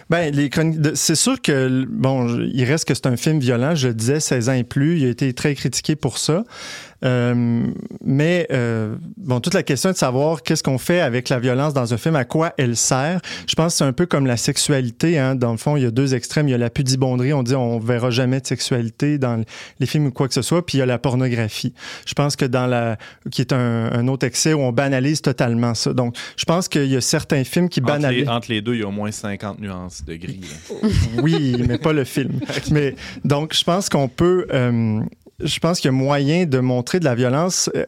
Ben, 0.10 0.34
les 0.34 0.50
c'est 0.96 1.16
sûr 1.16 1.42
que, 1.42 1.86
bon, 1.90 2.40
il 2.54 2.64
reste 2.66 2.88
que 2.88 2.94
c'est 2.94 3.08
un 3.08 3.18
film 3.18 3.40
violent, 3.40 3.76
je 3.76 3.90
le 3.90 3.94
disais, 3.94 4.20
16 4.20 4.50
ans 4.50 4.54
et 4.54 4.64
plus. 4.64 5.00
Il 5.00 5.06
a 5.06 5.10
été 5.10 5.34
très 5.34 5.56
critiqué 5.56 5.96
pour 5.96 6.18
ça. 6.18 6.44
Euh, 7.06 7.66
mais, 8.04 8.48
euh, 8.52 8.96
bon, 9.18 9.40
toute 9.40 9.54
la 9.54 9.64
question 9.64 9.90
est 9.90 9.94
de 9.94 9.98
savoir 9.98 10.44
qu'est-ce 10.44 10.64
qu'on 10.64 10.78
fait 10.78 11.00
avec 11.00 11.30
la 11.30 11.40
violence 11.40 11.74
dans 11.74 11.94
un 11.94 11.98
film, 11.98 12.16
à 12.16 12.26
quoi 12.26 12.54
elle 12.58 12.76
sert. 12.76 13.22
Je 13.48 13.56
pense 13.56 13.74
que 13.74 13.78
c'est 13.78 13.84
un 13.86 13.94
peu 13.94 14.06
comme 14.06 14.26
la 14.26 14.38
sexualité. 14.38 15.18
Hein. 15.18 15.36
Dans 15.36 15.52
le 15.52 15.58
fond, 15.58 15.78
il 15.78 15.84
y 15.84 15.86
a 15.86 15.92
deux 15.92 16.14
extrêmes. 16.16 16.48
Il 16.48 16.52
y 16.52 16.56
a 16.56 16.58
la 16.58 16.70
pudibonderie, 16.70 17.34
on 17.34 17.44
dit 17.44 17.56
on 17.56 17.80
verra 17.80 18.10
jamais 18.10 18.42
de 18.42 18.48
sexualité 18.48 19.18
dans 19.18 19.44
les 19.80 19.86
films 19.86 20.08
ou 20.08 20.12
quoi 20.12 20.28
que 20.28 20.34
ce 20.34 20.42
soit, 20.42 20.66
puis 20.66 20.78
il 20.78 20.80
y 20.80 20.84
a 20.84 20.86
la 20.86 20.98
pornographie. 20.98 21.74
Je 22.06 22.14
pense 22.14 22.36
que 22.36 22.46
dans 22.46 22.68
la. 22.68 22.98
qui 23.32 23.42
est 23.42 23.54
un, 23.54 23.92
un 23.92 24.08
autre 24.08 24.26
excès 24.26 24.54
où 24.54 24.60
on 24.60 24.72
banalise 24.72 25.22
totalement 25.22 25.74
ça. 25.76 25.94
Donc, 25.94 26.16
je 26.36 26.46
pense 26.46 26.68
qu'il 26.68 26.88
y 26.88 26.98
a 26.98 27.02
certains 27.02 27.44
films 27.44 27.70
qui 27.70 27.80
Entre 27.80 27.94
banalisent. 27.94 28.24
les, 28.24 28.30
entre 28.30 28.52
les 28.52 28.62
deux, 28.62 28.74
il 28.74 28.82
y 28.82 28.84
a 28.84 28.88
au 28.88 28.92
moins 28.92 29.12
50 29.12 29.59
nuances 29.60 30.04
de 30.06 30.16
gris. 30.16 30.42
là. 30.42 30.90
Oui, 31.22 31.56
mais 31.68 31.78
pas 31.78 31.94
le 31.94 32.04
film. 32.04 32.40
Mais 32.72 32.96
donc, 33.26 33.54
je 33.54 33.64
pense 33.64 33.90
qu'on 33.90 34.08
peut. 34.08 34.48
euh, 34.54 35.02
je 35.44 35.60
pense 35.60 35.80
qu'il 35.80 35.88
y 35.88 35.94
a 35.94 35.98
moyen 35.98 36.46
de 36.46 36.60
montrer 36.60 37.00
de 37.00 37.06
la 37.06 37.16
violence 37.16 37.70
euh, 37.76 37.86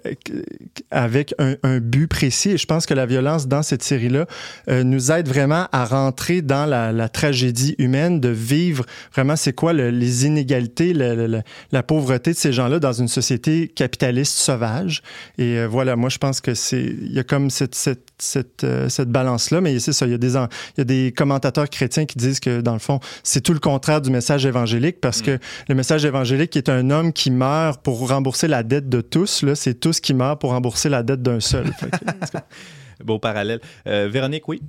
avec 0.91 1.33
un, 1.39 1.55
un 1.63 1.79
but 1.79 2.07
précis. 2.07 2.51
Et 2.51 2.57
je 2.57 2.65
pense 2.65 2.85
que 2.85 2.93
la 2.93 3.05
violence 3.05 3.47
dans 3.47 3.63
cette 3.63 3.83
série-là 3.83 4.25
euh, 4.69 4.83
nous 4.83 5.11
aide 5.11 5.27
vraiment 5.27 5.67
à 5.71 5.85
rentrer 5.85 6.41
dans 6.41 6.65
la, 6.65 6.91
la 6.91 7.09
tragédie 7.09 7.75
humaine, 7.77 8.19
de 8.19 8.29
vivre 8.29 8.85
vraiment 9.13 9.35
c'est 9.35 9.53
quoi 9.53 9.73
le- 9.73 9.89
les 9.89 10.25
inégalités, 10.25 10.93
le- 10.93 11.15
le- 11.15 11.27
le- 11.27 11.41
la 11.71 11.83
pauvreté 11.83 12.31
de 12.31 12.37
ces 12.37 12.53
gens-là 12.53 12.79
dans 12.79 12.93
une 12.93 13.07
société 13.07 13.67
capitaliste 13.67 14.37
sauvage. 14.37 15.01
Et 15.37 15.57
euh, 15.57 15.67
voilà, 15.67 15.95
moi 15.95 16.09
je 16.09 16.17
pense 16.17 16.41
que 16.41 16.53
c'est 16.53 16.81
il 16.83 17.13
y 17.13 17.19
a 17.19 17.23
comme 17.23 17.49
cette 17.49 17.75
cette 17.75 18.07
cette, 18.17 18.63
euh, 18.63 18.87
cette 18.87 19.09
balance-là, 19.09 19.61
mais 19.61 19.79
c'est 19.79 19.93
ça. 19.93 20.05
Il 20.05 20.11
y 20.11 20.15
a 20.15 20.17
des 20.19 20.35
il 20.35 20.47
y 20.77 20.81
a 20.81 20.83
des 20.83 21.11
commentateurs 21.15 21.69
chrétiens 21.69 22.05
qui 22.05 22.17
disent 22.17 22.39
que 22.39 22.61
dans 22.61 22.73
le 22.73 22.79
fond 22.79 22.99
c'est 23.23 23.41
tout 23.41 23.53
le 23.53 23.59
contraire 23.59 24.01
du 24.01 24.11
message 24.11 24.45
évangélique 24.45 25.01
parce 25.01 25.21
que 25.21 25.39
le 25.67 25.75
message 25.75 26.05
évangélique 26.05 26.55
est 26.55 26.69
un 26.69 26.89
homme 26.91 27.13
qui 27.13 27.31
meurt 27.41 27.82
pour 27.82 28.08
rembourser 28.08 28.47
la 28.47 28.62
dette 28.63 28.88
de 28.89 29.01
tous. 29.01 29.41
Là, 29.43 29.56
c'est 29.56 29.73
tous 29.73 29.99
qui 29.99 30.13
meurent 30.13 30.38
pour 30.39 30.51
rembourser 30.51 30.89
la 30.89 31.01
dette 31.04 31.21
d'un 31.23 31.39
seul. 31.39 31.65
Que- 31.82 33.04
Beau 33.04 33.17
parallèle. 33.17 33.60
Euh, 33.88 34.08
Véronique, 34.12 34.47
oui? 34.47 34.62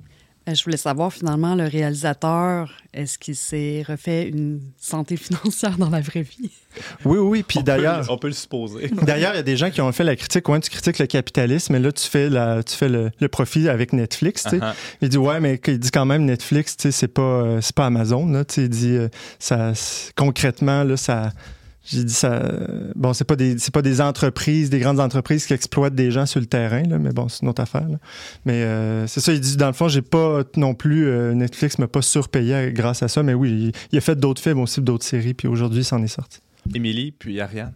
Euh, 0.49 0.55
Je 0.55 0.63
voulais 0.63 0.75
savoir 0.77 1.13
finalement, 1.13 1.53
le 1.55 1.65
réalisateur, 1.65 2.71
est-ce 2.93 3.19
qu'il 3.19 3.35
s'est 3.35 3.83
refait 3.87 4.27
une 4.27 4.59
santé 4.77 5.15
financière 5.17 5.77
dans 5.77 5.89
la 5.91 6.01
vraie 6.01 6.23
vie? 6.23 6.49
oui, 7.05 7.19
oui. 7.19 7.43
Puis 7.47 7.59
On 7.59 7.61
peut- 7.61 7.65
d'ailleurs. 7.67 8.05
On 8.09 8.17
peut 8.17 8.27
le 8.27 8.33
supposer. 8.33 8.89
D'ailleurs, 9.03 9.33
il 9.33 9.37
y 9.37 9.39
a 9.39 9.43
des 9.43 9.55
gens 9.55 9.69
qui 9.69 9.81
ont 9.81 9.91
fait 9.91 10.03
la 10.03 10.15
critique. 10.15 10.49
Ouais, 10.49 10.59
tu 10.61 10.71
critiques 10.71 10.97
le 10.99 11.05
capitalisme, 11.05 11.73
mais 11.73 11.79
là, 11.79 11.91
tu 11.91 12.07
fais, 12.09 12.27
la, 12.29 12.63
tu 12.63 12.75
fais 12.75 12.89
le, 12.89 13.11
le 13.19 13.27
profit 13.27 13.69
avec 13.69 13.93
Netflix. 13.93 14.45
Uh-huh. 14.47 14.73
Il 15.01 15.09
dit, 15.09 15.17
ouais, 15.17 15.39
mais 15.39 15.61
il 15.67 15.77
dit 15.79 15.91
quand 15.91 16.05
même 16.07 16.25
Netflix, 16.25 16.75
c'est 16.89 17.07
pas, 17.07 17.21
euh, 17.21 17.61
c'est 17.61 17.75
pas 17.75 17.85
Amazon. 17.85 18.25
Là, 18.25 18.43
il 18.57 18.69
dit, 18.69 18.95
euh, 18.97 19.07
ça, 19.37 19.73
concrètement, 20.15 20.83
là, 20.83 20.97
ça. 20.97 21.31
J'ai 21.85 22.03
dit 22.05 22.13
ça. 22.13 22.31
euh, 22.33 22.91
Bon, 22.95 23.11
c'est 23.13 23.25
pas 23.25 23.35
des 23.35 23.57
c'est 23.59 23.73
pas 23.73 23.81
des 23.81 23.99
entreprises, 23.99 24.69
des 24.69 24.79
grandes 24.79 24.99
entreprises 25.01 25.45
qui 25.45 25.53
exploitent 25.53 25.95
des 25.95 26.11
gens 26.11 26.25
sur 26.25 26.39
le 26.39 26.45
terrain, 26.45 26.83
là, 26.83 26.97
mais 26.97 27.11
bon, 27.11 27.27
c'est 27.27 27.41
une 27.43 27.49
autre 27.49 27.61
affaire. 27.61 27.87
là. 27.89 27.97
Mais 28.45 28.63
euh, 28.63 29.05
c'est 29.07 29.19
ça, 29.19 29.33
il 29.33 29.41
dit 29.41 29.57
dans 29.57 29.67
le 29.67 29.73
fond, 29.73 29.89
j'ai 29.89 30.01
pas 30.01 30.43
non 30.55 30.75
plus 30.75 31.07
euh, 31.07 31.33
Netflix 31.33 31.77
m'a 31.79 31.87
pas 31.87 32.01
surpayé 32.01 32.71
grâce 32.71 33.03
à 33.03 33.07
ça, 33.09 33.21
mais 33.21 33.33
oui, 33.33 33.51
il, 33.51 33.71
il 33.91 33.97
a 33.97 34.01
fait 34.01 34.15
d'autres 34.15 34.41
films 34.41 34.59
aussi, 34.61 34.79
d'autres 34.81 35.05
séries, 35.05 35.33
puis 35.33 35.47
aujourd'hui, 35.49 35.81
il 35.81 35.85
s'en 35.85 36.01
est 36.01 36.07
sorti. 36.07 36.39
Émilie, 36.73 37.11
puis 37.11 37.41
Ariane? 37.41 37.73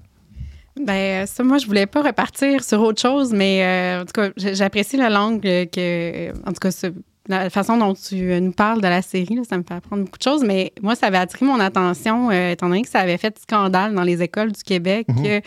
Ben, 0.85 1.25
ça, 1.25 1.43
moi, 1.43 1.57
je 1.57 1.65
voulais 1.65 1.87
pas 1.87 2.03
repartir 2.03 2.63
sur 2.63 2.79
autre 2.81 3.01
chose, 3.01 3.33
mais 3.33 3.63
euh, 3.65 4.01
en 4.03 4.05
tout 4.05 4.13
cas, 4.13 4.29
j'apprécie 4.37 4.95
le 4.95 5.09
langue 5.11 5.41
que, 5.41 6.29
en 6.47 6.53
tout 6.53 6.59
cas, 6.61 6.69
ce- 6.71 6.93
la 7.27 7.49
façon 7.49 7.77
dont 7.77 7.93
tu 7.93 8.15
euh, 8.31 8.39
nous 8.39 8.51
parles 8.51 8.81
de 8.81 8.87
la 8.87 9.01
série, 9.01 9.35
là, 9.35 9.41
ça 9.49 9.57
me 9.57 9.63
fait 9.63 9.73
apprendre 9.73 10.03
beaucoup 10.03 10.17
de 10.17 10.23
choses, 10.23 10.43
mais 10.43 10.71
moi, 10.81 10.95
ça 10.95 11.07
avait 11.07 11.17
attiré 11.17 11.45
mon 11.45 11.59
attention, 11.59 12.29
euh, 12.31 12.51
étant 12.51 12.69
donné 12.69 12.81
que 12.83 12.89
ça 12.89 12.99
avait 12.99 13.17
fait 13.17 13.37
scandale 13.39 13.93
dans 13.93 14.03
les 14.03 14.21
écoles 14.21 14.51
du 14.51 14.63
Québec, 14.63 15.07
Mhm. 15.09 15.23
que 15.23 15.41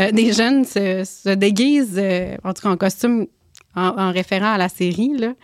euh, 0.00 0.12
des 0.12 0.32
jeunes 0.32 0.64
se, 0.64 1.04
se 1.04 1.30
déguisent, 1.34 2.02
en 2.44 2.52
tout 2.52 2.62
cas, 2.62 2.70
en 2.70 2.76
costume 2.76 3.26
en, 3.76 3.88
en 3.96 4.12
référant 4.12 4.52
à 4.54 4.58
la 4.58 4.68
série, 4.68 5.12
là. 5.18 5.34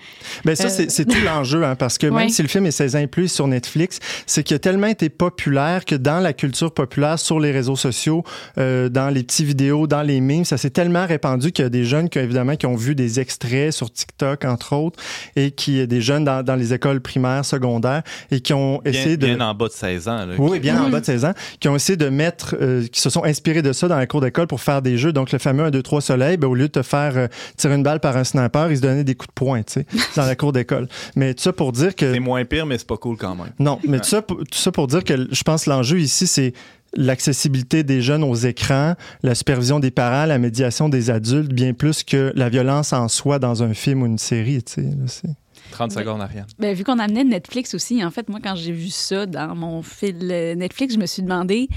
Ben 0.44 0.56
ça, 0.56 0.64
Euh, 0.64 0.68
c'est 0.70 0.90
c'est 0.90 1.04
tout 1.04 1.20
l'enjeu, 1.24 1.64
hein, 1.64 1.74
parce 1.76 1.98
que 1.98 2.06
même 2.12 2.14
Ouais. 2.14 2.28
si 2.28 2.42
le 2.42 2.48
film 2.48 2.66
est 2.66 2.70
16 2.70 2.96
ans 2.96 3.00
et 3.00 3.06
plus 3.06 3.28
sur 3.28 3.46
Netflix, 3.46 3.98
c'est 4.26 4.42
qu'il 4.42 4.54
a 4.56 4.58
tellement 4.58 4.86
été 4.86 5.08
populaire 5.08 5.84
que 5.84 5.94
dans 5.94 6.18
la 6.20 6.32
culture 6.32 6.72
populaire, 6.72 7.18
sur 7.18 7.38
les 7.40 7.52
réseaux 7.52 7.76
sociaux, 7.76 8.24
euh, 8.58 8.88
dans 8.88 9.08
les 9.10 9.22
petits 9.22 9.44
vidéos, 9.44 9.86
dans 9.86 10.02
les 10.02 10.20
memes, 10.20 10.44
ça 10.44 10.56
s'est 10.56 10.70
tellement 10.70 11.06
répandu 11.06 11.52
qu'il 11.52 11.64
y 11.64 11.66
a 11.66 11.70
des 11.70 11.84
jeunes 11.84 12.08
qui, 12.08 12.18
évidemment, 12.18 12.56
qui 12.56 12.66
ont 12.66 12.76
vu 12.76 12.94
des 12.94 13.20
extraits 13.20 13.72
sur 13.72 13.90
TikTok, 13.92 14.44
entre 14.44 14.74
autres, 14.74 14.98
et 15.36 15.50
qui, 15.50 15.86
des 15.86 16.00
jeunes 16.00 16.24
dans, 16.24 16.42
dans 16.42 16.56
les 16.56 16.72
écoles 16.74 17.00
primaires, 17.00 17.44
secondaires, 17.44 18.02
et 18.30 18.40
qui 18.40 18.52
ont 18.54 18.80
Bien, 18.84 18.92
essayé 18.92 19.16
de... 19.16 19.26
bien 19.26 19.40
en 19.40 19.54
bas 19.54 19.68
de 19.68 19.72
16 19.72 20.08
ans. 20.08 20.26
là, 20.26 20.34
Oui, 20.38 20.52
qui- 20.54 20.60
bien 20.60 20.82
en 20.82 20.88
bas 20.88 21.00
de 21.00 21.04
16 21.06 21.24
ans, 21.24 21.34
qui 21.60 21.68
ont 21.68 21.76
essayé 21.76 21.96
de 21.96 22.08
mettre, 22.08 22.56
euh, 22.60 22.86
qui 22.86 23.00
se 23.00 23.10
sont 23.10 23.24
inspirés 23.24 23.62
de 23.62 23.72
ça 23.72 23.88
dans 23.88 23.96
la 23.98 24.06
cour 24.06 24.20
d'école 24.20 24.46
pour 24.46 24.60
faire 24.60 24.80
des 24.82 24.96
jeux. 24.96 25.12
Donc, 25.12 25.32
le 25.32 25.38
fameux 25.38 25.64
1, 25.64 25.70
2, 25.70 25.82
3 25.82 26.00
soleil, 26.00 26.36
ben, 26.36 26.48
au 26.48 26.54
lieu 26.54 26.68
de 26.68 26.72
te 26.72 26.82
faire 26.82 27.16
euh, 27.16 27.26
tirer 27.56 27.74
une 27.74 27.82
balle 27.82 28.00
par 28.00 28.16
un 28.16 28.21
sniper, 28.24 28.70
ils 28.70 28.76
se 28.78 28.82
donnaient 28.82 29.04
des 29.04 29.14
coups 29.14 29.28
de 29.28 29.32
poing, 29.34 29.62
tu 29.62 29.72
sais, 29.74 29.86
dans 30.16 30.26
la 30.26 30.36
cour 30.36 30.52
d'école. 30.52 30.88
Mais 31.16 31.34
tout 31.34 31.42
ça 31.42 31.52
pour 31.52 31.72
dire 31.72 31.94
que. 31.94 32.12
C'est 32.12 32.20
moins 32.20 32.44
pire, 32.44 32.66
mais 32.66 32.78
c'est 32.78 32.86
pas 32.86 32.96
cool 32.96 33.16
quand 33.16 33.34
même. 33.34 33.52
Non, 33.58 33.78
mais 33.86 33.98
tout 34.00 34.08
ça, 34.08 34.22
pour- 34.22 34.38
tout 34.38 34.58
ça 34.58 34.72
pour 34.72 34.86
dire 34.86 35.04
que 35.04 35.28
je 35.32 35.42
pense 35.42 35.64
que 35.64 35.70
l'enjeu 35.70 36.00
ici, 36.00 36.26
c'est 36.26 36.52
l'accessibilité 36.94 37.82
des 37.84 38.02
jeunes 38.02 38.22
aux 38.24 38.34
écrans, 38.34 38.94
la 39.22 39.34
supervision 39.34 39.80
des 39.80 39.90
parents, 39.90 40.26
la 40.26 40.38
médiation 40.38 40.88
des 40.88 41.10
adultes, 41.10 41.52
bien 41.52 41.72
plus 41.72 42.02
que 42.04 42.32
la 42.36 42.48
violence 42.48 42.92
en 42.92 43.08
soi 43.08 43.38
dans 43.38 43.62
un 43.62 43.74
film 43.74 44.02
ou 44.02 44.06
une 44.06 44.18
série, 44.18 44.62
tu 44.62 44.72
sais. 44.74 44.82
là, 44.82 45.06
c'est- 45.06 45.28
30 45.70 45.92
secondes, 45.92 46.20
Ariane. 46.20 46.44
Ben, 46.58 46.74
vu 46.76 46.84
qu'on 46.84 46.98
amenait 46.98 47.24
Netflix 47.24 47.72
aussi, 47.74 48.04
en 48.04 48.10
fait, 48.10 48.28
moi, 48.28 48.40
quand 48.44 48.54
j'ai 48.56 48.72
vu 48.72 48.90
ça 48.90 49.24
dans 49.24 49.54
mon 49.54 49.80
fil 49.82 50.18
Netflix, 50.56 50.92
je 50.94 50.98
me 50.98 51.06
suis 51.06 51.22
demandé 51.22 51.68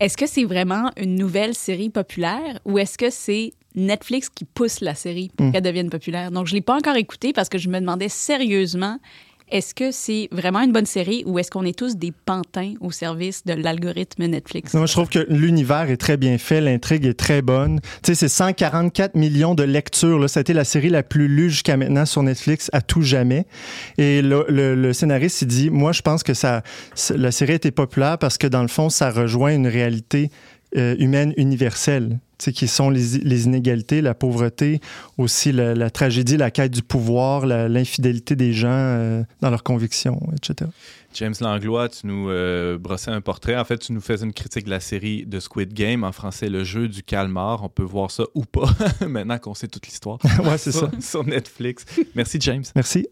est-ce 0.00 0.16
que 0.16 0.26
c'est 0.26 0.42
vraiment 0.44 0.90
une 0.96 1.14
nouvelle 1.14 1.54
série 1.54 1.88
populaire 1.88 2.58
ou 2.64 2.78
est-ce 2.80 2.98
que 2.98 3.10
c'est 3.10 3.52
Netflix 3.74 4.28
qui 4.28 4.44
pousse 4.44 4.80
la 4.80 4.94
série 4.94 5.30
pour 5.36 5.46
Mm. 5.46 5.52
qu'elle 5.52 5.62
devienne 5.62 5.90
populaire? 5.90 6.30
Donc, 6.30 6.46
je 6.46 6.52
ne 6.52 6.58
l'ai 6.58 6.62
pas 6.62 6.76
encore 6.76 6.96
écouté 6.96 7.32
parce 7.32 7.48
que 7.48 7.58
je 7.58 7.68
me 7.68 7.78
demandais 7.80 8.08
sérieusement 8.08 8.98
Est-ce 9.50 9.74
que 9.74 9.90
c'est 9.92 10.28
vraiment 10.32 10.60
une 10.62 10.72
bonne 10.72 10.86
série 10.86 11.22
ou 11.26 11.38
est-ce 11.38 11.50
qu'on 11.50 11.66
est 11.66 11.78
tous 11.78 11.96
des 11.98 12.12
pantins 12.24 12.72
au 12.80 12.90
service 12.90 13.44
de 13.44 13.52
l'algorithme 13.52 14.24
Netflix? 14.24 14.72
Moi, 14.72 14.86
je 14.86 14.92
trouve 14.92 15.10
que 15.10 15.26
l'univers 15.28 15.90
est 15.90 15.98
très 15.98 16.16
bien 16.16 16.38
fait, 16.38 16.62
l'intrigue 16.62 17.04
est 17.04 17.12
très 17.12 17.42
bonne. 17.42 17.78
Tu 18.02 18.06
sais, 18.06 18.14
c'est 18.14 18.28
144 18.28 19.14
millions 19.16 19.54
de 19.54 19.62
lectures. 19.62 20.18
Là. 20.18 20.28
Ça 20.28 20.40
a 20.40 20.42
été 20.42 20.54
la 20.54 20.64
série 20.64 20.88
la 20.88 21.02
plus 21.02 21.28
lue 21.28 21.50
jusqu'à 21.50 21.76
maintenant 21.76 22.06
sur 22.06 22.22
Netflix 22.22 22.70
à 22.72 22.80
tout 22.80 23.02
jamais. 23.02 23.44
Et 23.98 24.22
le, 24.22 24.46
le- 24.48 24.74
le 24.74 24.92
scénariste, 24.94 25.42
il 25.42 25.48
dit, 25.48 25.68
moi, 25.68 25.92
je 25.92 26.00
pense 26.00 26.22
que 26.22 26.32
ça, 26.32 26.62
la 27.14 27.30
série 27.30 27.52
a 27.52 27.56
été 27.56 27.70
populaire 27.70 28.16
parce 28.16 28.38
que, 28.38 28.46
dans 28.46 28.62
le 28.62 28.68
fond, 28.68 28.88
ça 28.88 29.10
rejoint 29.10 29.54
une 29.54 29.66
réalité 29.66 30.30
euh, 30.78 30.96
humaine 30.98 31.34
universelle, 31.36 32.18
qui 32.52 32.68
sont 32.68 32.90
les, 32.90 33.18
les 33.18 33.44
inégalités, 33.44 34.00
la 34.00 34.14
pauvreté, 34.14 34.80
aussi 35.18 35.52
la, 35.52 35.74
la 35.74 35.90
tragédie, 35.90 36.36
la 36.36 36.50
quête 36.50 36.72
du 36.72 36.82
pouvoir, 36.82 37.46
l'infidélité 37.46 38.36
des 38.36 38.52
gens 38.52 38.68
euh, 38.70 39.22
dans 39.40 39.50
leurs 39.50 39.62
convictions, 39.62 40.20
etc. 40.36 40.70
James 41.14 41.34
Langlois, 41.40 41.88
tu 41.88 42.06
nous 42.08 42.28
euh, 42.28 42.76
brossais 42.76 43.10
un 43.10 43.20
portrait. 43.20 43.56
En 43.56 43.64
fait, 43.64 43.78
tu 43.78 43.92
nous 43.92 44.00
faisais 44.00 44.24
une 44.24 44.32
critique 44.32 44.64
de 44.64 44.70
la 44.70 44.80
série 44.80 45.24
de 45.26 45.38
Squid 45.38 45.72
Game, 45.72 46.02
en 46.02 46.12
français 46.12 46.48
Le 46.48 46.64
jeu 46.64 46.88
du 46.88 47.02
calmar. 47.02 47.62
On 47.62 47.68
peut 47.68 47.84
voir 47.84 48.10
ça 48.10 48.24
ou 48.34 48.44
pas, 48.44 48.68
maintenant 49.06 49.38
qu'on 49.38 49.54
sait 49.54 49.68
toute 49.68 49.86
l'histoire. 49.86 50.18
Ouais, 50.44 50.58
c'est 50.58 50.72
ça. 50.72 50.90
Sur 51.00 51.24
Netflix. 51.24 51.86
Merci, 52.14 52.38
James. 52.40 52.64
Merci. 52.74 53.06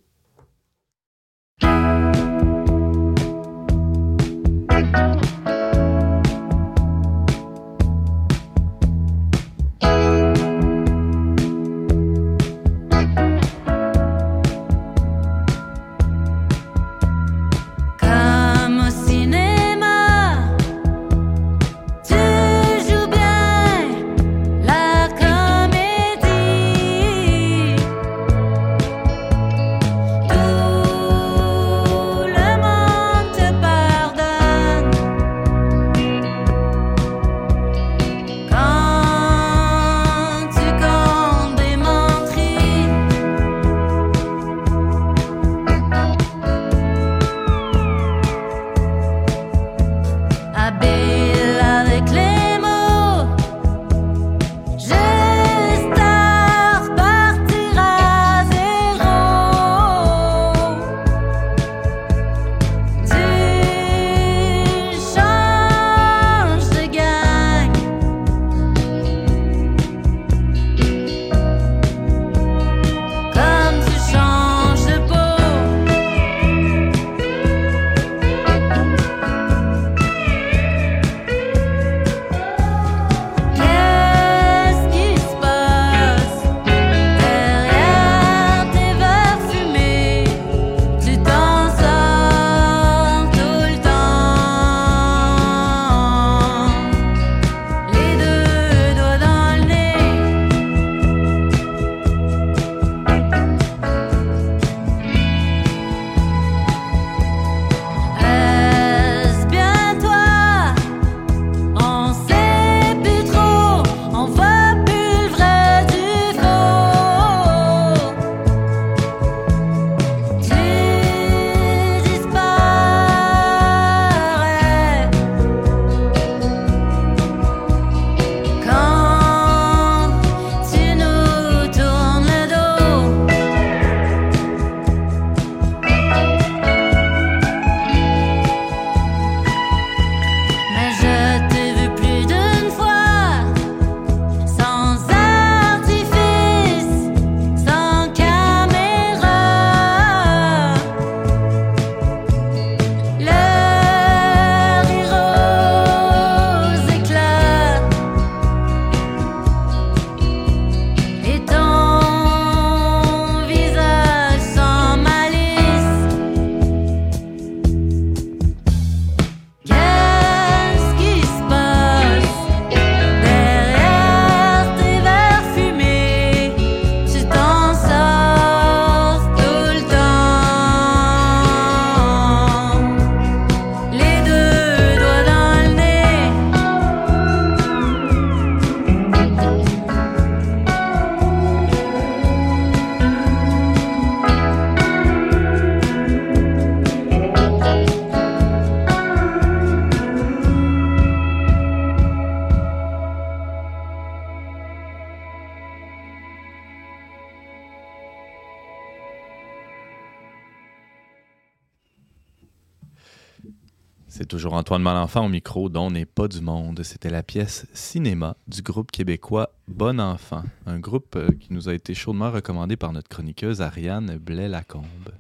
Toujours 214.42 214.54
Antoine 214.54 214.82
Malenfant 214.82 215.24
au 215.24 215.28
micro, 215.28 215.68
dont 215.68 215.88
n'est 215.88 216.04
pas 216.04 216.26
du 216.26 216.40
monde. 216.40 216.82
C'était 216.82 217.10
la 217.10 217.22
pièce 217.22 217.64
Cinéma 217.74 218.36
du 218.48 218.60
groupe 218.60 218.90
québécois 218.90 219.54
Bon 219.68 220.00
Enfant, 220.00 220.42
un 220.66 220.80
groupe 220.80 221.14
euh, 221.14 221.28
qui 221.38 221.52
nous 221.52 221.68
a 221.68 221.74
été 221.74 221.94
chaudement 221.94 222.32
recommandé 222.32 222.76
par 222.76 222.92
notre 222.92 223.08
chroniqueuse 223.08 223.62
Ariane 223.62 224.16
Blais-Lacombe. 224.16 225.12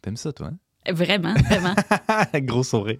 T'aimes 0.00 0.16
ça, 0.16 0.32
toi? 0.32 0.48
Hein? 0.48 0.92
Vraiment, 0.92 1.34
vraiment. 1.34 1.76
Gros 2.34 2.64
sourire. 2.64 2.98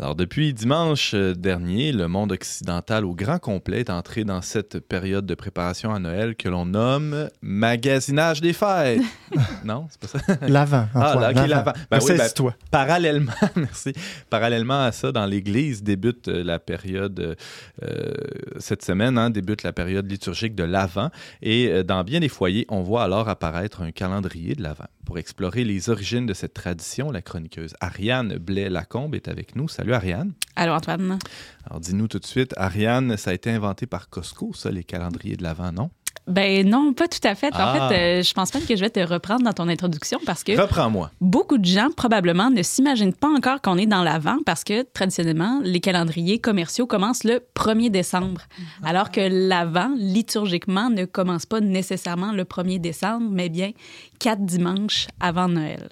Alors, 0.00 0.14
depuis 0.14 0.54
dimanche 0.54 1.10
euh, 1.14 1.34
dernier, 1.34 1.90
le 1.90 2.06
monde 2.06 2.30
occidental 2.30 3.04
au 3.04 3.16
grand 3.16 3.40
complet 3.40 3.80
est 3.80 3.90
entré 3.90 4.22
dans 4.22 4.42
cette 4.42 4.78
période 4.78 5.26
de 5.26 5.34
préparation 5.34 5.92
à 5.92 5.98
Noël 5.98 6.36
que 6.36 6.48
l'on 6.48 6.66
nomme 6.66 7.28
magasinage 7.42 8.40
des 8.40 8.52
fêtes. 8.52 9.02
non, 9.64 9.88
c'est 9.90 10.00
pas 10.00 10.06
ça? 10.06 10.46
L'avant, 10.46 10.86
Ah, 10.94 11.16
là, 11.18 11.30
ok, 11.30 11.48
l'avant. 11.48 11.72
Ben 11.72 11.74
oui, 11.74 11.82
ben, 11.90 11.98
Ressaisis-toi. 11.98 12.54
parallèlement, 12.70 13.32
merci. 13.56 13.92
Parallèlement 14.30 14.84
à 14.84 14.92
ça, 14.92 15.10
dans 15.10 15.26
l'Église 15.26 15.82
débute 15.82 16.28
euh, 16.28 16.44
la 16.44 16.60
période 16.60 17.36
euh, 17.82 18.14
cette 18.60 18.84
semaine, 18.84 19.18
hein, 19.18 19.30
débute 19.30 19.64
la 19.64 19.72
période 19.72 20.08
liturgique 20.08 20.54
de 20.54 20.62
l'Avent, 20.62 21.10
et 21.42 21.82
dans 21.82 22.04
bien 22.04 22.20
des 22.20 22.28
foyers, 22.28 22.66
on 22.68 22.82
voit 22.82 23.02
alors 23.02 23.28
apparaître 23.28 23.82
un 23.82 23.90
calendrier 23.90 24.54
de 24.54 24.62
l'Avent. 24.62 24.86
Pour 25.04 25.18
explorer 25.18 25.64
les 25.64 25.90
origines 25.90 26.26
de 26.26 26.34
cette 26.34 26.54
tradition, 26.54 27.10
la 27.10 27.22
chroniqueuse 27.22 27.74
Ariane 27.80 28.36
Blais-Lacombe 28.36 29.16
est 29.16 29.26
avec 29.26 29.56
nous. 29.56 29.66
Salut 29.66 29.87
Ariane. 29.92 30.32
Alors, 30.56 30.76
Antoine. 30.76 31.18
Alors 31.66 31.80
dis-nous 31.80 32.08
tout 32.08 32.18
de 32.18 32.26
suite, 32.26 32.54
Ariane, 32.56 33.16
ça 33.16 33.30
a 33.30 33.34
été 33.34 33.50
inventé 33.50 33.86
par 33.86 34.08
Costco, 34.08 34.52
ça, 34.54 34.70
les 34.70 34.84
calendriers 34.84 35.36
de 35.36 35.42
l'Avent, 35.42 35.72
non? 35.72 35.90
Ben 36.26 36.68
non, 36.68 36.92
pas 36.92 37.08
tout 37.08 37.26
à 37.26 37.34
fait. 37.34 37.48
Ah. 37.54 37.70
En 37.70 37.88
fait, 37.88 37.94
euh, 38.18 38.22
je 38.22 38.34
pense 38.34 38.50
pas 38.50 38.60
que 38.60 38.76
je 38.76 38.80
vais 38.80 38.90
te 38.90 39.00
reprendre 39.00 39.42
dans 39.44 39.52
ton 39.54 39.66
introduction 39.66 40.18
parce 40.26 40.44
que 40.44 40.52
Reprends-moi. 40.60 41.10
beaucoup 41.22 41.56
de 41.56 41.64
gens 41.64 41.88
probablement 41.96 42.50
ne 42.50 42.62
s'imaginent 42.62 43.14
pas 43.14 43.28
encore 43.28 43.62
qu'on 43.62 43.78
est 43.78 43.86
dans 43.86 44.02
l'avant 44.02 44.36
parce 44.44 44.62
que 44.62 44.82
traditionnellement, 44.82 45.60
les 45.64 45.80
calendriers 45.80 46.38
commerciaux 46.38 46.86
commencent 46.86 47.24
le 47.24 47.40
1er 47.54 47.90
décembre, 47.90 48.42
alors 48.84 49.10
que 49.10 49.20
l'avant, 49.48 49.90
liturgiquement, 49.96 50.90
ne 50.90 51.06
commence 51.06 51.46
pas 51.46 51.60
nécessairement 51.60 52.32
le 52.32 52.44
1er 52.44 52.78
décembre, 52.78 53.26
mais 53.30 53.48
bien 53.48 53.70
quatre 54.18 54.44
dimanches 54.44 55.06
avant 55.20 55.48
Noël. 55.48 55.88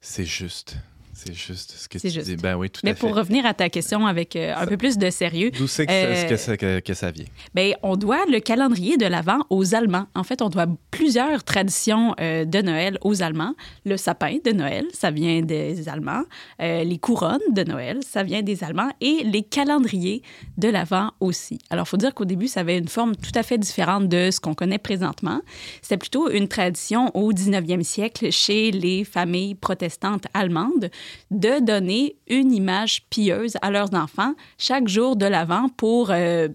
C'est 0.00 0.24
juste. 0.24 0.76
C'est 1.24 1.34
juste 1.34 1.72
ce 1.76 1.88
que 1.88 1.98
tu 1.98 2.10
juste. 2.10 2.26
dis. 2.26 2.36
Ben 2.36 2.54
oui, 2.56 2.70
tout 2.70 2.80
Mais 2.84 2.90
à 2.92 2.94
fait. 2.94 3.00
pour 3.00 3.14
revenir 3.16 3.44
à 3.44 3.52
ta 3.54 3.68
question 3.68 4.06
avec 4.06 4.36
euh, 4.36 4.54
un 4.56 4.66
peu 4.66 4.76
plus 4.76 4.98
de 4.98 5.10
sérieux, 5.10 5.50
D'où 5.50 5.66
c'est 5.66 5.84
que, 5.86 5.90
euh, 5.92 6.14
ça- 6.14 6.28
que 6.28 6.36
ça- 6.36 6.56
que- 6.56 6.78
que 6.80 6.94
ça 6.94 7.10
vient? 7.10 7.24
ben, 7.54 7.74
on 7.82 7.96
doit 7.96 8.24
le 8.30 8.38
calendrier 8.38 8.96
de 8.96 9.04
l'Avent 9.06 9.40
aux 9.50 9.74
Allemands. 9.74 10.06
En 10.14 10.22
fait, 10.22 10.42
on 10.42 10.48
doit 10.48 10.66
plusieurs 10.92 11.42
traditions 11.42 12.14
euh, 12.20 12.44
de 12.44 12.60
Noël 12.62 12.98
aux 13.02 13.20
Allemands. 13.22 13.54
Le 13.84 13.96
sapin 13.96 14.36
de 14.44 14.52
Noël, 14.52 14.86
ça 14.92 15.10
vient 15.10 15.42
des 15.42 15.88
Allemands. 15.88 16.22
Les 16.60 16.98
couronnes 16.98 17.38
de 17.50 17.64
Noël, 17.64 17.98
ça 18.06 18.22
vient 18.22 18.42
des 18.42 18.62
Allemands. 18.62 18.90
Et 19.00 19.22
les 19.24 19.42
calendriers 19.42 20.22
de 20.56 20.68
l'Avent 20.68 21.10
aussi. 21.20 21.58
Alors, 21.70 21.86
il 21.86 21.88
faut 21.90 21.96
dire 21.96 22.14
qu'au 22.14 22.24
début, 22.26 22.46
ça 22.48 22.60
avait 22.60 22.78
une 22.78 22.88
forme 22.88 23.16
tout 23.16 23.32
à 23.34 23.42
fait 23.42 23.58
différente 23.58 24.08
de 24.08 24.30
ce 24.30 24.38
qu'on 24.40 24.54
connaît 24.54 24.78
présentement. 24.78 25.40
C'était 25.82 25.96
plutôt 25.96 26.30
une 26.30 26.46
tradition 26.48 27.10
au 27.16 27.32
19e 27.32 27.82
siècle 27.82 28.30
chez 28.30 28.70
les 28.70 29.02
familles 29.04 29.54
protestantes 29.56 30.26
allemandes 30.34 30.90
de 31.30 31.64
donner 31.64 32.16
une 32.28 32.52
image 32.52 33.02
pieuse 33.10 33.56
à 33.62 33.70
leurs 33.70 33.94
enfants 33.94 34.34
chaque 34.58 34.88
jour 34.88 35.16
de 35.16 35.26
l'Avent 35.26 35.68
pour 35.76 36.10
euh, 36.10 36.48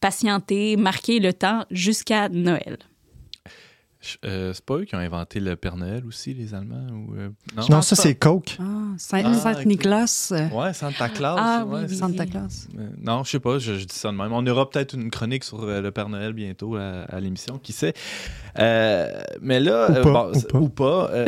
patienter, 0.00 0.76
marquer 0.76 1.18
le 1.20 1.32
temps 1.32 1.64
jusqu'à 1.70 2.28
Noël. 2.28 2.78
Euh, 4.24 4.54
c'est 4.54 4.64
pas 4.64 4.76
eux 4.76 4.84
qui 4.86 4.94
ont 4.94 4.98
inventé 4.98 5.40
le 5.40 5.56
Père 5.56 5.76
Noël 5.76 6.02
aussi, 6.06 6.32
les 6.32 6.54
Allemands? 6.54 6.86
Ou, 6.90 7.14
euh, 7.18 7.28
non? 7.54 7.64
Non, 7.68 7.82
ça, 7.82 7.94
c'est 7.94 8.14
Coke. 8.14 8.56
Ah, 8.58 8.62
Saint- 8.96 9.22
Ah, 9.26 9.34
Saint-Nicolas. 9.34 10.28
euh, 10.32 10.48
Ouais, 10.48 10.72
Santa 10.72 11.10
Claus. 11.10 11.36
Ah, 11.38 11.66
ouais, 11.66 11.80
oui, 11.86 11.94
Santa. 11.94 12.24
Claus. 12.24 12.66
Euh, 12.78 12.88
non, 12.98 13.24
je 13.24 13.32
sais 13.32 13.40
pas, 13.40 13.58
je, 13.58 13.74
je 13.74 13.84
dis 13.84 13.94
ça 13.94 14.10
de 14.10 14.16
même. 14.16 14.32
On 14.32 14.46
aura 14.46 14.70
peut-être 14.70 14.94
une 14.94 15.10
chronique 15.10 15.44
sur 15.44 15.62
euh, 15.64 15.82
le 15.82 15.90
Père 15.90 16.08
Noël 16.08 16.32
bientôt 16.32 16.76
à, 16.76 17.02
à 17.10 17.20
l'émission, 17.20 17.58
qui 17.58 17.74
sait? 17.74 17.92
Euh, 18.58 19.20
mais 19.42 19.60
là, 19.60 19.90
Ou 19.90 19.94
euh, 19.96 20.02
pas, 20.02 20.12
bon, 20.12 20.30
ou 20.30 20.34
c'est- 20.34 20.48
pas. 20.50 20.58
ou 20.58 20.68
pas, 20.70 21.10
euh, 21.12 21.26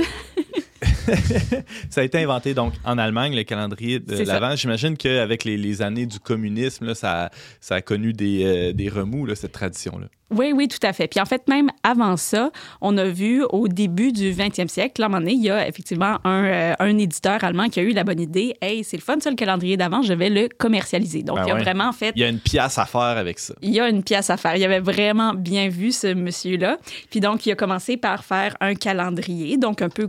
ça 1.91 2.01
a 2.01 2.05
été 2.05 2.19
inventé 2.23 2.55
donc 2.55 2.75
en 2.85 2.99
Allemagne, 2.99 3.35
le 3.35 3.43
calendrier 3.45 3.99
de 4.01 4.17
l'Avent. 4.25 4.57
J'imagine 4.57 4.97
qu'avec 4.97 5.45
les, 5.45 5.57
les 5.57 5.83
années 5.83 6.07
du 6.07 6.19
communisme, 6.21 6.87
là, 6.87 6.95
ça, 6.95 7.25
a- 7.27 7.31
ça 7.61 7.77
a 7.77 7.81
connu 7.83 8.13
des, 8.13 8.43
euh, 8.45 8.73
des 8.73 8.89
remous, 8.89 9.27
là, 9.27 9.35
cette 9.35 9.53
tradition-là. 9.53 10.07
Oui, 10.35 10.53
oui, 10.55 10.67
tout 10.67 10.79
à 10.83 10.95
fait. 10.95 11.09
Puis 11.09 11.21
en 11.21 11.27
fait, 11.27 11.47
même 11.47 11.69
avant 11.83 12.17
ça, 12.17 12.51
on 12.81 12.97
a 12.97 13.05
vu 13.05 13.45
au 13.51 13.69
début 13.69 14.13
du 14.13 14.33
20e 14.33 14.67
siècle, 14.67 15.03
à 15.03 15.07
un 15.07 15.09
moment 15.11 15.21
donné, 15.21 15.33
il 15.35 15.43
y 15.43 15.51
a 15.51 15.69
effectivement 15.69 16.19
un, 16.25 16.45
euh, 16.45 16.75
un 16.79 16.97
éditeur 16.97 17.45
allemand 17.45 17.69
qui 17.69 17.81
a 17.81 17.83
eu 17.83 17.91
la 17.91 18.03
bonne 18.03 18.19
idée. 18.21 18.55
Hey, 18.63 18.83
c'est 18.83 18.97
le 18.97 19.03
fun, 19.03 19.17
ça, 19.21 19.29
le 19.29 19.37
calendrier 19.37 19.77
d'avant, 19.77 20.01
je 20.01 20.15
vais 20.15 20.31
le 20.31 20.49
commercialiser. 20.57 21.23
Donc, 21.23 21.37
Ben 21.37 21.45
il 21.49 21.51
a 21.51 21.55
ouais. 21.57 21.61
vraiment 21.63 21.93
fait 21.93 22.13
Il 22.17 22.23
y 22.23 22.25
a 22.25 22.29
une 22.29 22.39
pièce 22.39 22.79
à 22.79 22.87
faire 22.87 23.01
avec 23.03 23.39
ça. 23.39 23.53
il 23.61 23.75
y 23.75 23.81
a 23.81 23.89
une 23.91 24.03
pièce 24.03 24.31
à 24.31 24.39
faire. 24.39 24.57
Il 24.57 24.65
avait 24.65 24.81
vraiment 24.81 25.35
bien 25.35 25.69
vu 25.69 25.93
ce 25.93 26.15
monsieur-là. 26.15 26.79
Puis 27.11 27.21
donc, 27.21 27.45
il 27.45 27.53
a 27.53 27.55
commencé 27.55 27.99
par 27.99 28.25
faire 28.25 28.57
un 28.63 28.75
calendrier, 28.75 29.59
donc 29.59 29.83
un 29.83 29.91
peu 29.91 30.09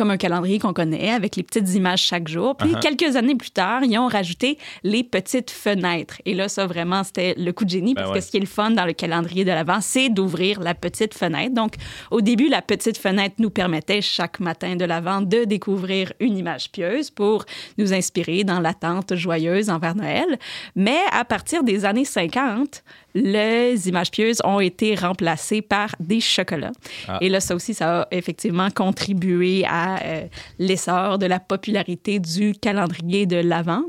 comme 0.00 0.10
un 0.10 0.16
calendrier 0.16 0.58
qu'on 0.58 0.72
connaît, 0.72 1.10
avec 1.10 1.36
les 1.36 1.42
petites 1.42 1.74
images 1.74 2.00
chaque 2.00 2.26
jour. 2.26 2.56
Puis, 2.56 2.70
Uh-huh. 2.70 2.80
quelques 2.80 3.16
années 3.16 3.34
plus 3.34 3.50
tard, 3.50 3.84
ils 3.84 3.98
ont 3.98 4.06
rajouté 4.08 4.56
les 4.82 5.04
petites 5.04 5.50
fenêtres. 5.50 6.22
Et 6.24 6.32
là, 6.32 6.48
ça, 6.48 6.66
vraiment, 6.66 7.04
c'était 7.04 7.34
le 7.36 7.52
coup 7.52 7.66
de 7.66 7.70
génie, 7.70 7.92
Ben 7.92 8.00
parce 8.02 8.14
ouais. 8.14 8.20
que 8.20 8.24
ce 8.24 8.30
qui 8.30 8.38
est 8.38 8.40
le 8.40 8.46
fun 8.46 8.70
dans 8.70 8.86
le 8.86 8.94
calendrier 8.94 9.44
de 9.44 9.50
l'Avent, 9.50 9.82
c'est 9.82 10.08
d'ouvrir 10.08 10.58
la 10.60 10.74
petite 10.74 11.12
fenêtre. 11.12 11.54
Donc, 11.54 11.74
au 12.10 12.22
début, 12.22 12.48
la 12.48 12.62
petite 12.62 12.96
fenêtre 12.96 13.34
nous 13.40 13.50
permettait, 13.50 14.00
chaque 14.00 14.40
matin 14.40 14.74
de 14.76 14.86
l'Avent, 14.86 15.20
de 15.20 15.44
découvrir 15.44 16.14
une 16.18 16.38
image 16.38 16.70
pieuse 16.72 17.10
pour 17.10 17.44
nous 17.76 17.92
inspirer 17.92 18.42
dans 18.42 18.60
l'attente 18.60 19.14
joyeuse 19.14 19.68
envers 19.68 19.94
Noël. 19.94 20.38
Mais 20.76 21.00
à 21.12 21.26
partir 21.26 21.62
des 21.62 21.84
années 21.84 22.06
50, 22.06 22.82
les 23.14 23.88
images 23.88 24.10
pieuses 24.10 24.38
ont 24.44 24.60
été 24.60 24.94
remplacées 24.94 25.62
par 25.62 25.94
des 26.00 26.20
chocolats. 26.20 26.72
Ah. 27.08 27.18
Et 27.20 27.28
là, 27.28 27.40
ça 27.40 27.54
aussi, 27.54 27.74
ça 27.74 28.02
a 28.02 28.08
effectivement 28.10 28.70
contribué 28.70 29.64
à 29.68 30.02
euh, 30.02 30.26
l'essor 30.58 31.18
de 31.18 31.26
la 31.26 31.40
popularité 31.40 32.18
du 32.18 32.52
calendrier 32.52 33.26
de 33.26 33.36
l'Avent. 33.36 33.82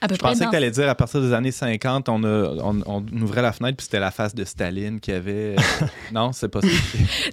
À 0.00 0.08
peu 0.08 0.14
Je 0.14 0.18
près 0.20 0.30
pensais 0.30 0.40
dans- 0.40 0.46
que 0.46 0.50
tu 0.52 0.56
allais 0.56 0.70
dire 0.70 0.88
à 0.88 0.94
partir 0.94 1.20
des 1.20 1.32
années 1.32 1.52
50, 1.52 2.08
on, 2.08 2.24
a- 2.24 2.54
on, 2.64 2.80
on 2.86 3.04
ouvrait 3.22 3.42
la 3.42 3.52
fenêtre 3.52 3.76
puis 3.76 3.84
c'était 3.84 4.00
la 4.00 4.10
face 4.10 4.34
de 4.34 4.44
Staline 4.44 4.98
qui 4.98 5.12
avait. 5.12 5.54
euh, 5.56 5.86
non, 6.12 6.32
c'est 6.32 6.48
pas 6.48 6.60
ça. 6.60 6.66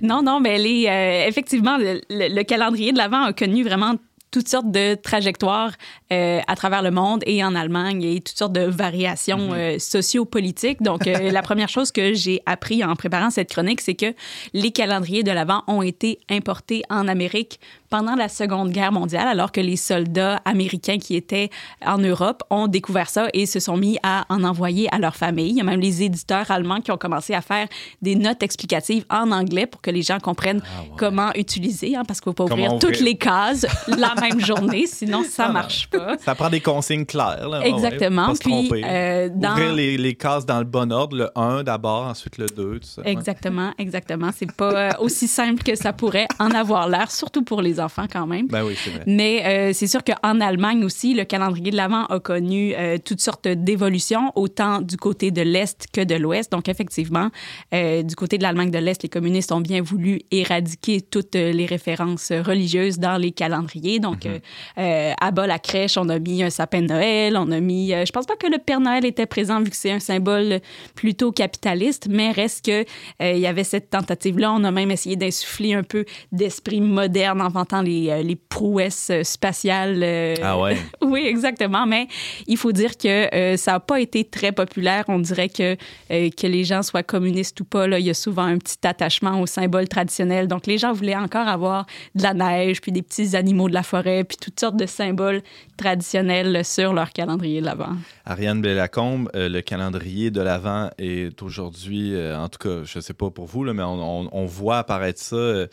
Non, 0.03 0.21
non, 0.21 0.39
mais 0.39 0.57
les, 0.59 0.85
euh, 0.87 1.27
effectivement, 1.27 1.77
le, 1.77 2.01
le- 2.09 2.35
le 2.35 2.43
calendrier 2.43 2.91
de 2.91 2.97
l'Avent 2.97 3.23
a 3.23 3.33
connu 3.33 3.63
vraiment 3.63 3.95
toutes 4.31 4.47
sortes 4.47 4.71
de 4.71 4.95
trajectoires 4.95 5.71
euh, 6.11 6.39
à 6.47 6.55
travers 6.55 6.81
le 6.81 6.91
monde 6.91 7.23
et 7.25 7.43
en 7.43 7.55
Allemagne 7.55 8.03
et 8.03 8.21
toutes 8.21 8.37
sortes 8.37 8.53
de 8.53 8.61
variations 8.61 9.49
euh, 9.53 9.79
sociopolitiques. 9.79 10.81
Donc, 10.81 11.07
euh, 11.07 11.31
la 11.31 11.41
première 11.41 11.69
chose 11.69 11.91
que 11.91 12.13
j'ai 12.13 12.41
appris 12.45 12.83
en 12.83 12.95
préparant 12.95 13.29
cette 13.29 13.49
chronique, 13.49 13.81
c'est 13.81 13.95
que 13.95 14.13
les 14.53 14.71
calendriers 14.71 15.23
de 15.23 15.31
l'Avent 15.31 15.63
ont 15.67 15.81
été 15.81 16.19
importés 16.29 16.83
en 16.89 17.07
Amérique 17.07 17.59
pendant 17.89 18.15
la 18.15 18.29
Seconde 18.29 18.69
Guerre 18.71 18.91
mondiale, 18.91 19.27
alors 19.27 19.51
que 19.51 19.61
les 19.61 19.75
soldats 19.75 20.41
américains 20.45 20.99
qui 20.99 21.15
étaient 21.15 21.49
en 21.83 21.97
Europe 21.97 22.43
ont 22.51 22.67
découvert 22.67 23.09
ça 23.09 23.27
et 23.33 23.47
se 23.47 23.59
sont 23.59 23.77
mis 23.77 23.97
à 24.03 24.25
en 24.29 24.43
envoyer 24.43 24.93
à 24.93 24.99
leur 24.99 25.15
famille. 25.15 25.49
Il 25.49 25.57
y 25.57 25.61
a 25.61 25.63
même 25.63 25.79
les 25.79 26.03
éditeurs 26.03 26.51
allemands 26.51 26.81
qui 26.81 26.91
ont 26.91 26.97
commencé 26.97 27.33
à 27.33 27.41
faire 27.41 27.67
des 28.03 28.15
notes 28.15 28.43
explicatives 28.43 29.05
en 29.09 29.31
anglais 29.31 29.65
pour 29.65 29.81
que 29.81 29.89
les 29.89 30.03
gens 30.03 30.19
comprennent 30.19 30.61
comment 30.97 31.31
utiliser, 31.33 31.95
hein, 31.95 32.03
parce 32.07 32.21
qu'il 32.21 32.29
ne 32.29 32.35
faut 32.35 32.45
pas 32.45 32.53
ouvrir 32.53 32.73
ouvrir. 32.73 32.79
toutes 32.79 32.99
les 32.99 33.15
cases 33.15 33.65
la 33.87 34.13
même 34.19 34.39
journée, 34.39 34.85
sinon 34.87 35.23
ça 35.23 35.47
ne 35.47 35.53
marche 35.53 35.87
pas. 35.89 36.17
Ça 36.19 36.35
prend 36.35 36.49
des 36.49 36.59
consignes 36.61 37.05
claires. 37.05 37.47
Là. 37.49 37.65
Exactement. 37.65 38.29
Ouais, 38.31 38.37
Puis, 38.39 38.83
euh, 38.85 39.29
dans- 39.33 39.51
Ouvrir 39.53 39.73
les, 39.73 39.97
les 39.97 40.15
cases 40.15 40.45
dans 40.45 40.59
le 40.59 40.65
bon 40.65 40.91
ordre, 40.91 41.15
le 41.17 41.29
1 41.35 41.63
d'abord, 41.63 42.05
ensuite 42.07 42.37
le 42.37 42.45
2, 42.47 42.79
tout 42.79 42.87
ça. 42.87 43.01
ouais. 43.01 43.11
Exactement, 43.11 43.71
exactement. 43.77 44.29
C'est 44.35 44.51
pas 44.51 44.73
euh, 44.73 44.89
aussi 44.99 45.27
simple 45.27 45.63
que 45.63 45.75
ça 45.75 45.93
pourrait 45.93 46.27
en 46.39 46.51
avoir 46.51 46.87
l'air, 46.89 47.11
surtout 47.11 47.43
pour 47.43 47.61
les 47.61 47.79
enfants 47.79 48.05
quand 48.11 48.27
même. 48.27 48.47
Ben 48.47 48.63
oui, 48.63 48.75
c'est 48.83 48.89
vrai. 48.91 49.03
Mais 49.07 49.43
euh, 49.45 49.73
c'est 49.73 49.87
sûr 49.87 50.01
qu'en 50.03 50.39
Allemagne 50.41 50.83
aussi, 50.83 51.13
le 51.13 51.23
calendrier 51.25 51.71
de 51.71 51.75
l'Avent 51.77 52.05
a 52.05 52.19
connu 52.19 52.73
euh, 52.75 52.97
toutes 53.03 53.21
sortes 53.21 53.47
d'évolutions, 53.47 54.31
autant 54.35 54.81
du 54.81 54.97
côté 54.97 55.31
de 55.31 55.41
l'Est 55.41 55.85
que 55.93 56.01
de 56.03 56.15
l'Ouest. 56.15 56.51
Donc, 56.51 56.67
effectivement, 56.69 57.29
euh, 57.73 58.03
du 58.03 58.15
côté 58.15 58.37
de 58.37 58.43
l'Allemagne 58.43 58.71
de 58.71 58.77
l'Est, 58.79 59.03
les 59.03 59.09
communistes 59.09 59.51
ont 59.51 59.61
bien 59.61 59.81
voulu 59.81 60.21
éradiquer 60.31 61.01
toutes 61.01 61.35
les 61.35 61.65
références 61.65 62.31
religieuses 62.31 62.99
dans 62.99 63.17
les 63.17 63.31
calendriers. 63.31 63.99
Donc, 63.99 64.08
euh, 64.25 64.39
euh, 64.77 65.13
à 65.19 65.31
bas 65.31 65.47
la 65.47 65.59
crèche, 65.59 65.97
on 65.97 66.09
a 66.09 66.19
mis 66.19 66.43
un 66.43 66.49
sapin 66.49 66.81
de 66.81 66.87
Noël, 66.87 67.37
on 67.37 67.51
a 67.51 67.59
mis... 67.59 67.93
euh, 67.93 68.05
je 68.05 68.11
pense 68.11 68.25
pas 68.25 68.35
que 68.35 68.47
le 68.47 68.57
Père 68.57 68.79
Noël 68.79 69.05
était 69.05 69.25
présent, 69.25 69.61
vu 69.61 69.69
que 69.69 69.75
c'est 69.75 69.91
un 69.91 69.99
symbole 69.99 70.59
plutôt 70.95 71.31
capitaliste, 71.31 72.07
mais 72.09 72.31
reste 72.31 72.65
que 72.65 72.81
euh, 73.21 73.31
il 73.33 73.39
y 73.39 73.47
avait 73.47 73.63
cette 73.63 73.89
tentative-là. 73.89 74.51
On 74.53 74.63
a 74.63 74.71
même 74.71 74.91
essayé 74.91 75.15
d'insuffler 75.15 75.73
un 75.73 75.83
peu 75.83 76.05
d'esprit 76.31 76.81
moderne 76.81 77.41
en 77.41 77.49
vantant 77.49 77.81
les, 77.81 78.09
euh, 78.09 78.23
les 78.23 78.35
prouesses 78.35 79.11
spatiales. 79.23 80.03
Ah 80.41 80.59
ouais. 80.59 80.77
oui, 81.01 81.25
exactement. 81.25 81.85
Mais 81.85 82.07
il 82.47 82.57
faut 82.57 82.71
dire 82.71 82.97
que 82.97 83.55
ça 83.57 83.73
n'a 83.73 83.79
pas 83.79 83.99
été 83.99 84.23
très 84.23 84.51
populaire. 84.51 85.05
On 85.07 85.19
dirait 85.19 85.49
que, 85.49 85.75
que 86.09 86.47
les 86.47 86.63
gens 86.63 86.81
soient 86.83 87.03
communistes 87.03 87.59
ou 87.61 87.65
pas, 87.65 87.87
là, 87.87 87.99
il 87.99 88.05
y 88.05 88.09
a 88.09 88.13
souvent 88.13 88.43
un 88.43 88.57
petit 88.57 88.77
attachement 88.83 89.39
aux 89.41 89.47
symboles 89.47 89.87
traditionnels. 89.87 90.47
Donc, 90.47 90.67
les 90.67 90.77
gens 90.77 90.93
voulaient 90.93 91.15
encore 91.15 91.47
avoir 91.47 91.85
de 92.15 92.23
la 92.23 92.33
neige, 92.33 92.81
puis 92.81 92.91
des 92.91 93.01
petits 93.01 93.35
animaux 93.35 93.69
de 93.69 93.73
la 93.73 93.83
forêt 93.83 93.98
forêt, 93.99 94.23
puis 94.23 94.37
toutes 94.37 94.59
sortes 94.59 94.77
de 94.77 94.85
symboles 94.85 95.41
traditionnels 95.79 96.63
sur 96.65 96.93
leur 96.93 97.11
calendrier 97.11 97.61
de 97.61 97.65
l'Avent. 97.65 97.95
Ariane 98.25 98.61
Blais-Lacombe, 98.61 99.29
euh, 99.35 99.49
le 99.49 99.61
calendrier 99.61 100.29
de 100.29 100.41
l'Avent 100.41 100.89
est 100.97 101.41
aujourd'hui, 101.41 102.13
euh, 102.13 102.37
en 102.37 102.47
tout 102.49 102.59
cas, 102.59 102.83
je 102.83 102.97
ne 102.99 103.01
sais 103.01 103.13
pas 103.13 103.29
pour 103.31 103.45
vous, 103.45 103.63
là, 103.63 103.73
mais 103.73 103.83
on, 103.83 104.21
on- 104.23 104.29
on 104.31 104.45
voit 104.45 104.77
apparaître 104.79 105.19
ça. 105.19 105.35
euh, 105.35 105.67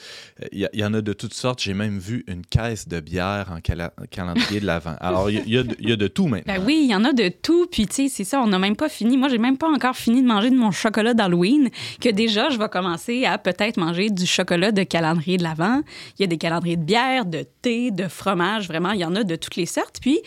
Il 0.53 0.69
y, 0.73 0.85
en 0.85 0.95
a 0.95 1.01
de 1.03 1.13
toutes 1.13 1.35
sortes. 1.35 1.61
J'ai 1.63 1.75
même 1.75 1.99
vu 1.99 2.25
une 2.29 2.45
caisse 2.47 2.89
de 2.89 3.01
bière 3.01 3.51
en 3.53 3.61
cala- 3.61 3.93
calendrier 4.11 4.61
de 4.61 4.67
l'Avent. 4.67 4.97
Alors, 5.01 5.31
il 5.31 5.37
y, 5.37 5.39
a- 5.39 5.43
il 5.47 5.53
y 5.55 5.59
a 5.59 5.63
de- 5.63 5.77
il 5.81 5.89
y 5.89 5.93
a 5.93 5.97
de 5.97 6.07
tout 6.09 6.27
maintenant. 6.27 6.55
Ben 6.55 6.63
oui, 6.65 6.81
il 6.85 6.91
y 6.91 6.95
en 6.95 7.05
a 7.05 7.13
de 7.13 7.29
tout. 7.29 7.67
Puis, 7.71 7.87
tu 7.87 7.95
sais, 7.95 8.09
c'est 8.09 8.25
ça, 8.25 8.41
on 8.41 8.47
n'a 8.47 8.59
même 8.59 8.77
pas 8.77 8.89
fini. 8.89 9.17
Moi, 9.17 9.29
j'ai 9.29 9.39
même 9.39 9.59
pas 9.59 9.69
encore 9.69 9.97
fini 9.97 10.23
de 10.23 10.27
manger 10.27 10.51
de 10.51 10.57
mon 10.57 10.71
chocolat 10.71 11.15
d'Halloween, 11.15 11.69
que 12.01 12.09
déjà, 12.11 12.49
je 12.51 12.59
vais 12.59 12.69
commencer 12.69 13.25
à 13.25 13.39
peut-être 13.39 13.77
manger 13.79 14.11
du 14.11 14.27
chocolat 14.27 14.73
de 14.73 14.83
calendrier 14.83 15.37
de 15.37 15.43
l'Avent. 15.43 15.83
Il 16.19 16.23
y 16.23 16.25
a 16.25 16.29
des 16.29 16.39
calendriers 16.39 16.77
de 16.77 16.85
bière, 16.85 17.25
de 17.27 17.45
thé, 17.63 17.91
de 17.91 18.09
fromage. 18.09 18.69
Vraiment, 18.69 18.93
il 18.93 19.01
y 19.01 19.05
en 19.05 19.15
a 19.17 19.25
de 19.25 19.37
toutes 19.37 19.57
les 19.57 19.67
sortes. 19.67 19.96
Puis, 20.01 20.21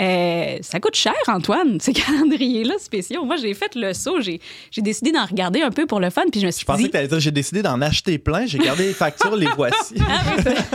euh, 0.00 0.58
ça 0.60 0.80
coûte 0.80 0.96
cher, 0.96 1.14
Antoine, 1.26 1.78
ces 1.80 1.92
calendriers-là 1.92 2.74
spéciaux. 2.78 3.24
Moi, 3.24 3.36
j'ai 3.36 3.54
fait 3.54 3.74
le 3.74 3.92
saut. 3.92 4.20
J'ai 4.20 4.40
j'ai 4.70 4.82
décidé 4.82 5.12
d'en 5.12 5.24
regarder 5.24 5.62
un 5.62 5.70
peu 5.70 5.86
pour 5.86 6.00
le 6.00 6.10
fun. 6.10 6.22
Puis, 6.30 6.40
je 6.40 6.46
me 6.46 6.50
suis 6.50 6.62
Je 6.62 6.66
pensais 6.66 6.82
dit... 6.82 6.86
que 6.86 6.92
tu 6.92 6.98
allais 6.98 7.08
dire 7.08 7.20
j'ai 7.20 7.30
décidé 7.30 7.62
d'en 7.62 7.80
acheter 7.80 8.18
plein. 8.18 8.46
J'ai 8.46 8.58
gardé 8.58 8.86
les 8.86 8.94
factures, 8.94 9.36
les 9.36 9.48
voici. 9.56 9.94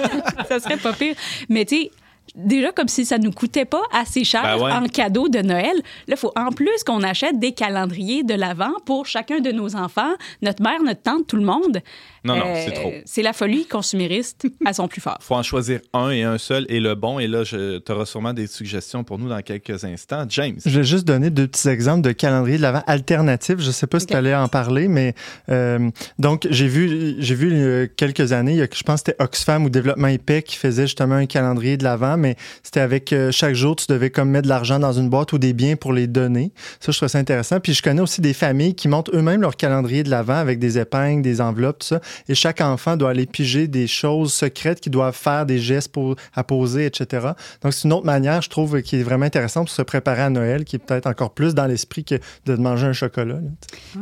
ça 0.48 0.60
serait 0.60 0.78
pas 0.78 0.94
pire. 0.94 1.16
Mais 1.50 1.66
tu 1.66 1.76
sais, 1.76 1.92
déjà 2.36 2.72
comme 2.72 2.88
si 2.88 3.06
ça 3.06 3.18
nous 3.18 3.32
coûtait 3.32 3.66
pas 3.66 3.84
assez 3.94 4.24
cher 4.24 4.44
Ben 4.44 4.58
ouais. 4.58 4.72
en 4.72 4.86
cadeau 4.88 5.30
de 5.30 5.40
Noël, 5.40 5.76
là, 6.08 6.16
il 6.16 6.18
faut 6.18 6.32
en 6.36 6.52
plus 6.52 6.84
qu'on 6.86 7.04
achète 7.04 7.40
des 7.40 7.52
calendriers 7.52 8.24
de 8.24 8.34
l'Avent 8.34 8.74
pour 8.86 9.06
chacun 9.06 9.40
de 9.40 9.52
nos 9.52 9.76
enfants, 9.76 10.14
notre 10.42 10.62
mère, 10.62 10.82
notre 10.84 11.02
tante, 11.02 11.28
tout 11.28 11.38
le 11.38 11.44
monde. 11.46 11.82
Euh, 12.26 12.28
Non, 12.28 12.38
non, 12.38 12.54
c'est 12.56 12.74
trop. 12.74 12.94
C'est 13.06 13.22
la 13.22 13.34
folie 13.34 13.66
consumériste 13.66 14.48
à 14.66 14.74
son 14.74 14.88
plus 14.88 15.02
fort. 15.02 15.18
faut 15.22 15.36
en 15.36 15.44
choisir 15.44 15.80
un 15.94 16.10
et 16.10 16.24
un 16.24 16.38
seul 16.38 16.66
et 16.70 16.80
le 16.80 16.96
bon. 16.96 17.20
Et 17.20 17.28
là, 17.28 17.44
tu 17.46 17.92
auras 17.92 18.06
sûrement 18.06 18.34
des 18.34 18.48
suggestions 18.48 19.04
pour 19.04 19.18
nous 19.18 19.30
dans 19.30 19.42
quelques 19.42 19.84
instants. 19.84 20.26
James. 20.30 20.58
Je 20.66 20.80
vais 20.80 20.84
juste 20.84 21.06
donner 21.06 21.30
deux 21.30 21.48
petits 21.48 21.68
exemples 21.70 22.02
de 22.02 22.12
calendrier 22.12 22.58
de 22.58 22.62
l'Avent 22.62 22.84
alternatif. 22.88 23.60
Je 23.60 23.68
ne 23.68 23.72
sais 23.72 23.88
pas 23.88 24.00
si 24.00 24.08
tu 24.08 24.14
allais 24.16 24.36
en 24.36 24.48
parler, 24.48 24.88
mais 24.88 25.14
euh, 25.50 25.90
donc 26.18 26.48
j'ai 26.50 26.68
vu, 26.68 27.16
j'ai 27.20 27.36
vu 27.36 27.52
euh, 27.54 27.88
quelques 27.96 28.32
années, 28.34 28.52
il 28.54 28.58
y 28.58 28.62
a, 28.62 28.68
je 28.72 28.84
pense 28.84 29.02
que 29.02 29.12
c'était 29.12 29.24
Oxfam 29.24 29.66
ou 29.66 29.70
Développement 29.70 30.08
épais 30.08 30.42
qui 30.42 30.56
faisait 30.56 30.84
justement 30.84 31.16
un 31.16 31.26
calendrier 31.26 31.78
de 31.78 31.84
l'Avent, 31.84 32.18
mais 32.18 32.36
c'était 32.64 32.80
avec 32.80 33.14
euh, 33.14 33.32
chaque 33.32 33.56
jour, 33.56 33.76
tu 33.76 33.86
devais 33.90 34.10
comme 34.10 34.30
mettre 34.30 34.44
de 34.44 34.50
l'argent 34.50 34.80
dans 34.80 34.94
une 34.94 35.10
boîte 35.10 35.34
ou 35.34 35.38
des 35.38 35.54
biens 35.54 35.76
pour 35.76 35.94
les 35.94 36.08
donner. 36.08 36.52
Ça, 36.80 36.92
je 36.92 36.98
trouve 36.98 37.10
ça 37.10 37.18
intéressant. 37.18 37.60
Puis 37.60 37.74
je 37.74 37.82
connais 37.82 38.02
aussi 38.02 38.22
des 38.22 38.34
familles 38.34 38.76
qui 38.76 38.88
montent 38.88 39.10
eux-mêmes 39.14 39.42
leur 39.42 39.56
calendrier 39.56 40.04
de 40.04 40.10
l'Avent 40.10 40.36
avec 40.36 40.60
des 40.60 40.78
épingles, 40.78 41.22
des 41.22 41.42
enveloppes, 41.42 41.80
tout 41.80 41.88
ça. 41.88 42.02
Et 42.28 42.36
chaque 42.36 42.62
enfant 42.62 42.98
doit 42.98 43.12
aller 43.12 43.26
piger 43.26 43.68
des 43.68 43.88
choses 43.88 44.34
secrètes 44.34 44.80
qu'ils 44.80 44.92
doivent 44.92 45.16
faire, 45.16 45.46
des 45.46 45.60
gestes 45.60 45.92
pour, 45.92 46.16
à 46.36 46.44
poser, 46.44 46.86
etc. 46.86 47.28
Donc, 47.64 47.74
c'est 47.74 47.88
une 47.88 47.94
autre 47.94 48.06
manière, 48.06 48.42
je 48.42 48.50
trouve, 48.50 48.82
qui 48.82 48.98
est 48.98 49.04
vraiment 49.04 49.26
intéressante 49.26 49.68
pour 49.68 49.76
se 49.76 49.82
préparer 49.82 50.22
à 50.22 50.30
Noël, 50.30 50.66
qui 50.66 50.76
est 50.76 50.80
peut-être 50.80 51.08
encore 51.08 51.32
plus 51.34 51.54
dans 51.56 51.66
l'esprit 51.66 52.04
que 52.04 52.16
de 52.46 52.56
manger 52.56 52.88
un 52.88 52.94
chocolat. 52.94 53.36
là. 53.36 53.40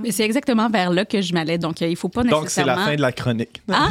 Mais 0.01 0.12
c'est 0.12 0.24
exactement 0.24 0.70
vers 0.70 0.91
là 0.91 1.05
que 1.05 1.22
je 1.22 1.34
m'allais. 1.34 1.58
Donc, 1.58 1.82
euh, 1.82 1.88
il 1.88 1.95
faut 1.95 2.10
pas 2.10 2.24
Donc, 2.24 2.49
c'est 2.49 2.62
nécessairement... 2.62 2.76
la 2.76 2.86
fin 2.91 2.95
de 2.95 3.01
la 3.01 3.12
chronique. 3.12 3.62
Ah! 3.72 3.89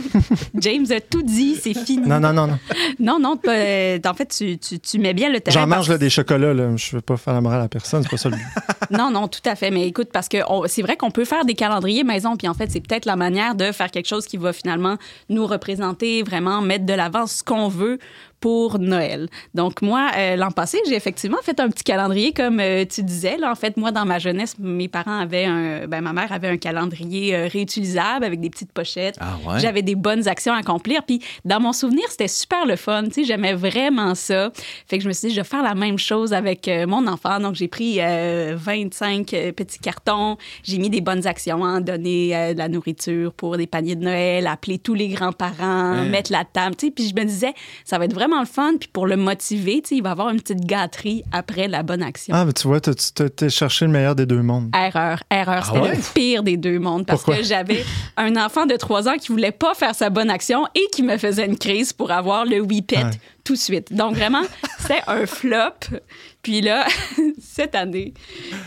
James 0.60 0.86
a 0.90 1.00
tout 1.00 1.22
dit, 1.22 1.56
c'est 1.60 1.74
fini. 1.74 2.06
Non, 2.06 2.20
non, 2.20 2.32
non, 2.32 2.46
non. 2.46 2.58
Non, 2.98 3.18
non, 3.20 3.36
pas- 3.36 3.52
euh, 3.54 3.98
en 4.04 4.14
fait, 4.14 4.26
tu, 4.36 4.58
tu, 4.58 4.78
tu 4.78 4.98
mets 4.98 5.14
bien 5.14 5.30
le 5.30 5.40
terrain. 5.40 5.54
J'en 5.60 5.68
parce- 5.68 5.78
mange 5.80 5.88
là, 5.90 5.98
des 5.98 6.10
chocolats, 6.10 6.54
là. 6.54 6.76
je 6.76 6.96
veux 6.96 7.02
pas 7.02 7.16
faire 7.16 7.34
la 7.34 7.40
morale 7.40 7.62
à 7.62 7.68
personne, 7.68 8.02
c'est 8.02 8.10
pas 8.10 8.16
ça 8.16 8.28
le 8.28 8.36
but. 8.36 8.44
Non, 8.90 9.10
non, 9.10 9.28
tout 9.28 9.40
à 9.44 9.54
fait. 9.54 9.70
Mais 9.70 9.86
écoute, 9.86 10.08
parce 10.12 10.28
que 10.28 10.38
on- 10.48 10.66
c'est 10.66 10.82
vrai 10.82 10.96
qu'on 10.96 11.10
peut 11.10 11.24
faire 11.24 11.44
des 11.44 11.54
calendriers 11.54 12.04
maison, 12.04 12.36
puis 12.36 12.48
en 12.48 12.54
fait, 12.54 12.70
c'est 12.70 12.80
peut-être 12.80 13.04
la 13.06 13.16
manière 13.16 13.47
de 13.54 13.72
faire 13.72 13.90
quelque 13.90 14.08
chose 14.08 14.26
qui 14.26 14.36
va 14.36 14.52
finalement 14.52 14.96
nous 15.28 15.46
représenter, 15.46 16.22
vraiment 16.22 16.60
mettre 16.60 16.86
de 16.86 16.94
l'avant 16.94 17.26
ce 17.26 17.42
qu'on 17.42 17.68
veut 17.68 17.98
pour 18.40 18.78
Noël. 18.78 19.28
Donc 19.54 19.82
moi, 19.82 20.10
euh, 20.16 20.36
l'an 20.36 20.50
passé, 20.50 20.78
j'ai 20.86 20.94
effectivement 20.94 21.38
fait 21.42 21.58
un 21.60 21.68
petit 21.68 21.84
calendrier 21.84 22.32
comme 22.32 22.60
euh, 22.60 22.84
tu 22.88 23.02
disais. 23.02 23.36
Là, 23.36 23.50
en 23.50 23.54
fait, 23.54 23.76
moi, 23.76 23.90
dans 23.90 24.04
ma 24.04 24.18
jeunesse, 24.18 24.56
mes 24.58 24.88
parents 24.88 25.18
avaient 25.18 25.44
un, 25.44 25.86
ben, 25.86 26.00
ma 26.00 26.12
mère 26.12 26.32
avait 26.32 26.48
un 26.48 26.56
calendrier 26.56 27.34
euh, 27.34 27.48
réutilisable 27.48 28.24
avec 28.24 28.40
des 28.40 28.50
petites 28.50 28.72
pochettes. 28.72 29.16
Ah 29.20 29.36
ouais? 29.46 29.60
J'avais 29.60 29.82
des 29.82 29.94
bonnes 29.94 30.28
actions 30.28 30.54
à 30.54 30.58
accomplir. 30.58 31.02
Puis 31.04 31.20
dans 31.44 31.60
mon 31.60 31.72
souvenir, 31.72 32.04
c'était 32.10 32.28
super 32.28 32.66
le 32.66 32.76
fun. 32.76 33.04
Tu 33.04 33.12
sais, 33.12 33.24
j'aimais 33.24 33.54
vraiment 33.54 34.14
ça. 34.14 34.50
Fait 34.86 34.98
que 34.98 35.04
je 35.04 35.08
me 35.08 35.12
suis 35.12 35.28
dit, 35.28 35.34
je 35.34 35.40
vais 35.40 35.46
faire 35.46 35.62
la 35.62 35.74
même 35.74 35.98
chose 35.98 36.32
avec 36.32 36.70
mon 36.86 37.06
enfant. 37.06 37.40
Donc 37.40 37.54
j'ai 37.54 37.68
pris 37.68 37.98
euh, 38.00 38.54
25 38.56 39.34
euh, 39.34 39.52
petits 39.52 39.78
cartons. 39.78 40.36
J'ai 40.62 40.78
mis 40.78 40.90
des 40.90 41.00
bonnes 41.00 41.26
actions, 41.26 41.64
hein, 41.64 41.80
donner 41.80 42.52
de 42.54 42.58
la 42.58 42.68
nourriture 42.68 43.32
pour 43.32 43.56
des 43.56 43.66
paniers 43.66 43.96
de 43.96 44.04
Noël, 44.04 44.46
appeler 44.46 44.78
tous 44.78 44.94
les 44.94 45.08
grands-parents, 45.08 45.58
Hein? 45.58 46.04
mettre 46.04 46.32
la 46.32 46.44
table. 46.44 46.76
Tu 46.76 46.86
sais, 46.86 46.92
puis 46.92 47.08
je 47.08 47.14
me 47.14 47.24
disais, 47.24 47.52
ça 47.84 47.98
va 47.98 48.04
être 48.04 48.14
vraiment 48.14 48.27
le 48.40 48.46
fun. 48.46 48.74
Puis 48.78 48.88
pour 48.92 49.06
le 49.06 49.16
motiver, 49.16 49.82
il 49.90 50.02
va 50.02 50.12
avoir 50.12 50.28
une 50.30 50.40
petite 50.40 50.64
gâterie 50.64 51.22
après 51.32 51.68
la 51.68 51.82
bonne 51.82 52.02
action. 52.02 52.34
Ah, 52.36 52.44
mais 52.44 52.52
tu 52.52 52.68
vois, 52.68 52.80
tu 52.80 52.90
as 52.90 53.48
cherché 53.48 53.84
le 53.86 53.90
meilleur 53.90 54.14
des 54.14 54.26
deux 54.26 54.42
mondes. 54.42 54.70
Erreur, 54.74 55.22
erreur. 55.30 55.64
Ah 55.68 55.72
C'était 55.74 55.80
ouais? 55.80 55.96
le 55.96 56.02
pire 56.14 56.42
des 56.42 56.56
deux 56.56 56.78
mondes 56.78 57.06
parce 57.06 57.22
Pourquoi? 57.22 57.38
que 57.42 57.44
j'avais 57.48 57.84
un 58.16 58.36
enfant 58.36 58.66
de 58.66 58.76
3 58.76 59.08
ans 59.08 59.16
qui 59.18 59.28
voulait 59.28 59.52
pas 59.52 59.74
faire 59.74 59.94
sa 59.94 60.10
bonne 60.10 60.30
action 60.30 60.66
et 60.74 60.86
qui 60.92 61.02
me 61.02 61.16
faisait 61.16 61.46
une 61.46 61.58
crise 61.58 61.92
pour 61.92 62.10
avoir 62.10 62.44
le 62.44 62.60
whippet 62.60 62.96
Ouais. 62.98 63.10
tout 63.44 63.54
de 63.54 63.58
suite. 63.58 63.92
Donc 63.92 64.14
vraiment, 64.16 64.42
c'est 64.80 65.02
un 65.06 65.24
flop. 65.26 65.96
Puis 66.42 66.60
là, 66.60 66.86
cette 67.40 67.74
année, 67.74 68.14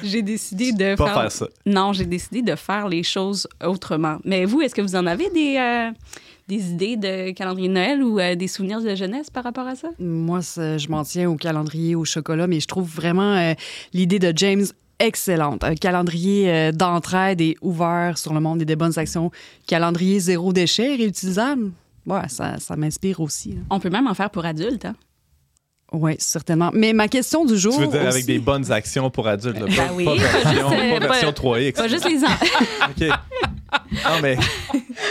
j'ai 0.04 0.22
décidé 0.22 0.72
de 0.74 0.96
Pas 0.96 1.14
faire 1.14 1.32
ça. 1.32 1.48
Non, 1.66 1.94
j'ai 1.94 2.06
décidé 2.06 2.42
de 2.42 2.56
faire 2.56 2.88
les 2.88 3.04
choses 3.04 3.48
autrement. 3.64 4.18
Mais 4.26 4.46
vous, 4.46 4.62
est-ce 4.62 4.76
que 4.76 4.82
vous 4.82 4.96
en 4.96 5.06
avez 5.08 5.30
des, 5.30 5.56
euh, 5.58 5.92
des 6.52 6.72
idées 6.72 6.98
de 6.98 7.32
calendrier 7.32 7.70
de 7.70 7.74
Noël 7.74 8.04
ou 8.04 8.20
euh, 8.20 8.36
des 8.36 8.48
souvenirs 8.50 8.82
de 8.82 8.94
jeunesse 8.94 9.30
par 9.30 9.44
rapport 9.46 9.68
à 9.68 9.76
ça? 9.76 9.88
Moi, 10.00 10.42
je 10.42 10.90
m'en 10.90 11.04
tiens 11.06 11.30
au 11.30 11.38
calendrier 11.38 11.96
au 11.96 12.04
chocolat, 12.04 12.46
mais 12.48 12.60
je 12.60 12.68
trouve 12.68 12.90
vraiment 12.94 13.36
euh, 13.38 13.54
l'idée 13.94 14.20
de 14.20 14.34
James 14.36 14.66
excellente. 15.00 15.64
Un 15.64 15.76
calendrier 15.76 16.52
euh, 16.52 16.72
d'entraide 16.74 17.40
et 17.40 17.56
ouvert 17.62 18.18
sur 18.18 18.34
le 18.34 18.42
monde 18.42 18.62
et 18.62 18.66
des 18.66 18.76
bonnes 18.76 19.00
actions. 19.00 19.32
Calendrier 19.66 20.20
zéro 20.20 20.52
déchet, 20.52 20.96
réutilisable. 20.98 21.72
Ouais, 22.06 22.28
ça, 22.28 22.60
ça 22.60 22.76
m'inspire 22.76 23.22
aussi. 23.22 23.56
On 23.70 23.80
peut 23.80 23.90
même 23.90 24.08
en 24.08 24.14
faire 24.14 24.30
pour 24.30 24.44
adultes. 24.44 24.84
Hein? 24.86 24.96
Oui, 25.94 26.16
certainement. 26.20 26.72
Mais 26.74 26.92
ma 26.92 27.08
question 27.08 27.46
du 27.46 27.58
jour. 27.58 27.76
Tu 27.76 27.82
veux 27.82 27.88
dire 27.88 28.08
avec 28.10 28.26
des 28.26 28.40
bonnes 28.40 28.72
actions 28.72 29.10
pour 29.10 29.28
adultes, 29.28 29.58
là, 29.60 29.66
Ben 29.68 29.76
pas, 29.76 29.94
oui, 29.94 30.06
pas 30.06 30.12
pas 30.16 30.22
version, 30.22 30.70
juste, 30.70 30.90
pas 30.92 31.00
version 31.08 31.34
pas- 31.34 31.42
3X. 31.42 31.74
Pas 31.74 31.88
juste 31.88 32.10
les 32.10 32.24
enfants. 32.24 32.46
OK. 32.90 33.08
Non, 33.92 34.22
mais, 34.22 34.36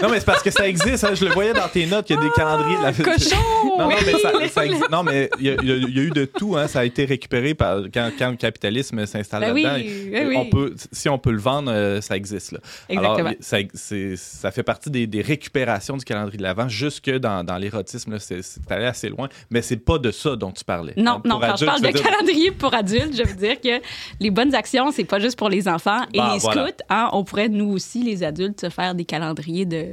non, 0.03 0.09
mais 0.11 0.18
c'est 0.20 0.24
parce 0.26 0.43
que 0.43 0.51
ça 0.51 0.66
existe. 0.66 1.05
hein. 1.05 1.14
Je 1.14 1.24
le 1.26 1.33
voyais 1.33 1.53
dans 1.53 1.68
tes 1.68 1.85
notes, 1.87 2.09
il 2.11 2.16
y 2.16 2.18
a 2.18 2.22
des 2.22 2.31
calendriers 2.31 2.78
de 2.78 2.83
la 2.83 2.93
cochon! 2.93 3.37
Non, 3.78 3.78
non, 3.78 3.89
mais, 3.89 4.12
ça, 4.18 4.33
Oui. 4.39 4.49
ça 4.49 4.64
existe. 4.66 4.91
non, 4.91 5.03
mais 5.03 5.28
il 5.39 5.47
y, 5.47 5.51
a- 5.51 5.57
il 5.62 5.68
y 5.68 5.72
a- 5.72 5.76
il 5.76 5.97
y 5.97 6.01
a 6.01 6.03
eu 6.03 6.11
de 6.11 6.24
tout. 6.24 6.57
Hein. 6.57 6.66
Ça 6.66 6.81
a 6.81 6.85
été 6.85 7.05
récupéré 7.05 7.55
par, 7.55 7.78
quand, 7.93 8.11
quand 8.18 8.31
le 8.31 8.37
capitalisme 8.37 9.05
s'installe 9.07 9.41
Ben 9.43 9.53
oui, 9.55 9.62
là-dedans. 9.62 9.85
ben 10.12 10.28
oui. 10.28 10.37
On 10.39 10.47
peut, 10.47 10.74
si 10.93 11.09
on 11.09 11.18
peut 11.18 11.31
le 11.31 11.39
vendre, 11.41 11.70
euh, 11.72 12.01
ça 12.01 12.16
existe. 12.16 12.53
Là. 12.53 12.59
Exactement. 12.89 13.18
Alors, 13.28 13.33
ça, 13.41 13.59
c'est- 13.74 14.16
ça 14.16 14.51
fait 14.51 14.62
partie 14.62 14.91
des, 14.91 15.07
des 15.07 15.22
récupérations 15.22 15.97
du 15.97 16.05
calendrier 16.05 16.39
de 16.39 16.43
l'Avent, 16.43 16.68
jusque 16.68 17.11
dans, 17.11 17.45
dans 17.45 17.57
l'érotisme. 17.59 18.12
là, 18.12 18.18
C'est 18.18 18.43
c'est 18.43 18.70
allé 18.72 18.87
assez 18.87 19.09
loin. 19.09 19.28
Mais 19.51 19.62
c'est 19.62 19.76
pas 19.76 19.99
de 19.99 20.11
ça 20.11 20.37
dont 20.37 20.53
tu 20.53 20.64
parlais. 20.64 20.95
Non, 20.97 21.12
Hein, 21.12 21.22
non, 21.24 21.39
pour 21.39 21.41
quand 21.41 21.57
je 21.57 21.64
adultes, 21.64 21.66
parle 21.66 21.81
tu 21.81 21.87
veux 21.87 21.93
de 21.93 21.99
dire- 21.99 22.11
calendrier 22.11 22.51
pour 22.51 22.74
adultes, 22.74 23.16
je 23.16 23.22
veux 23.28 23.35
dire 23.35 23.61
que 23.61 23.83
les 24.20 24.31
bonnes 24.31 24.55
actions, 24.55 24.91
c'est 24.91 25.05
pas 25.05 25.18
juste 25.18 25.39
pour 25.39 25.49
les 25.49 25.68
enfants. 25.68 26.03
Et 26.14 26.18
Bah, 26.18 26.31
les 26.35 26.39
voilà. 26.41 26.66
scouts, 26.68 26.83
hein, 26.89 27.09
on 27.12 27.24
pourrait, 27.24 27.49
nous 27.49 27.70
aussi, 27.72 28.03
les 28.03 28.22
adultes, 28.22 28.68
faire 28.71 28.95
des 28.95 29.05
calendriers 29.05 29.66
de, 29.66 29.87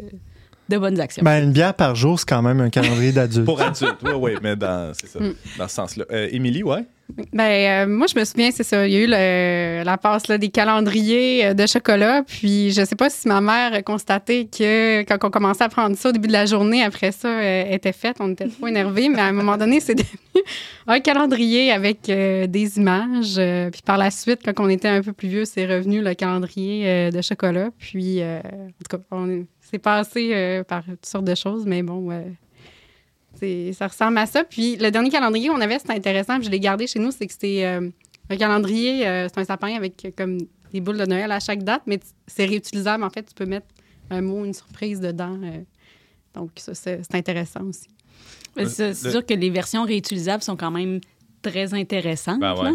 de 0.69 0.77
bonnes 0.77 0.99
actions. 0.99 1.23
Ben, 1.23 1.43
une 1.43 1.51
bière 1.51 1.73
par 1.73 1.95
jour, 1.95 2.19
c'est 2.19 2.27
quand 2.27 2.41
même 2.41 2.59
un 2.61 2.69
calendrier 2.69 3.11
d'adulte. 3.11 3.45
Pour 3.45 3.61
adultes, 3.61 3.97
oui, 4.03 4.11
oui, 4.15 4.31
mais 4.41 4.55
dans, 4.55 4.93
c'est 4.93 5.07
ça, 5.07 5.19
Mm. 5.19 5.33
dans 5.57 5.67
ce 5.67 5.75
sens-là. 5.75 6.05
Euh, 6.11 6.27
Émilie, 6.31 6.63
ouais? 6.63 6.85
Ben, 7.33 7.87
euh, 7.87 7.87
moi, 7.87 8.07
je 8.07 8.19
me 8.19 8.25
souviens, 8.25 8.51
c'est 8.51 8.63
ça. 8.63 8.85
Il 8.87 8.93
y 8.93 8.97
a 8.97 9.79
eu 9.79 9.83
la 9.83 9.97
passe 9.97 10.23
des 10.23 10.49
calendriers 10.49 11.47
euh, 11.47 11.53
de 11.53 11.65
chocolat. 11.65 12.23
Puis, 12.23 12.71
je 12.71 12.83
sais 12.83 12.95
pas 12.95 13.09
si 13.09 13.27
ma 13.27 13.39
mère 13.39 13.73
a 13.73 13.81
constaté 13.81 14.47
que 14.47 15.03
quand 15.03 15.17
on 15.23 15.29
commençait 15.29 15.63
à 15.63 15.69
prendre 15.69 15.95
ça 15.95 16.09
au 16.09 16.11
début 16.11 16.27
de 16.27 16.33
la 16.33 16.45
journée, 16.45 16.83
après 16.83 17.11
ça, 17.11 17.29
euh, 17.29 17.63
était 17.71 17.93
faite. 17.93 18.17
On 18.19 18.31
était 18.31 18.47
trop 18.49 18.67
énervés. 18.67 19.09
mais 19.09 19.19
à 19.19 19.25
un 19.25 19.31
moment 19.31 19.57
donné, 19.57 19.79
c'est 19.79 19.95
devenu 19.95 20.43
un 20.87 20.99
calendrier 20.99 21.71
avec 21.71 22.01
des 22.03 22.77
images. 22.77 23.39
Puis, 23.71 23.81
par 23.85 23.97
la 23.97 24.11
suite, 24.11 24.41
quand 24.43 24.63
on 24.63 24.69
était 24.69 24.89
un 24.89 25.01
peu 25.01 25.13
plus 25.13 25.29
vieux, 25.29 25.45
c'est 25.45 25.65
revenu 25.65 26.01
le 26.01 26.13
calendrier 26.13 27.09
de 27.11 27.21
chocolat. 27.21 27.69
Puis, 27.79 28.21
en 28.21 28.41
tout 28.89 28.97
cas, 28.97 29.03
on 29.11 29.45
s'est 29.61 29.79
passé 29.79 30.61
par 30.67 30.83
toutes 30.83 31.05
sortes 31.05 31.25
de 31.25 31.35
choses. 31.35 31.65
Mais 31.65 31.83
bon, 31.83 32.11
ça 33.73 33.87
ressemble 33.87 34.17
à 34.17 34.25
ça. 34.25 34.43
Puis 34.43 34.75
le 34.77 34.89
dernier 34.91 35.09
calendrier 35.09 35.49
qu'on 35.49 35.61
avait, 35.61 35.79
c'était 35.79 35.93
intéressant, 35.93 36.35
puis 36.37 36.45
je 36.45 36.51
l'ai 36.51 36.59
gardé 36.59 36.87
chez 36.87 36.99
nous, 36.99 37.11
c'est 37.11 37.25
que 37.27 37.33
c'était 37.33 37.63
euh, 37.65 37.89
un 38.29 38.37
calendrier, 38.37 39.07
euh, 39.07 39.27
c'est 39.27 39.39
un 39.39 39.45
sapin 39.45 39.75
avec 39.75 40.03
euh, 40.05 40.11
comme 40.17 40.37
des 40.73 40.81
boules 40.81 40.97
de 40.97 41.05
Noël 41.05 41.31
à 41.31 41.39
chaque 41.39 41.63
date, 41.63 41.83
mais 41.85 41.99
c'est 42.27 42.45
réutilisable. 42.45 43.03
En 43.03 43.09
fait, 43.09 43.23
tu 43.23 43.33
peux 43.33 43.45
mettre 43.45 43.67
un 44.09 44.21
mot, 44.21 44.43
une 44.45 44.53
surprise 44.53 44.99
dedans. 44.99 45.37
euh. 45.43 45.61
donc, 46.33 46.51
ça, 46.57 46.73
c'est 46.73 47.01
c'est 47.03 47.15
intéressant 47.15 47.63
aussi. 47.65 47.87
C'est 48.57 48.93
c'est 48.93 49.03
le- 49.05 49.11
sûr 49.11 49.25
que 49.25 49.33
les 49.33 49.49
versions 49.49 49.83
réutilisables 49.83 50.41
sont 50.43 50.55
quand 50.57 50.71
même 50.71 50.99
très 51.43 51.73
intéressantes. 51.73 52.39
Ben 52.39 52.55
ouais. 52.55 52.71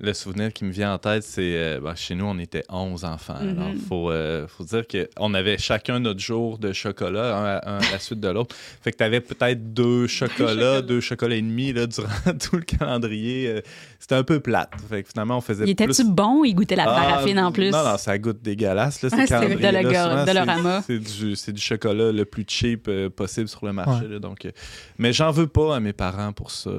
Le 0.00 0.12
souvenir 0.12 0.52
qui 0.52 0.64
me 0.64 0.72
vient 0.72 0.92
en 0.92 0.98
tête, 0.98 1.22
c'est 1.22 1.54
euh, 1.56 1.80
ben, 1.80 1.94
chez 1.94 2.16
nous, 2.16 2.24
on 2.24 2.36
était 2.40 2.64
11 2.68 3.04
enfants. 3.04 3.38
Mhm. 3.40 3.48
Alors, 3.50 3.68
il 3.72 3.80
faut, 3.80 4.10
euh, 4.10 4.46
faut 4.48 4.64
dire 4.64 4.82
qu'on 4.88 5.34
avait 5.34 5.56
chacun 5.56 6.00
notre 6.00 6.18
jour 6.18 6.58
de 6.58 6.72
chocolat, 6.72 7.36
un 7.36 7.44
à, 7.44 7.70
un 7.76 7.78
à 7.78 7.92
la 7.92 7.98
suite 8.00 8.18
de 8.18 8.28
l'autre. 8.28 8.56
Fait 8.82 8.90
que 8.90 8.96
tu 8.96 9.04
avais 9.04 9.20
peut-être 9.20 9.72
deux 9.72 10.08
chocolats, 10.08 10.82
deux 10.82 11.00
chocolats 11.00 11.36
et 11.36 11.42
demi 11.42 11.72
là, 11.72 11.86
durant 11.86 12.08
tout 12.42 12.56
le 12.56 12.62
calendrier. 12.62 13.48
Euh, 13.48 13.60
C'était 14.00 14.16
un 14.16 14.24
peu 14.24 14.40
plate. 14.40 14.72
Fait 14.88 15.04
que 15.04 15.10
finalement, 15.10 15.38
on 15.38 15.40
faisait 15.40 15.64
Il 15.64 15.70
était-tu 15.70 16.02
plus... 16.02 16.10
bon? 16.10 16.42
Il 16.44 16.54
goûtait 16.54 16.74
la 16.76 16.84
Ah, 16.88 16.94
paraffine 17.10 17.38
en 17.38 17.52
plus? 17.52 17.70
Non, 17.70 17.84
non, 17.84 17.96
ça 17.96 18.18
goûte 18.18 18.42
dégueulasse. 18.42 19.00
Là, 19.02 19.10
Ah, 19.12 19.26
c'est 19.28 19.48
de 19.48 19.60
c'est- 19.60 20.34
l'Orama. 20.34 20.82
C'est 20.82 21.52
du, 21.52 21.60
chocolat 21.60 22.10
le 22.10 22.24
plus 22.24 22.44
cheap 22.48 22.88
euh, 22.88 23.08
possible 23.10 23.46
sur 23.48 23.64
le 23.64 23.72
marché. 23.72 24.06
Ouais. 24.06 24.12
là, 24.14 24.18
donc, 24.18 24.44
euh, 24.44 24.50
mais 24.98 25.12
j'en 25.12 25.30
veux 25.30 25.46
pas 25.46 25.76
à 25.76 25.80
mes 25.80 25.92
parents 25.92 26.32
pour 26.32 26.50
ça. 26.50 26.70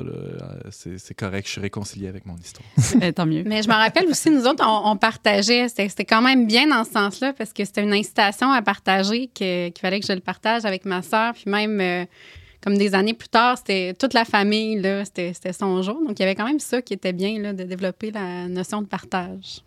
c'est 0.70 1.14
correct, 1.14 1.46
je 1.48 1.52
suis 1.54 1.62
réconcilié 1.62 2.10
avec 2.10 2.26
mon 2.26 2.36
histoire. 2.36 2.68
Mais 3.46 3.64
je 3.64 3.68
me 3.68 3.74
rappelle 3.74 4.08
aussi, 4.08 4.30
nous 4.30 4.46
autres, 4.46 4.64
on, 4.66 4.96
partageait. 4.98 5.68
C'était 5.70 6.06
quand 6.06 6.22
même 6.22 6.48
bien 6.48 6.68
dans 6.68 6.84
ce 6.84 6.92
sens-là 6.92 7.34
parce 7.34 7.54
que 7.54 7.64
c'était 7.66 7.84
une 7.84 7.94
incitation 7.94 8.52
à 8.52 8.62
partager 8.62 9.28
qu'il 9.28 9.74
fallait 9.80 10.00
que 10.00 10.06
je 10.08 10.14
le 10.14 10.20
partage 10.20 10.66
avec 10.66 10.86
ma 10.86 11.02
sœur. 11.02 11.34
Puis 11.34 11.46
même, 11.48 11.80
euh, 11.82 12.06
comme 12.62 12.78
des 12.78 12.96
années 12.96 13.14
plus 13.14 13.30
tard, 13.30 13.58
c'était 13.58 13.94
toute 13.94 14.14
la 14.14 14.26
famille, 14.26 14.80
là, 14.80 15.06
c'était 15.06 15.34
c'était 15.34 15.54
son 15.54 15.82
jour. 15.82 16.02
Donc, 16.06 16.20
il 16.20 16.22
y 16.22 16.26
avait 16.26 16.36
quand 16.36 16.48
même 16.48 16.60
ça 16.60 16.82
qui 16.82 16.94
était 16.94 17.14
bien, 17.14 17.40
là, 17.40 17.54
de 17.54 17.64
développer 17.64 18.12
la 18.12 18.48
notion 18.48 18.82
de 18.82 18.88
partage. 18.88 19.62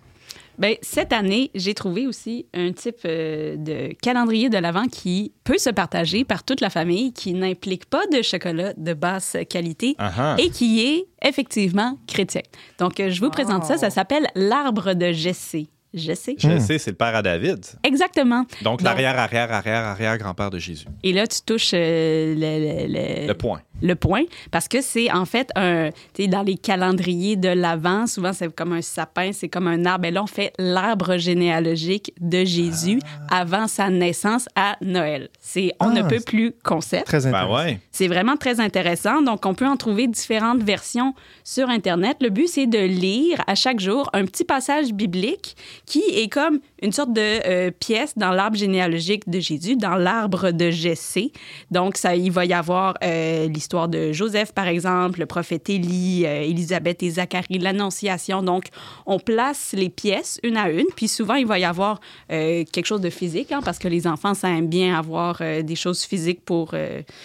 Ben, 0.58 0.74
cette 0.82 1.12
année, 1.12 1.50
j'ai 1.54 1.72
trouvé 1.74 2.06
aussi 2.06 2.46
un 2.52 2.72
type 2.72 2.96
euh, 3.04 3.56
de 3.56 3.94
calendrier 4.02 4.48
de 4.48 4.58
l'Avent 4.58 4.86
qui 4.88 5.32
peut 5.44 5.58
se 5.58 5.70
partager 5.70 6.24
par 6.24 6.42
toute 6.44 6.60
la 6.60 6.68
famille, 6.70 7.12
qui 7.12 7.32
n'implique 7.32 7.86
pas 7.86 8.06
de 8.12 8.22
chocolat 8.22 8.72
de 8.76 8.92
basse 8.92 9.36
qualité 9.48 9.94
Ah 9.98 10.12
ah. 10.18 10.36
et 10.38 10.50
qui 10.50 10.80
est 10.84 11.06
effectivement 11.26 11.96
chrétien. 12.08 12.42
Donc, 12.78 12.98
euh, 13.00 13.10
je 13.10 13.20
vous 13.20 13.30
présente 13.30 13.64
ça. 13.64 13.76
Ça 13.78 13.90
s'appelle 13.90 14.26
l'arbre 14.34 14.94
de 14.94 15.12
Jessé. 15.12 15.68
Jessé? 15.94 16.36
Je 16.38 16.48
Hmm. 16.48 16.60
sais, 16.60 16.76
c'est 16.76 16.90
le 16.90 16.96
père 16.98 17.16
à 17.16 17.22
David. 17.22 17.64
Exactement. 17.82 18.44
Donc, 18.62 18.82
l'arrière, 18.82 19.18
arrière, 19.18 19.50
arrière, 19.50 19.84
arrière 19.84 20.18
grand-père 20.18 20.50
de 20.50 20.58
Jésus. 20.58 20.84
Et 21.02 21.14
là, 21.14 21.26
tu 21.26 21.38
touches 21.46 21.70
euh, 21.72 22.34
le, 22.34 22.86
le- 22.86 22.92
le- 23.22 23.26
Le 23.28 23.34
point. 23.34 23.62
Le 23.82 23.94
point 23.94 24.22
parce 24.50 24.68
que 24.68 24.80
c'est 24.80 25.10
en 25.12 25.24
fait 25.24 25.50
un 25.56 25.90
tu 26.14 26.22
sais 26.24 26.28
dans 26.28 26.42
les 26.42 26.56
calendriers 26.56 27.36
de 27.36 27.48
l'avant 27.48 28.06
souvent 28.06 28.32
c'est 28.32 28.54
comme 28.54 28.72
un 28.72 28.82
sapin 28.82 29.30
c'est 29.32 29.48
comme 29.48 29.68
un 29.68 29.84
arbre 29.84 30.06
et 30.06 30.10
là 30.10 30.22
on 30.22 30.26
fait 30.26 30.52
l'arbre 30.58 31.16
généalogique 31.16 32.12
de 32.20 32.44
Jésus 32.44 32.98
Ah. 33.30 33.40
avant 33.40 33.68
sa 33.68 33.88
naissance 33.90 34.48
à 34.56 34.76
Noël 34.80 35.28
c'est 35.40 35.72
on 35.80 35.90
ne 35.90 36.00
Ah, 36.02 36.04
peut 36.04 36.20
plus 36.24 36.52
concept 36.64 37.06
Très 37.06 37.20
Ben 37.20 37.28
intéressant. 37.34 37.54
ouais. 37.56 37.80
c'est 37.92 38.08
vraiment 38.08 38.36
très 38.36 38.60
intéressant. 38.60 39.22
Donc, 39.22 39.44
on 39.46 39.54
peut 39.54 39.66
en 39.66 39.76
trouver 39.76 40.06
différentes 40.06 40.62
versions 40.62 41.14
sur 41.44 41.68
Internet. 41.70 42.16
Le 42.20 42.28
but, 42.30 42.48
c'est 42.48 42.66
de 42.66 42.78
lire 42.78 43.42
à 43.46 43.54
chaque 43.54 43.80
jour 43.80 44.08
un 44.12 44.24
petit 44.24 44.44
passage 44.44 44.92
biblique 44.92 45.56
qui 45.86 46.02
est 46.14 46.28
comme 46.28 46.60
une 46.82 46.92
sorte 46.92 47.12
de 47.12 47.20
euh, 47.20 47.70
pièce 47.70 48.16
dans 48.16 48.30
l'arbre 48.30 48.56
généalogique 48.56 49.28
de 49.28 49.40
Jésus, 49.40 49.76
dans 49.76 49.96
l'arbre 49.96 50.50
de 50.50 50.70
Jessé. 50.70 51.32
Donc, 51.70 51.96
ça, 51.96 52.14
il 52.14 52.30
va 52.30 52.44
y 52.44 52.52
avoir 52.52 52.94
euh, 53.02 53.48
l'histoire 53.48 53.88
de 53.88 54.12
Joseph, 54.12 54.52
par 54.52 54.68
exemple, 54.68 55.20
le 55.20 55.26
prophète 55.26 55.68
Élie, 55.68 56.24
euh, 56.24 56.42
Élisabeth 56.42 57.02
et 57.02 57.10
Zacharie, 57.10 57.58
l'Annonciation. 57.58 58.42
Donc, 58.42 58.66
on 59.06 59.18
place 59.18 59.74
les 59.76 59.88
pièces 59.88 60.38
une 60.42 60.56
à 60.56 60.70
une. 60.70 60.86
Puis 60.94 61.08
souvent, 61.08 61.34
il 61.34 61.46
va 61.46 61.58
y 61.58 61.64
avoir 61.64 62.00
quelque 62.28 62.84
chose 62.84 63.00
de 63.00 63.10
physique, 63.10 63.52
hein, 63.52 63.60
parce 63.64 63.78
que 63.78 63.88
les 63.88 64.06
enfants, 64.06 64.34
ça 64.34 64.48
aime 64.50 64.68
bien 64.68 64.96
avoir 64.96 65.40
des 65.62 65.74
choses 65.74 66.02
physiques 66.02 66.44
pour... 66.44 66.74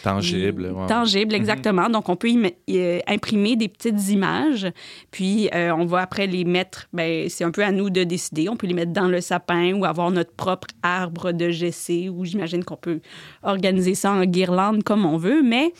Tangible. 0.04 0.72
ouais. 0.72 0.88
Tangible, 0.88 1.36
exactement. 1.36 1.90
Donc, 1.90 2.10
on 2.10 2.16
peut 2.16 2.30
imprimer 3.08 3.56
des 3.56 3.68
petites 3.68 4.10
images, 4.10 4.68
puis 5.12 5.50
on 5.54 5.86
va 5.86 6.02
après 6.02 6.28
les 6.28 6.46
mettre, 6.46 6.88
ben, 6.94 7.30
c'est 7.30 7.44
un 7.44 7.52
peu 7.52 7.64
à 7.64 7.72
nous 7.72 7.90
de 7.90 8.04
décider. 8.04 8.50
On 8.50 8.56
peut 8.56 8.68
les 8.68 8.74
mettre 8.74 8.94
dans 8.94 9.08
le 9.08 9.22
sapin 9.22 9.43
ou 9.74 9.86
avoir 9.86 10.12
notre 10.12 10.34
propre 10.34 10.68
arbre 10.82 11.32
de 11.32 11.50
GC, 11.50 12.10
ou 12.10 12.26
j'imagine 12.26 12.64
qu'on 12.64 12.78
peut 12.78 13.02
organiser 13.42 13.96
ça 13.96 14.12
en 14.12 14.26
guirlande 14.26 14.84
comme 14.84 15.06
on 15.06 15.18
veut, 15.18 15.42
mais 15.42 15.74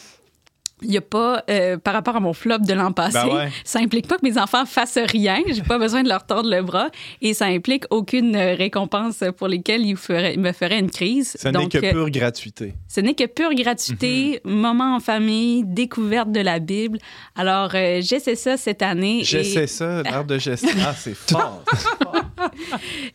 il 0.84 0.90
n'y 0.90 0.98
a 0.98 1.02
pas, 1.02 1.44
euh, 1.50 1.78
par 1.78 1.94
rapport 1.94 2.16
à 2.16 2.20
mon 2.20 2.34
flop 2.34 2.60
de 2.60 2.74
l'an 2.74 2.92
passé, 2.92 3.18
Ben 3.24 3.36
ouais. 3.36 3.50
ça 3.64 3.80
implique 3.80 4.08
pas 4.08 4.18
que 4.18 4.26
mes 4.26 4.38
enfants 4.38 4.66
fassent 4.66 4.98
rien. 5.12 5.38
J'ai 5.48 5.62
pas 5.64 5.78
besoin 5.80 6.04
de 6.04 6.10
leur 6.10 6.26
tordre 6.26 6.50
le 6.50 6.62
bras 6.62 6.90
et 7.22 7.34
ça 7.34 7.46
implique 7.46 7.86
aucune 7.90 8.36
euh, 8.36 8.56
récompense 8.56 9.24
pour 9.38 9.48
lesquelles 9.48 9.86
ils 9.86 9.98
feraient- 9.98 10.38
me 10.38 10.52
feraient 10.52 10.80
une 10.80 10.92
crise. 10.92 11.36
Ce 11.40 11.48
n'est 11.48 11.68
que 11.68 11.78
euh, 11.78 11.92
pure 11.92 12.10
gratuité. 12.10 12.74
ce 12.88 13.00
n'est 13.02 13.14
que 13.16 13.26
pure 13.26 13.54
gratuité, 13.56 14.42
Mhm. 14.46 14.54
moment 14.54 14.96
en 14.96 15.00
famille, 15.00 15.64
découverte 15.66 16.32
de 16.32 16.40
la 16.42 16.60
Bible. 16.60 16.98
Alors, 17.36 17.72
euh, 17.76 18.00
j'essaie 18.02 18.36
ça 18.36 18.58
cette 18.58 18.82
année. 18.82 19.22
J'essaie 19.24 19.64
et, 19.64 19.68
ça, 19.68 20.04
l'arbre 20.04 20.28
de 20.30 20.38
gestion. 20.38 20.70
Ah, 20.86 20.94
c'est 20.98 21.16
fort. 21.16 21.64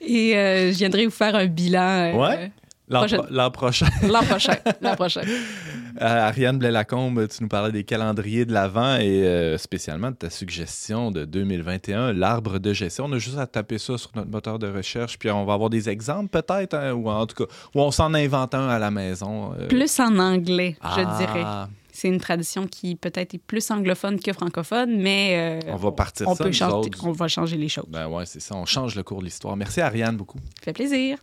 Et 0.01 0.37
euh, 0.37 0.73
je 0.73 0.79
viendrai 0.79 1.05
vous 1.05 1.11
faire 1.13 1.35
un 1.35 1.47
bilan 1.47 2.15
Ouais. 2.19 2.51
L'an 3.31 3.51
prochain. 3.51 3.87
l'an 4.03 4.23
prochain. 4.23 4.57
L'an 4.81 4.95
prochain. 4.97 5.21
Euh, 5.23 6.05
Ariane 6.29 6.59
Blais-Lacombe, 6.59 7.27
tu 7.29 7.43
nous 7.43 7.49
parlais 7.49 7.73
des 7.73 7.85
calendriers 7.85 8.45
de 8.47 8.53
l'Avent 8.53 8.97
et 8.97 9.25
euh, 9.27 9.59
spécialement 9.59 10.11
de 10.11 10.17
ta 10.17 10.31
suggestion 10.31 11.11
de 11.11 11.25
2021, 11.25 12.13
l'arbre 12.13 12.59
de 12.59 12.73
gestion. 12.73 13.07
On 13.07 13.13
a 13.13 13.19
juste 13.19 13.37
à 13.39 13.47
taper 13.47 13.79
ça 13.79 13.99
sur 13.99 14.11
notre 14.15 14.31
moteur 14.31 14.59
de 14.59 14.69
recherche, 14.69 15.19
puis 15.19 15.31
on 15.31 15.45
va 15.45 15.55
avoir 15.55 15.71
des 15.71 15.89
exemples 15.89 16.29
peut-être, 16.29 16.75
hein, 16.75 16.93
ou 16.93 17.09
en 17.11 17.27
tout 17.27 17.45
cas, 17.45 17.53
ou 17.75 17.81
on 17.81 17.91
s'en 17.91 18.15
invente 18.15 18.55
un 18.55 18.69
à 18.69 18.79
la 18.79 18.91
maison. 18.91 19.53
euh. 19.59 19.67
Plus 19.67 19.99
en 20.01 20.19
anglais, 20.19 20.77
je 20.81 21.01
Ah, 21.05 21.17
dirais. 21.19 21.45
C'est 21.93 22.07
une 22.09 22.21
tradition 22.21 22.69
qui 22.69 22.95
peut-être 22.95 23.35
est 23.35 23.39
plus 23.45 23.69
anglophone 23.73 24.21
que 24.21 24.33
francophone, 24.33 24.99
mais 25.01 25.59
On 25.67 25.75
va 25.77 25.91
partir 25.91 26.29
on 26.29 26.35
ça, 26.37 26.45
peut 26.45 26.53
changer, 26.53 26.91
on 27.03 27.11
va 27.11 27.27
changer 27.27 27.57
les 27.57 27.69
choses. 27.69 27.87
Ben 27.89 28.07
ouais, 28.07 28.25
c'est 28.25 28.41
ça, 28.41 28.55
on 28.55 28.65
change 28.67 28.95
le 28.95 29.03
cours 29.03 29.19
de 29.19 29.25
l'histoire. 29.25 29.57
Merci 29.57 29.81
Ariane 29.81 30.17
beaucoup. 30.17 30.39
Ça 30.61 30.67
fait 30.67 30.73
plaisir. 30.75 31.19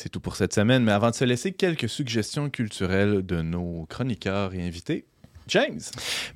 C'est 0.00 0.10
tout 0.10 0.20
pour 0.20 0.36
cette 0.36 0.54
semaine, 0.54 0.84
mais 0.84 0.92
avant 0.92 1.10
de 1.10 1.16
se 1.16 1.24
laisser, 1.24 1.50
quelques 1.50 1.88
suggestions 1.88 2.50
culturelles 2.50 3.26
de 3.26 3.42
nos 3.42 3.84
chroniqueurs 3.90 4.54
et 4.54 4.64
invités. 4.64 5.06
James! 5.48 5.80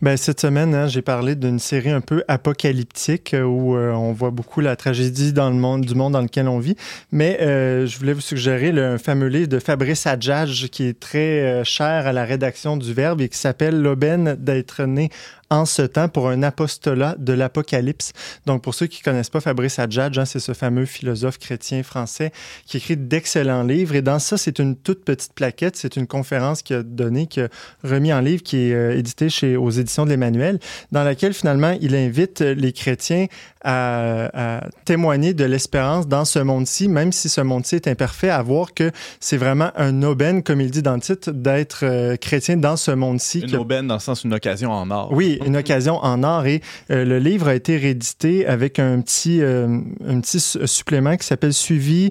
Ben, 0.01 0.17
cette 0.17 0.41
semaine, 0.41 0.75
hein, 0.75 0.89
j'ai 0.89 1.03
parlé 1.03 1.37
d'une 1.37 1.61
série 1.61 1.91
un 1.91 2.01
peu 2.01 2.25
apocalyptique 2.27 3.35
euh, 3.35 3.45
où 3.45 3.77
euh, 3.77 3.93
on 3.93 4.13
voit 4.13 4.33
beaucoup 4.33 4.61
la 4.61 4.75
tragédie 4.75 5.33
dans 5.33 5.49
le 5.49 5.55
monde, 5.55 5.85
du 5.85 5.95
monde 5.95 6.15
dans 6.15 6.23
lequel 6.23 6.49
on 6.49 6.59
vit. 6.59 6.75
Mais 7.13 7.39
euh, 7.41 7.87
je 7.87 7.99
voulais 7.99 8.15
vous 8.15 8.21
suggérer 8.21 8.73
le 8.73 8.85
un 8.85 8.99
fameux 8.99 9.29
livre 9.29 9.49
de 9.49 9.61
Fabrice 9.61 10.09
Adjadj 10.09 10.69
qui 10.69 10.85
est 10.85 10.99
très 10.99 11.65
cher 11.65 12.09
à 12.09 12.13
la 12.13 12.25
rédaction 12.25 12.77
du 12.77 12.93
Verbe 12.93 13.21
et 13.21 13.29
qui 13.29 13.39
s'appelle 13.39 13.81
L'aubaine 13.81 14.35
d'être 14.41 14.83
né 14.87 15.11
en 15.53 15.67
ce 15.67 15.83
temps 15.83 16.09
pour 16.09 16.31
un 16.31 16.43
apostolat 16.43 17.15
de 17.19 17.35
l'Apocalypse. 17.35 18.13
Donc, 18.47 18.63
pour 18.63 18.75
ceux 18.75 18.87
qui 18.87 19.03
connaissent 19.03 19.29
pas 19.29 19.41
Fabrice 19.41 19.79
Adjadj, 19.79 20.19
hein, 20.19 20.25
c'est 20.25 20.41
ce 20.41 20.55
fameux 20.55 20.87
philosophe 20.87 21.39
chrétien 21.39 21.83
français 21.83 22.33
qui 22.65 22.79
écrit 22.79 22.97
d'excellents 22.97 23.63
livres. 23.63 23.95
Et 23.95 24.01
dans 24.01 24.19
ça, 24.19 24.39
c'est 24.39 24.59
une 24.59 24.77
toute 24.77 25.05
petite 25.05 25.35
plaquette. 25.35 25.77
C'est 25.77 25.97
une 25.97 26.07
conférence 26.07 26.63
qu'il 26.63 26.77
a 26.77 26.83
donnée, 26.83 27.27
qu'il 27.27 27.45
a 27.45 27.49
remis 27.85 28.15
en 28.15 28.21
livre, 28.21 28.43
qui 28.43 28.71
est 28.71 28.75
euh, 28.75 28.97
édité 28.97 29.29
chez, 29.29 29.59
aux 29.59 29.71
éditions 29.71 30.07
de 30.07 30.11
l'Emmanuel, 30.11 30.59
dans 30.91 31.05
laquelle 31.05 31.35
finalement, 31.35 31.77
il 31.83 31.95
invite 31.95 32.41
les 32.41 32.73
chrétiens 32.73 33.27
à, 33.65 34.59
à 34.59 34.69
témoigner 34.85 35.35
de 35.35 35.45
l'espérance 35.45 36.09
dans 36.09 36.25
ce 36.25 36.39
monde-ci, 36.39 36.89
même 36.89 37.13
si 37.13 37.29
ce 37.29 37.41
monde-ci 37.41 37.77
est 37.77 37.89
imparfait, 37.89 38.31
à 38.31 38.43
voir 38.43 38.75
que 38.75 38.91
c'est 39.21 39.37
vraiment 39.37 39.71
un 39.77 40.03
aubaine, 40.03 40.43
comme 40.43 40.61
il 40.61 40.71
dit 40.71 40.83
dans 40.83 40.95
le 40.95 41.01
titre, 41.01 41.31
d'être 41.31 41.81
euh, 41.85 42.17
chrétien 42.17 42.57
dans 42.57 42.77
ce 42.77 42.91
monde-ci. 42.91 43.41
Une 43.41 43.51
que- 43.51 43.57
aubaine 43.57 43.87
dans 43.87 43.95
le 43.95 44.01
sens 44.01 44.25
une 44.25 44.35
occasion 44.35 44.71
en 44.73 44.91
or. 44.91 45.11
oui, 45.13 45.39
une 45.47 45.57
occasion 45.57 45.97
en 46.03 46.23
or. 46.23 46.47
Et 46.47 46.61
euh, 46.91 47.05
le 47.05 47.19
livre 47.19 47.49
a 47.49 47.55
été 47.55 47.77
réédité 47.77 48.47
avec 48.47 48.79
un 48.79 49.01
petit, 49.01 49.41
euh, 49.43 49.79
un 50.07 50.21
petit 50.21 50.41
su- 50.41 50.67
supplément 50.67 51.17
qui 51.17 51.27
s'appelle 51.27 51.53
Suivi, 51.53 52.11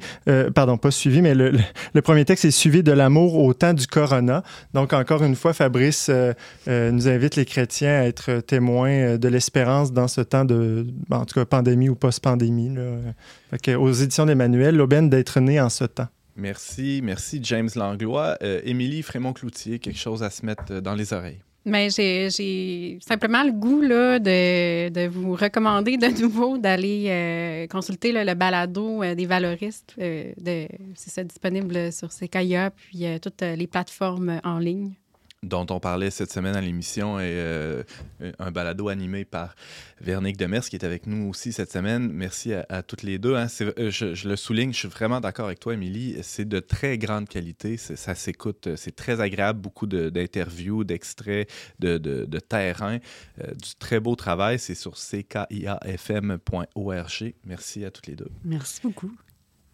pardon, 0.55 0.77
pas 0.77 0.91
Suivi, 0.91 1.21
mais 1.21 1.35
le, 1.35 1.51
le- 1.93 2.01
premier 2.01 2.25
texte 2.25 2.45
est 2.45 2.51
Suivi 2.51 2.83
de 2.83 2.91
l'amour 2.91 3.35
au 3.37 3.53
temps 3.53 3.73
du 3.73 3.87
Corona. 3.87 4.43
Donc, 4.73 4.93
encore 4.93 5.23
une 5.23 5.35
fois, 5.35 5.53
Fabrice 5.53 6.09
nous 6.67 7.07
invite 7.07 7.35
les 7.35 7.45
chrétiens 7.45 7.99
à 8.01 8.03
être 8.03 8.39
témoins 8.41 9.17
de 9.17 9.27
l'espérance 9.27 9.91
dans 9.91 10.07
ce 10.07 10.21
temps 10.21 10.45
de, 10.45 10.85
en 11.11 11.25
tout 11.25 11.35
cas, 11.39 11.40
pandémie 11.45 11.89
ou 11.89 11.95
post-pandémie. 11.95 12.69
là. 12.75 12.97
Fait 13.49 13.59
que, 13.59 13.71
aux 13.75 13.91
éditions 13.91 14.25
d'Emmanuel, 14.25 14.75
l'aubaine 14.75 15.09
d'être 15.09 15.39
né 15.39 15.59
en 15.59 15.69
ce 15.69 15.83
temps. 15.85 16.07
Merci, 16.35 17.01
merci 17.03 17.39
James 17.43 17.69
Langlois. 17.75 18.37
Euh, 18.41 18.61
Émilie 18.63 19.01
Frémont-Cloutier, 19.03 19.79
quelque 19.79 19.99
chose 19.99 20.23
à 20.23 20.29
se 20.29 20.45
mettre 20.45 20.63
euh, 20.71 20.81
dans 20.81 20.95
les 20.95 21.13
oreilles. 21.13 21.41
Mais 21.63 21.89
j'ai- 21.91 22.97
simplement 23.05 23.43
le 23.43 23.51
goût 23.51 23.81
là, 23.81 24.17
de, 24.17 24.89
de 24.89 25.07
vous 25.07 25.35
recommander 25.35 25.97
de 25.97 26.07
nouveau 26.21 26.57
d'aller 26.57 27.05
euh, 27.09 27.67
consulter 27.67 28.11
là, 28.11 28.23
le 28.25 28.33
balado 28.33 29.03
euh, 29.03 29.13
des 29.13 29.27
valoristes. 29.27 29.93
euh, 29.99 30.31
de- 30.41 30.67
c'est 30.95 31.11
ça 31.11 31.23
disponible 31.23 31.91
sur 31.91 32.09
CKIA 32.09 32.71
puis 32.71 33.05
euh, 33.05 33.19
toutes 33.19 33.41
les 33.41 33.67
plateformes 33.67 34.39
en 34.43 34.57
ligne. 34.57 34.93
Dont 35.43 35.65
on 35.71 35.79
parlait 35.79 36.11
cette 36.11 36.31
semaine 36.31 36.55
à 36.55 36.61
l'émission 36.61 37.19
est 37.19 37.23
euh, 37.33 37.81
un 38.37 38.51
balado 38.51 38.89
animé 38.89 39.25
par 39.25 39.55
Véronique 39.99 40.37
Demers 40.37 40.61
qui 40.69 40.75
est 40.75 40.85
avec 40.85 41.07
nous 41.07 41.27
aussi 41.29 41.51
cette 41.51 41.71
semaine. 41.71 42.11
Merci 42.11 42.53
à, 42.53 42.83
toutes 42.83 43.01
les 43.01 43.17
deux. 43.17 43.35
hein. 43.35 43.47
Euh, 43.61 43.89
je, 43.89 44.27
le 44.27 44.35
souligne, 44.35 44.71
je 44.71 44.77
suis 44.77 44.87
vraiment 44.87 45.19
d'accord 45.19 45.47
avec 45.47 45.59
toi, 45.59 45.73
Émilie. 45.73 46.17
C'est 46.21 46.47
de 46.47 46.59
très 46.59 46.99
grande 46.99 47.27
qualité. 47.27 47.77
Ça 47.77 48.13
s'écoute, 48.13 48.67
euh, 48.67 48.75
c'est 48.75 48.95
très 48.95 49.19
agréable. 49.19 49.59
Beaucoup 49.61 49.87
d'interviews, 49.87 50.83
d'extraits, 50.83 51.49
de, 51.79 51.97
de- 51.97 52.25
de 52.25 52.39
terrain. 52.39 52.99
Euh, 53.43 53.47
du 53.55 53.73
très 53.79 53.99
beau 53.99 54.15
travail. 54.15 54.59
C'est 54.59 54.75
sur 54.75 54.93
ckiafm.org. 54.95 56.39
Merci 57.45 57.83
à 57.85 57.89
toutes 57.91 58.05
les 58.07 58.15
deux. 58.15 58.29
Merci 58.45 58.79
beaucoup. 58.83 59.11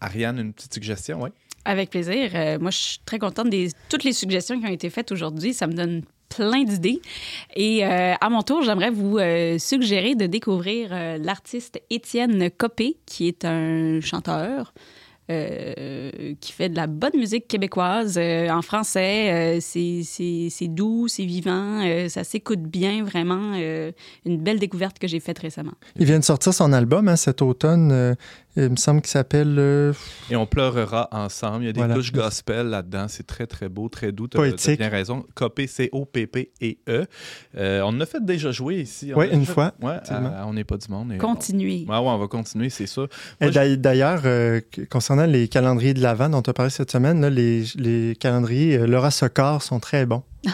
Ariane, 0.00 0.38
une 0.38 0.52
petite 0.52 0.74
suggestion, 0.74 1.22
oui? 1.22 1.30
Avec 1.64 1.90
plaisir. 1.90 2.30
Euh, 2.34 2.58
moi, 2.58 2.70
je 2.70 2.78
suis 2.78 2.98
très 3.04 3.18
contente 3.18 3.50
des 3.50 3.68
toutes 3.88 4.04
les 4.04 4.12
suggestions 4.12 4.58
qui 4.60 4.66
ont 4.66 4.70
été 4.72 4.88
faites 4.90 5.12
aujourd'hui. 5.12 5.52
Ça 5.52 5.66
me 5.66 5.74
donne 5.74 6.02
plein 6.28 6.62
d'idées. 6.62 7.00
Et 7.56 7.84
euh, 7.84 8.14
à 8.20 8.30
mon 8.30 8.42
tour, 8.42 8.62
j'aimerais 8.62 8.90
vous 8.90 9.18
euh, 9.18 9.58
suggérer 9.58 10.14
de 10.14 10.26
découvrir 10.26 10.90
euh, 10.92 11.18
l'artiste 11.18 11.80
Étienne 11.90 12.50
Copé, 12.50 12.96
qui 13.06 13.28
est 13.28 13.44
un 13.44 14.00
chanteur. 14.00 14.72
euh, 15.30 16.34
qui 16.40 16.52
fait 16.52 16.70
de 16.70 16.76
la 16.76 16.86
bonne 16.86 17.16
musique 17.16 17.46
québécoise 17.48 18.16
euh, 18.18 18.48
en 18.48 18.62
français. 18.62 19.58
Euh, 19.58 19.60
c'est- 19.60 20.68
doux, 20.68 21.06
c'est 21.08 21.24
vivant, 21.26 21.82
euh, 21.84 22.08
ça 22.08 22.24
s'écoute 22.24 22.62
bien, 22.62 23.04
vraiment. 23.04 23.52
euh, 23.56 23.92
une 24.24 24.38
belle 24.38 24.58
découverte 24.58 24.98
que 24.98 25.06
j'ai 25.06 25.20
faite 25.20 25.38
récemment. 25.40 25.74
Il 25.96 26.06
vient 26.06 26.18
de 26.18 26.24
sortir 26.24 26.54
son 26.54 26.72
album 26.72 27.08
hein, 27.08 27.16
cet 27.16 27.42
automne. 27.42 28.16
Euh, 28.58 28.64
il 28.66 28.70
me 28.70 28.76
semble 28.76 29.00
qu'il 29.00 29.10
s'appelle 29.10 29.54
euh, 29.58 29.92
Et 30.30 30.36
on 30.36 30.46
pleurera 30.46 31.08
ensemble. 31.12 31.62
Il 31.64 31.66
y 31.66 31.70
a 31.70 31.72
des 31.72 31.78
Voilà. 31.80 31.94
touches 31.94 32.12
gospel 32.12 32.66
là-dedans. 32.68 33.06
C'est 33.08 33.26
très, 33.26 33.46
très 33.46 33.68
beau, 33.68 33.88
très 33.88 34.12
doux. 34.12 34.28
Tu 34.28 34.36
as 34.36 34.40
Poétique. 34.40 34.78
bien 34.78 34.88
raison. 34.88 35.24
Copé, 35.34 35.66
C-O-P-P-E. 35.66 37.06
Euh, 37.56 37.80
on 37.82 37.88
en 37.88 38.00
a 38.00 38.06
fait 38.06 38.24
déjà 38.24 38.50
jouer 38.52 38.76
ici. 38.80 39.12
On 39.14 39.18
Oui, 39.20 39.28
a 39.30 39.34
une 39.34 39.46
fois, 39.46 39.72
Ouais, 39.80 39.96
à- 40.08 40.44
on 40.46 40.52
n'est 40.54 40.64
pas 40.64 40.76
du 40.76 40.88
monde. 40.90 41.12
et 41.12 41.18
Continuez. 41.18 41.84
On... 41.88 41.92
Ouais, 41.92 41.98
ouais, 41.98 42.12
on 42.14 42.18
va 42.18 42.26
continuer, 42.28 42.70
c'est 42.70 42.86
ça. 42.86 43.02
Et 43.40 43.44
Moi, 43.46 43.50
d'ail- 43.52 43.78
D'ailleurs, 43.78 44.22
euh, 44.24 44.60
concernant 44.90 45.26
les 45.26 45.48
calendriers 45.48 45.94
de 45.94 46.00
l'Avent 46.02 46.28
dont 46.30 46.42
tu 46.42 46.50
as 46.50 46.54
parlé 46.54 46.70
cette 46.70 46.90
semaine, 46.90 47.20
là, 47.20 47.30
les, 47.30 47.64
les 47.76 48.16
calendriers 48.18 48.78
euh, 48.78 48.86
Laura 48.86 49.10
Socor 49.10 49.62
sont 49.62 49.80
très 49.80 50.04
bons. 50.06 50.22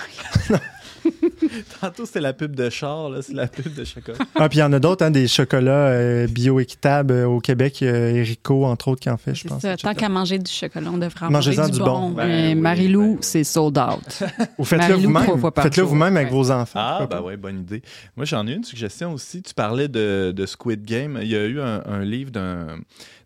Tantôt, 1.80 2.06
c'était 2.06 2.20
la 2.20 2.32
pub 2.32 2.54
de 2.54 2.70
char, 2.70 3.08
là, 3.10 3.22
c'est 3.22 3.32
la 3.34 3.46
pub 3.46 3.72
de 3.74 3.84
chocolat. 3.84 4.18
Ah, 4.34 4.48
puis 4.48 4.58
il 4.58 4.60
y 4.60 4.64
en 4.64 4.72
a 4.72 4.78
d'autres, 4.78 5.04
hein, 5.04 5.10
des 5.10 5.28
chocolats 5.28 5.88
euh, 5.88 6.26
bio-équitables 6.26 7.12
euh, 7.12 7.26
au 7.26 7.40
Québec. 7.40 7.82
euh, 7.82 8.14
Erico, 8.14 8.64
entre 8.64 8.88
autres, 8.88 9.00
qui 9.00 9.10
en 9.10 9.16
fait, 9.16 9.34
je 9.34 9.42
C'est 9.42 9.48
pense. 9.48 9.62
ça, 9.62 9.76
tant 9.76 9.94
qu'à 9.94 10.08
manger 10.08 10.38
du 10.38 10.50
chocolat, 10.50 10.90
on 10.92 10.98
devrait 10.98 11.26
en 11.26 11.30
manger 11.30 11.50
du 11.70 11.78
bon. 11.78 12.10
Ben 12.10 12.26
Mais 12.26 12.48
oui, 12.48 12.54
Marie-Lou, 12.54 13.14
ben- 13.14 13.18
c'est 13.22 13.44
sold 13.44 13.78
out. 13.78 14.22
Ou 14.58 14.64
faites-le 14.64 14.94
vous-même. 14.94 15.24
Faites-le 15.56 15.82
vous-même 15.82 16.16
avec 16.16 16.28
Ouais. 16.30 16.34
vos 16.34 16.50
enfants. 16.50 16.80
Ah, 16.80 16.98
bah 17.00 17.06
pas. 17.18 17.22
ouais, 17.22 17.36
bonne 17.36 17.60
idée. 17.60 17.82
Moi, 18.16 18.24
j'en 18.26 18.46
ai 18.46 18.52
une 18.52 18.64
suggestion 18.64 19.12
aussi. 19.12 19.42
Tu 19.42 19.54
parlais 19.54 19.88
de, 19.88 20.32
de 20.34 20.46
Squid 20.46 20.84
Game. 20.84 21.18
Il 21.22 21.28
y 21.28 21.36
a 21.36 21.44
eu 21.44 21.60
un, 21.60 21.82
un 21.86 22.04
livre 22.04 22.30
d'un 22.30 22.78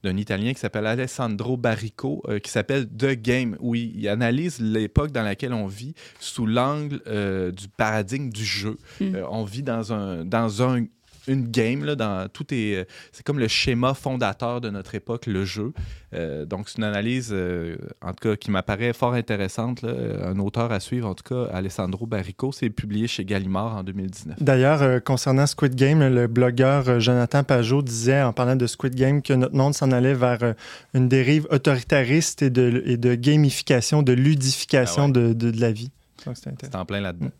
d'un 0.05 0.17
Italien 0.17 0.53
qui 0.53 0.61
s'appelle 0.61 0.87
Alessandro 0.87 1.57
Barrico, 1.57 2.23
euh, 2.29 2.39
qui 2.39 2.53
s'appelle 2.53 2.87
The 2.87 3.21
Game, 3.21 3.57
où 3.59 3.75
il, 3.75 3.99
il 3.99 4.09
analyse 4.09 4.61
l'époque 4.61 5.11
dans 5.11 5.25
laquelle 5.25 5.53
on 5.53 5.67
vit 5.67 5.93
sous 6.21 6.47
l'angle 6.47 7.01
euh, 7.09 7.51
du 7.51 7.67
paradigme 7.77 8.31
du 8.31 8.45
jeu. 8.45 8.77
Mm. 9.01 9.15
Euh, 9.17 9.23
on 9.31 9.45
vit 9.45 9.63
dans 9.63 9.93
un, 9.93 10.25
dans 10.25 10.63
un 10.63 10.85
une 11.31 11.47
game, 11.51 11.85
là, 11.85 11.95
dans, 11.95 12.27
tout 12.31 12.55
est, 12.55 12.75
euh, 12.75 12.85
c'est 13.13 13.23
comme 13.23 13.39
le 13.39 13.49
schéma 13.49 13.93
fondateur 13.93 14.63
de 14.63 14.71
notre 14.71 14.95
époque, 14.95 15.27
le 15.27 15.45
jeu. 15.45 15.75
Euh, 16.15 16.47
donc, 16.47 16.71
c'est 16.71 16.79
une 16.79 16.85
analyse, 16.85 17.29
euh, 17.33 17.77
en 18.01 18.15
tout 18.15 18.31
cas, 18.31 18.37
qui 18.37 18.51
m'apparaît 18.51 18.95
fort 18.95 19.13
intéressante. 19.13 19.83
là. 19.83 19.93
Un 20.25 20.39
auteur 20.39 20.73
à 20.73 20.81
suivre, 20.81 21.07
en 21.07 21.15
tout 21.15 21.25
cas, 21.35 21.51
Alessandro 21.53 22.07
Barrico, 22.07 22.51
c'est 22.51 22.71
publié 22.71 23.07
chez 23.09 23.27
Gallimard 23.27 23.77
en 23.77 23.83
2019. 23.85 24.43
D'ailleurs, 24.43 24.81
euh, 24.81 25.01
concernant 25.01 25.45
Squid 25.47 25.75
Game, 25.75 26.01
le 26.03 26.29
blogueur 26.29 26.89
euh, 26.89 26.99
Jonathan 26.99 27.45
Pajot 27.45 27.83
disait, 27.83 28.23
en 28.23 28.33
parlant 28.33 28.57
de 28.57 28.67
Squid 28.67 28.95
Game, 28.95 29.21
que 29.21 29.35
notre 29.35 29.55
monde 29.55 29.75
s'en 29.75 29.93
allait 29.93 30.15
vers 30.15 30.43
euh, 30.43 30.55
une 30.95 31.11
dérive 31.11 31.47
autoritariste 31.51 32.41
et 32.41 32.49
de, 32.49 32.83
et 32.87 32.97
de 32.97 33.15
gamification, 33.15 34.03
de 34.03 34.15
ludification 34.15 35.03
Ah 35.03 35.07
ouais. 35.09 35.13
de, 35.13 35.33
de- 35.35 35.51
de 35.51 35.61
la 35.61 35.73
vie. 35.73 35.91
C'est 36.25 36.75
en 36.75 36.85
plein 36.85 37.01
là-dedans. 37.01 37.31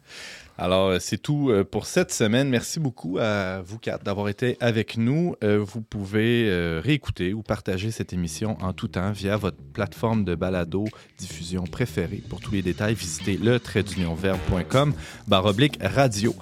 Alors, 0.61 0.89
euh, 0.89 0.99
c'est 1.01 1.19
tout 1.19 1.51
euh, 1.51 1.63
pour 1.63 1.87
cette 1.87 2.13
semaine. 2.13 2.49
Merci 2.49 2.81
beaucoup 2.81 3.19
à 3.19 3.61
vous 3.61 3.79
quatre 3.79 4.03
d'avoir 4.03 4.29
été 4.29 4.57
avec 4.61 4.97
nous. 4.97 5.37
Euh, 5.45 5.59
Vous 5.59 5.81
pouvez 5.81 6.51
réécouter 6.83 7.33
ou 7.33 7.43
partager 7.43 7.91
cette 7.91 8.13
émission 8.13 8.59
en 8.61 8.73
tout 8.73 8.89
temps 8.89 9.13
via 9.13 9.37
votre 9.37 9.59
plateforme 9.73 10.25
de 10.25 10.35
balado 10.35 10.85
diffusion 11.19 11.65
préférée. 11.65 12.23
Pour 12.29 12.41
tous 12.41 12.53
les 12.53 12.63
détails, 12.63 12.95
visitez 12.95 13.37
le 13.37 13.61
traitdunionverbe.com 13.61 14.95
baroblique 15.27 15.79
radio. 15.81 16.35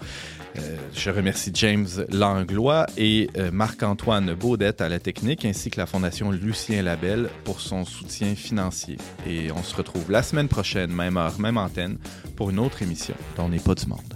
Euh, 0.59 0.77
je 0.95 1.11
remercie 1.11 1.51
James 1.55 1.87
Langlois 2.11 2.87
et 2.97 3.29
euh, 3.37 3.51
Marc-Antoine 3.51 4.35
Baudette 4.35 4.81
à 4.81 4.89
la 4.89 4.99
technique, 4.99 5.45
ainsi 5.45 5.71
que 5.71 5.79
la 5.79 5.87
Fondation 5.87 6.31
Lucien 6.31 6.83
Labelle 6.83 7.29
pour 7.45 7.61
son 7.61 7.85
soutien 7.85 8.35
financier. 8.35 8.97
Et 9.27 9.51
on 9.53 9.63
se 9.63 9.75
retrouve 9.75 10.11
la 10.11 10.23
semaine 10.23 10.49
prochaine, 10.49 10.91
même 10.91 11.17
heure, 11.17 11.39
même 11.39 11.59
antenne, 11.59 11.99
pour 12.37 12.51
une 12.51 12.59
autre 12.59 12.83
émission 12.83 13.15
dont 13.37 13.49
n'est 13.49 13.59
pas 13.59 13.75
du 13.75 13.87
monde. 13.87 14.16